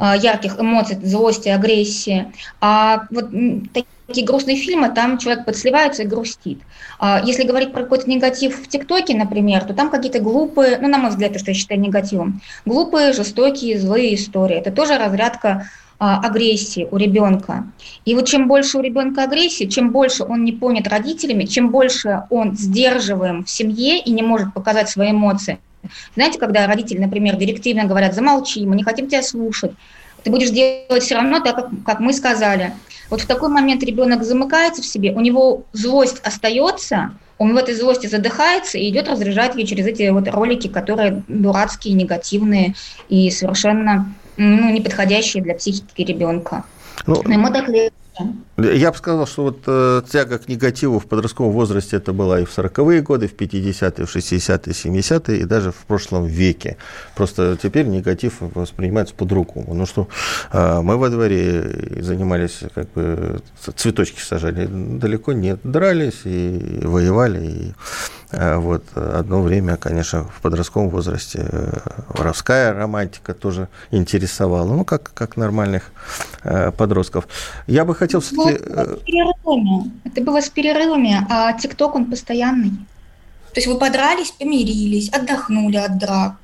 э, 0.00 0.14
ярких 0.20 0.60
эмоций, 0.60 0.98
злости, 1.02 1.48
агрессии. 1.48 2.32
А 2.60 3.06
вот 3.10 3.30
такие 4.06 4.26
грустные 4.26 4.56
фильмы, 4.56 4.90
там 4.90 5.16
человек 5.18 5.46
подсливается 5.46 6.02
и 6.02 6.06
грустит. 6.06 6.60
А 6.98 7.22
если 7.24 7.44
говорить 7.44 7.72
про 7.72 7.82
какой-то 7.82 8.08
негатив 8.10 8.62
в 8.62 8.68
ТикТоке, 8.68 9.16
например, 9.16 9.64
то 9.64 9.74
там 9.74 9.90
какие-то 9.90 10.20
глупые, 10.20 10.78
ну, 10.78 10.88
на 10.88 10.98
мой 10.98 11.10
взгляд, 11.10 11.32
то, 11.32 11.38
что 11.38 11.52
я 11.52 11.54
считаю 11.54 11.80
негативом, 11.80 12.40
глупые, 12.66 13.12
жестокие, 13.12 13.80
злые 13.80 14.14
истории. 14.14 14.56
Это 14.56 14.70
тоже 14.70 14.98
разрядка 14.98 15.68
агрессии 16.02 16.88
у 16.90 16.96
ребенка. 16.96 17.64
И 18.04 18.14
вот 18.14 18.26
чем 18.26 18.48
больше 18.48 18.78
у 18.78 18.80
ребенка 18.80 19.22
агрессии, 19.22 19.66
чем 19.66 19.90
больше 19.90 20.24
он 20.24 20.44
не 20.44 20.52
понят 20.52 20.88
родителями, 20.88 21.44
чем 21.44 21.70
больше 21.70 22.24
он 22.30 22.56
сдерживаем 22.56 23.44
в 23.44 23.50
семье 23.50 24.00
и 24.00 24.10
не 24.10 24.22
может 24.22 24.52
показать 24.52 24.88
свои 24.88 25.12
эмоции. 25.12 25.58
Знаете, 26.14 26.38
когда 26.38 26.66
родители, 26.66 26.98
например, 26.98 27.36
директивно 27.36 27.84
говорят, 27.84 28.14
замолчи, 28.14 28.66
мы 28.66 28.76
не 28.76 28.82
хотим 28.82 29.08
тебя 29.08 29.22
слушать, 29.22 29.72
ты 30.24 30.30
будешь 30.30 30.50
делать 30.50 31.02
все 31.02 31.14
равно 31.14 31.40
так, 31.40 31.56
как, 31.56 31.70
как 31.84 32.00
мы 32.00 32.12
сказали. 32.12 32.72
Вот 33.10 33.20
в 33.20 33.26
такой 33.26 33.48
момент 33.48 33.82
ребенок 33.82 34.24
замыкается 34.24 34.82
в 34.82 34.86
себе, 34.86 35.12
у 35.12 35.20
него 35.20 35.64
злость 35.72 36.20
остается, 36.24 37.12
он 37.38 37.54
в 37.54 37.56
этой 37.56 37.74
злости 37.74 38.06
задыхается 38.06 38.78
и 38.78 38.88
идет 38.88 39.08
разряжать 39.08 39.56
ее 39.56 39.66
через 39.66 39.86
эти 39.86 40.08
вот 40.10 40.28
ролики, 40.28 40.68
которые 40.68 41.22
дурацкие, 41.28 41.94
негативные 41.94 42.74
и 43.08 43.30
совершенно 43.30 44.12
ну, 44.36 44.70
неподходящие 44.70 45.42
для 45.42 45.54
психики 45.54 46.02
ребенка. 46.02 46.64
Ну, 47.06 47.22
Но 47.24 47.32
ему 47.32 47.52
так 47.52 47.68
легче. 47.68 47.92
Я 48.62 48.92
бы 48.92 48.96
сказал, 48.96 49.26
что 49.26 49.42
вот 49.42 49.62
э, 49.66 50.02
тяга 50.10 50.38
к 50.38 50.48
негативу 50.48 50.98
в 50.98 51.06
подростковом 51.06 51.52
возрасте 51.52 51.96
это 51.96 52.12
была 52.12 52.40
и 52.40 52.44
в 52.44 52.56
40-е 52.56 53.02
годы, 53.02 53.28
в 53.28 53.34
50-е, 53.34 54.06
в 54.06 54.16
60-е, 54.16 54.72
70-е, 54.72 55.38
и 55.38 55.44
даже 55.44 55.72
в 55.72 55.86
прошлом 55.86 56.26
веке. 56.26 56.76
Просто 57.14 57.56
теперь 57.62 57.86
негатив 57.86 58.34
воспринимается 58.40 59.14
по-другому. 59.14 59.74
Ну 59.74 59.86
что, 59.86 60.08
э, 60.52 60.80
мы 60.80 60.96
во 60.96 61.08
дворе 61.08 62.00
занимались, 62.00 62.60
как 62.74 62.90
бы, 62.92 63.40
цветочки 63.76 64.20
сажали, 64.20 64.66
далеко 64.66 65.32
нет, 65.32 65.60
дрались 65.64 66.22
и 66.24 66.80
воевали, 66.82 67.46
и 67.46 67.74
э, 68.30 68.56
вот 68.56 68.84
одно 68.94 69.42
время, 69.42 69.76
конечно, 69.76 70.24
в 70.24 70.40
подростковом 70.40 70.90
возрасте 70.90 71.46
э, 71.50 71.78
воровская 72.08 72.72
романтика 72.72 73.34
тоже 73.34 73.68
интересовала, 73.90 74.72
ну, 74.74 74.84
как, 74.84 75.12
как 75.14 75.36
нормальных 75.36 75.92
э, 76.44 76.70
подростков. 76.72 77.26
Я 77.66 77.84
бы 77.84 77.94
хотел 77.94 78.20
все-таки... 78.20 78.51
Э, 78.60 78.96
Это 80.04 80.22
было 80.22 80.40
с 80.40 80.48
перерывами, 80.48 81.26
а 81.30 81.52
ТикТок, 81.52 81.94
он 81.94 82.06
постоянный. 82.06 82.70
То 83.52 83.60
есть 83.60 83.66
вы 83.66 83.78
подрались, 83.78 84.30
помирились, 84.30 85.10
отдохнули 85.10 85.76
от 85.76 85.98
драк, 85.98 86.36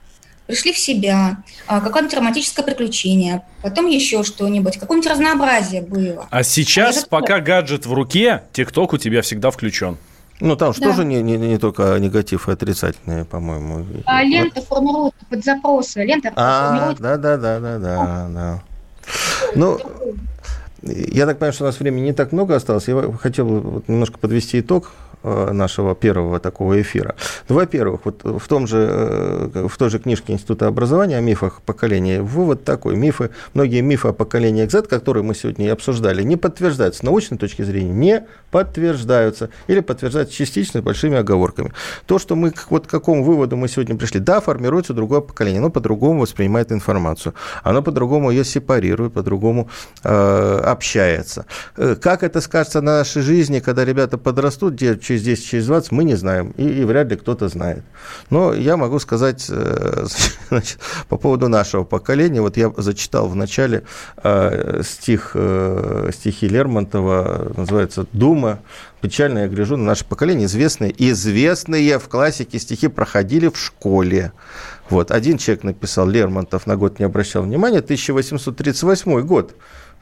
пришли 0.46 0.72
в 0.72 0.78
себя, 0.78 1.38
а, 1.66 1.80
какое-нибудь 1.80 2.14
романтическое 2.14 2.64
приключение, 2.64 3.42
потом 3.62 3.86
еще 3.86 4.24
что-нибудь, 4.24 4.78
какое-нибудь 4.78 5.11
разнообразие 5.11 5.82
было. 5.82 6.26
А 6.30 6.42
сейчас, 6.42 7.04
а 7.04 7.09
пока 7.09 7.40
гаджет 7.40 7.86
в 7.86 7.92
руке, 7.92 8.42
ТикТок 8.52 8.92
у 8.92 8.98
тебя 8.98 9.22
всегда 9.22 9.50
включен. 9.50 9.96
Ну, 10.40 10.54
там 10.54 10.72
же 10.72 10.80
да. 10.80 10.90
тоже 10.90 11.04
не, 11.04 11.20
не, 11.22 11.36
не 11.36 11.59
только 11.59 11.98
негатив 11.98 12.48
и 12.48 12.52
отрицательные, 12.52 13.24
по-моему. 13.24 13.84
А 14.04 14.22
лента 14.22 14.62
формируется 14.62 15.24
под 15.28 15.44
запросы. 15.44 16.04
Лента 16.04 16.32
а, 16.36 16.68
формируется... 16.68 17.02
Да, 17.02 17.16
да, 17.16 17.36
да, 17.36 17.59
да, 17.59 17.78
да, 17.78 18.28
да. 18.28 18.62
Ну, 19.54 19.80
я 20.82 21.26
так 21.26 21.38
понимаю, 21.38 21.52
что 21.52 21.64
у 21.64 21.66
нас 21.66 21.80
времени 21.80 22.06
не 22.06 22.12
так 22.12 22.32
много 22.32 22.54
осталось. 22.54 22.88
Я 22.88 23.12
хотел 23.20 23.82
немножко 23.88 24.18
подвести 24.18 24.60
итог 24.60 24.92
нашего 25.22 25.94
первого 25.94 26.38
такого 26.40 26.80
эфира. 26.80 27.14
Во-первых, 27.48 28.02
вот 28.04 28.22
в, 28.24 28.46
том 28.48 28.66
же, 28.66 28.88
э, 28.90 29.66
в 29.68 29.76
той 29.76 29.90
же 29.90 29.98
книжке 29.98 30.32
Института 30.32 30.66
образования 30.66 31.18
о 31.18 31.20
мифах 31.20 31.62
поколения 31.62 32.22
вывод 32.22 32.64
такой. 32.64 32.96
Мифы, 32.96 33.30
многие 33.54 33.80
мифы 33.80 34.08
о 34.08 34.12
поколении 34.12 34.66
Z, 34.66 34.82
которые 34.82 35.22
мы 35.22 35.34
сегодня 35.34 35.66
и 35.66 35.68
обсуждали, 35.68 36.22
не 36.22 36.36
подтверждаются. 36.36 37.00
С 37.00 37.02
научной 37.02 37.38
точки 37.38 37.62
зрения 37.62 37.92
не 37.92 38.26
подтверждаются. 38.50 39.50
Или 39.66 39.80
подтверждаются 39.80 40.34
частично 40.34 40.82
большими 40.82 41.16
оговорками. 41.16 41.72
То, 42.06 42.18
что 42.18 42.36
мы, 42.36 42.52
вот 42.70 42.86
к 42.86 42.90
какому 42.90 43.24
выводу 43.24 43.56
мы 43.56 43.68
сегодня 43.68 43.96
пришли. 43.96 44.20
Да, 44.20 44.40
формируется 44.40 44.94
другое 44.94 45.20
поколение. 45.20 45.58
Оно 45.58 45.70
по-другому 45.70 46.20
воспринимает 46.20 46.72
информацию. 46.72 47.34
Оно 47.62 47.82
по-другому 47.82 48.30
ее 48.30 48.44
сепарирует, 48.44 49.12
по-другому 49.12 49.68
э, 50.04 50.60
общается. 50.64 51.46
Э, 51.76 51.96
как 52.00 52.22
это 52.22 52.40
скажется 52.40 52.80
на 52.80 52.98
нашей 52.98 53.22
жизни, 53.22 53.60
когда 53.60 53.84
ребята 53.84 54.18
подрастут, 54.18 54.74
через 55.09 55.22
10, 55.22 55.46
через 55.46 55.66
20, 55.66 55.92
мы 55.92 56.04
не 56.04 56.16
знаем, 56.16 56.52
и, 56.59 56.64
и 56.64 56.84
вряд 56.84 57.11
ли 57.11 57.16
кто-то 57.16 57.48
знает. 57.48 57.82
Но 58.28 58.52
я 58.52 58.76
могу 58.76 58.98
сказать 58.98 59.46
э, 59.48 60.04
значит, 60.50 60.78
по 61.09 61.16
поводу 61.16 61.48
нашего 61.48 61.84
поколения. 61.84 62.42
Вот 62.42 62.59
я 62.59 62.70
зачитал 62.76 63.26
в 63.26 63.34
начале 63.34 63.84
э, 64.22 64.82
стих, 64.84 65.30
э, 65.32 66.11
стихи 66.12 66.46
Лермонтова, 66.46 67.52
называется 67.56 68.06
«Дума». 68.12 68.61
Печально 69.00 69.40
я 69.40 69.48
гляжу 69.48 69.76
на 69.76 69.84
наше 69.84 70.04
поколение. 70.04 70.46
Известные, 70.46 70.92
известные 70.98 71.98
в 71.98 72.09
классике 72.09 72.59
стихи 72.59 72.88
проходили 72.88 73.48
в 73.48 73.56
школе. 73.56 74.32
Вот, 74.90 75.11
один 75.11 75.38
человек 75.38 75.64
написал, 75.64 76.06
Лермонтов 76.06 76.66
на 76.66 76.76
год 76.76 76.98
не 76.98 77.04
обращал 77.04 77.44
внимания, 77.44 77.78
1838 77.78 79.20
год 79.22 79.54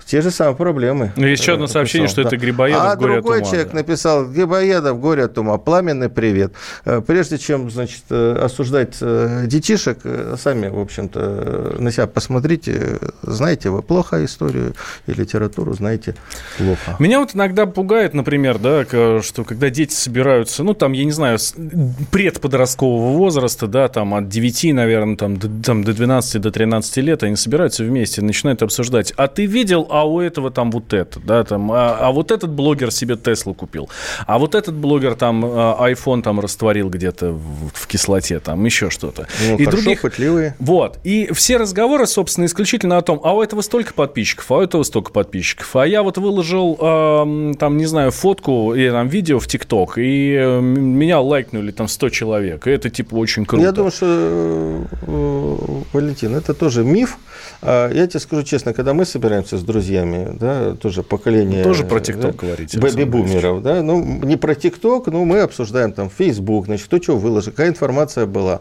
те 0.05 0.21
же 0.23 0.31
самые 0.31 0.57
проблемы. 0.57 1.13
Ну, 1.17 1.27
есть 1.27 1.43
еще 1.43 1.55
одно 1.55 1.67
сообщение, 1.67 2.09
что 2.09 2.23
да. 2.23 2.29
это 2.29 2.37
Грибоедов 2.37 2.83
а 2.83 2.97
«Горе 2.97 3.15
другой 3.15 3.39
от 3.39 3.43
ума». 3.43 3.51
человек 3.51 3.69
да. 3.71 3.75
написал 3.75 4.27
«Грибоедов, 4.27 5.01
горе 5.01 5.25
от 5.25 5.37
ума, 5.39 5.59
пламенный 5.59 6.09
привет». 6.09 6.53
Э, 6.85 7.03
прежде 7.05 7.39
чем, 7.39 7.71
значит, 7.71 8.03
э, 8.11 8.39
осуждать 8.41 8.97
э, 9.01 9.45
детишек, 9.47 9.99
сами, 10.39 10.69
в 10.69 10.79
общем-то, 10.79 11.77
на 11.79 11.91
себя 11.91 12.07
посмотрите. 12.07 12.99
Знаете 13.23 13.71
вы 13.71 13.83
плохо 13.83 14.25
историю 14.25 14.75
и 15.07 15.13
литературу, 15.13 15.75
знаете 15.75 16.15
плохо. 16.57 16.97
Меня 17.01 17.19
вот 17.19 17.35
иногда 17.35 17.67
пугает, 17.67 18.15
например, 18.15 18.59
да, 18.59 18.85
что 18.85 19.45
когда 19.45 19.71
дети 19.71 19.93
собираются, 19.93 20.63
ну, 20.63 20.75
там, 20.75 20.93
я 20.93 21.05
не 21.05 21.13
знаю, 21.13 21.39
предподросткового 22.13 23.17
возраста, 23.17 23.67
да, 23.67 23.89
там, 23.89 24.15
от 24.15 24.29
9, 24.29 24.73
наверное, 24.75 25.17
там, 25.17 25.37
до, 25.37 25.49
там, 25.65 25.83
до 25.83 25.93
12, 25.93 26.41
до 26.41 26.51
13 26.51 26.97
лет, 26.99 27.23
они 27.25 27.35
собираются 27.37 27.83
вместе, 27.83 28.23
начинают 28.23 28.63
обсуждать. 28.63 29.13
А 29.17 29.27
ты 29.27 29.47
видел 29.47 29.86
а 29.91 30.05
у 30.05 30.21
этого 30.21 30.51
там 30.51 30.71
вот 30.71 30.93
это, 30.93 31.21
да, 31.21 31.45
там, 31.45 31.71
а, 31.73 31.99
а 32.01 32.13
вот 32.13 32.31
этот 32.31 32.51
блогер 32.51 32.91
себе 32.91 33.17
Теслу 33.17 33.55
купил, 33.55 33.89
а 34.27 34.39
вот 34.39 34.55
этот 34.55 34.75
блогер 34.75 35.15
там 35.15 35.45
а, 35.45 35.77
iPhone 35.91 36.23
там 36.23 36.41
растворил 36.41 36.89
где-то 36.91 37.33
в, 37.33 37.71
в 37.73 37.87
кислоте, 37.87 38.41
там 38.41 38.65
еще 38.65 38.91
что-то. 38.91 39.27
Ну, 39.49 39.57
и 39.57 39.65
хорошо, 39.65 39.83
других... 39.83 40.01
пытливые. 40.03 40.57
Вот. 40.59 40.99
И 41.05 41.31
все 41.33 41.57
разговоры, 41.57 42.07
собственно, 42.07 42.47
исключительно 42.47 42.99
о 42.99 43.03
том, 43.03 43.21
а 43.23 43.35
у 43.35 43.43
этого 43.43 43.61
столько 43.61 43.95
подписчиков, 43.95 44.51
а 44.51 44.57
у 44.57 44.61
этого 44.61 44.83
столько 44.83 45.13
подписчиков. 45.13 45.75
А 45.77 45.87
я 45.87 46.03
вот 46.03 46.19
выложил, 46.19 46.77
э, 46.81 47.55
там, 47.59 47.77
не 47.77 47.87
знаю, 47.87 48.11
фотку 48.11 48.75
или 48.75 48.91
там 48.91 49.09
видео 49.09 49.39
в 49.39 49.47
ТикТок, 49.47 49.99
и 49.99 50.35
э, 50.39 50.61
меня 50.61 51.21
лайкнули 51.21 51.71
там 51.73 51.89
100 51.89 52.09
человек. 52.11 52.67
И 52.67 52.71
это, 52.71 52.91
типа, 52.91 53.15
очень 53.15 53.45
круто. 53.45 53.65
Я 53.65 53.73
думаю, 53.73 53.91
что, 53.91 54.07
э, 54.07 55.83
Валентин, 55.93 56.35
это 56.35 56.55
тоже 56.55 56.85
миф. 56.85 57.19
А 57.63 57.91
я 57.93 58.07
тебе 58.07 58.21
скажу 58.21 58.43
честно, 58.43 58.73
когда 58.73 58.95
мы 58.95 59.05
собираемся 59.05 59.59
с 59.59 59.63
друзьями, 59.63 59.76
друзьями, 59.77 60.35
да, 60.41 60.75
тоже 60.75 61.03
поколение... 61.03 61.63
Тоже 61.63 61.85
про 61.85 62.01
ТикТок 62.01 62.37
да, 62.37 62.47
говорите. 62.47 62.79
Бэби-бумеров, 62.79 63.63
да, 63.63 63.83
ну, 63.83 64.03
не 64.03 64.37
про 64.37 64.55
ТикТок, 64.55 65.09
но 65.09 65.25
мы 65.27 65.41
обсуждаем 65.41 65.93
там 65.93 66.09
Facebook, 66.09 66.65
значит, 66.65 66.87
кто 66.87 67.03
что 67.03 67.17
выложил, 67.19 67.53
какая 67.53 67.69
информация 67.69 68.25
была, 68.25 68.61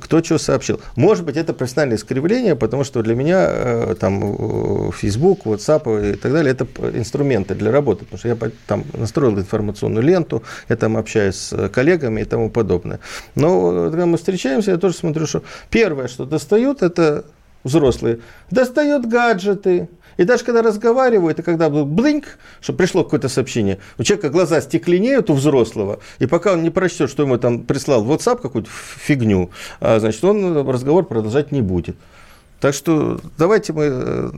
кто 0.00 0.22
что 0.22 0.38
сообщил. 0.38 0.80
Может 0.94 1.24
быть, 1.24 1.36
это 1.36 1.52
профессиональное 1.52 1.96
искривление, 1.96 2.54
потому 2.54 2.84
что 2.84 3.02
для 3.02 3.16
меня 3.16 3.46
э, 3.48 3.94
там 3.98 4.92
Facebook, 4.92 5.46
WhatsApp 5.46 6.12
и 6.12 6.14
так 6.14 6.32
далее, 6.32 6.52
это 6.52 6.66
инструменты 6.96 7.56
для 7.56 7.72
работы, 7.72 8.04
потому 8.04 8.18
что 8.18 8.28
я 8.28 8.36
там 8.68 8.84
настроил 8.94 9.36
информационную 9.36 10.04
ленту, 10.04 10.44
я 10.68 10.76
там 10.76 10.96
общаюсь 10.96 11.34
с 11.34 11.68
коллегами 11.70 12.20
и 12.20 12.24
тому 12.24 12.50
подобное. 12.50 13.00
Но 13.34 13.90
когда 13.90 14.06
мы 14.06 14.16
встречаемся, 14.16 14.70
я 14.70 14.76
тоже 14.76 14.94
смотрю, 14.94 15.26
что 15.26 15.42
первое, 15.70 16.06
что 16.06 16.24
достают, 16.24 16.82
это 16.82 17.24
взрослые, 17.64 18.20
достают 18.50 19.06
гаджеты, 19.06 19.88
и 20.16 20.24
даже 20.24 20.44
когда 20.44 20.62
разговаривают, 20.62 21.38
и 21.38 21.42
когда 21.42 21.68
блинк, 21.70 22.38
что 22.60 22.72
пришло 22.72 23.04
какое-то 23.04 23.28
сообщение, 23.28 23.78
у 23.98 24.02
человека 24.02 24.30
глаза 24.30 24.60
стекленеют 24.60 25.30
у 25.30 25.34
взрослого, 25.34 26.00
и 26.18 26.26
пока 26.26 26.52
он 26.52 26.62
не 26.62 26.70
прочтет, 26.70 27.10
что 27.10 27.22
ему 27.22 27.38
там 27.38 27.64
прислал 27.64 28.04
WhatsApp 28.04 28.40
какую-то 28.40 28.70
фигню, 28.70 29.50
а, 29.80 29.98
значит, 30.00 30.22
он 30.24 30.68
разговор 30.68 31.04
продолжать 31.04 31.52
не 31.52 31.62
будет. 31.62 31.96
Так 32.62 32.74
что 32.74 33.20
давайте 33.38 33.72
мы 33.72 33.88
э, 33.90 34.30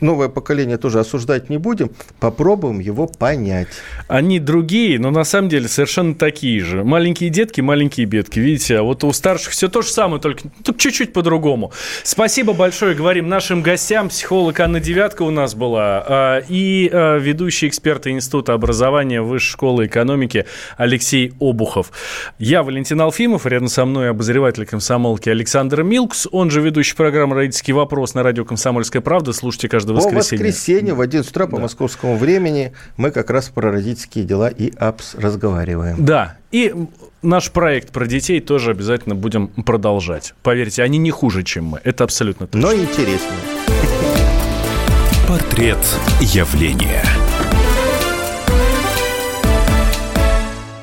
новое 0.00 0.28
поколение 0.28 0.78
тоже 0.78 0.98
осуждать 0.98 1.48
не 1.48 1.58
будем, 1.58 1.92
попробуем 2.18 2.80
его 2.80 3.06
понять. 3.06 3.68
Они 4.08 4.40
другие, 4.40 4.98
но 4.98 5.12
на 5.12 5.22
самом 5.22 5.48
деле 5.48 5.68
совершенно 5.68 6.16
такие 6.16 6.60
же. 6.64 6.82
Маленькие 6.82 7.30
детки, 7.30 7.60
маленькие 7.60 8.06
бедки. 8.06 8.40
Видите, 8.40 8.78
а 8.78 8.82
вот 8.82 9.04
у 9.04 9.12
старших 9.12 9.52
все 9.52 9.68
то 9.68 9.82
же 9.82 9.90
самое, 9.90 10.20
только, 10.20 10.42
только 10.64 10.80
чуть-чуть 10.80 11.12
по-другому. 11.12 11.70
Спасибо 12.02 12.52
большое, 12.52 12.96
говорим 12.96 13.28
нашим 13.28 13.62
гостям. 13.62 14.08
Психолог 14.08 14.58
Анна 14.58 14.80
Девятка 14.80 15.22
у 15.22 15.30
нас 15.30 15.54
была 15.54 16.04
а, 16.04 16.38
и 16.48 16.90
а, 16.92 17.18
ведущий 17.18 17.68
эксперт 17.68 18.08
Института 18.08 18.54
образования 18.54 19.22
Высшей 19.22 19.52
школы 19.52 19.86
экономики 19.86 20.46
Алексей 20.76 21.32
Обухов. 21.38 21.92
Я 22.40 22.64
Валентин 22.64 23.00
Алфимов, 23.00 23.46
рядом 23.46 23.68
со 23.68 23.84
мной 23.84 24.10
обозреватель 24.10 24.66
комсомолки 24.66 25.28
Александр 25.28 25.84
Милкс, 25.84 26.26
он 26.32 26.50
же 26.50 26.60
ведущий 26.60 26.96
программы 26.96 27.36
«Родительский 27.52 27.74
вопрос» 27.74 28.14
на 28.14 28.22
радио 28.22 28.46
«Комсомольская 28.46 29.02
правда». 29.02 29.34
Слушайте 29.34 29.68
каждое 29.68 29.92
воскресенье. 29.92 30.38
По 30.38 30.46
воскресенье 30.46 30.94
в 30.94 31.02
11 31.02 31.30
утра 31.30 31.46
по 31.46 31.56
да. 31.56 31.62
московскому 31.64 32.16
времени 32.16 32.72
мы 32.96 33.10
как 33.10 33.28
раз 33.28 33.50
про 33.50 33.70
родительские 33.70 34.24
дела 34.24 34.48
и 34.48 34.72
АПС 34.78 35.16
разговариваем. 35.16 36.02
Да, 36.02 36.38
и 36.50 36.74
наш 37.20 37.52
проект 37.52 37.90
про 37.90 38.06
детей 38.06 38.40
тоже 38.40 38.70
обязательно 38.70 39.14
будем 39.14 39.48
продолжать. 39.48 40.32
Поверьте, 40.42 40.82
они 40.82 40.96
не 40.96 41.10
хуже, 41.10 41.42
чем 41.42 41.66
мы. 41.66 41.80
Это 41.84 42.04
абсолютно 42.04 42.46
точно. 42.46 42.68
Но 42.68 42.74
интереснее. 42.74 43.38
Портрет 45.28 45.78
явления. 46.22 47.04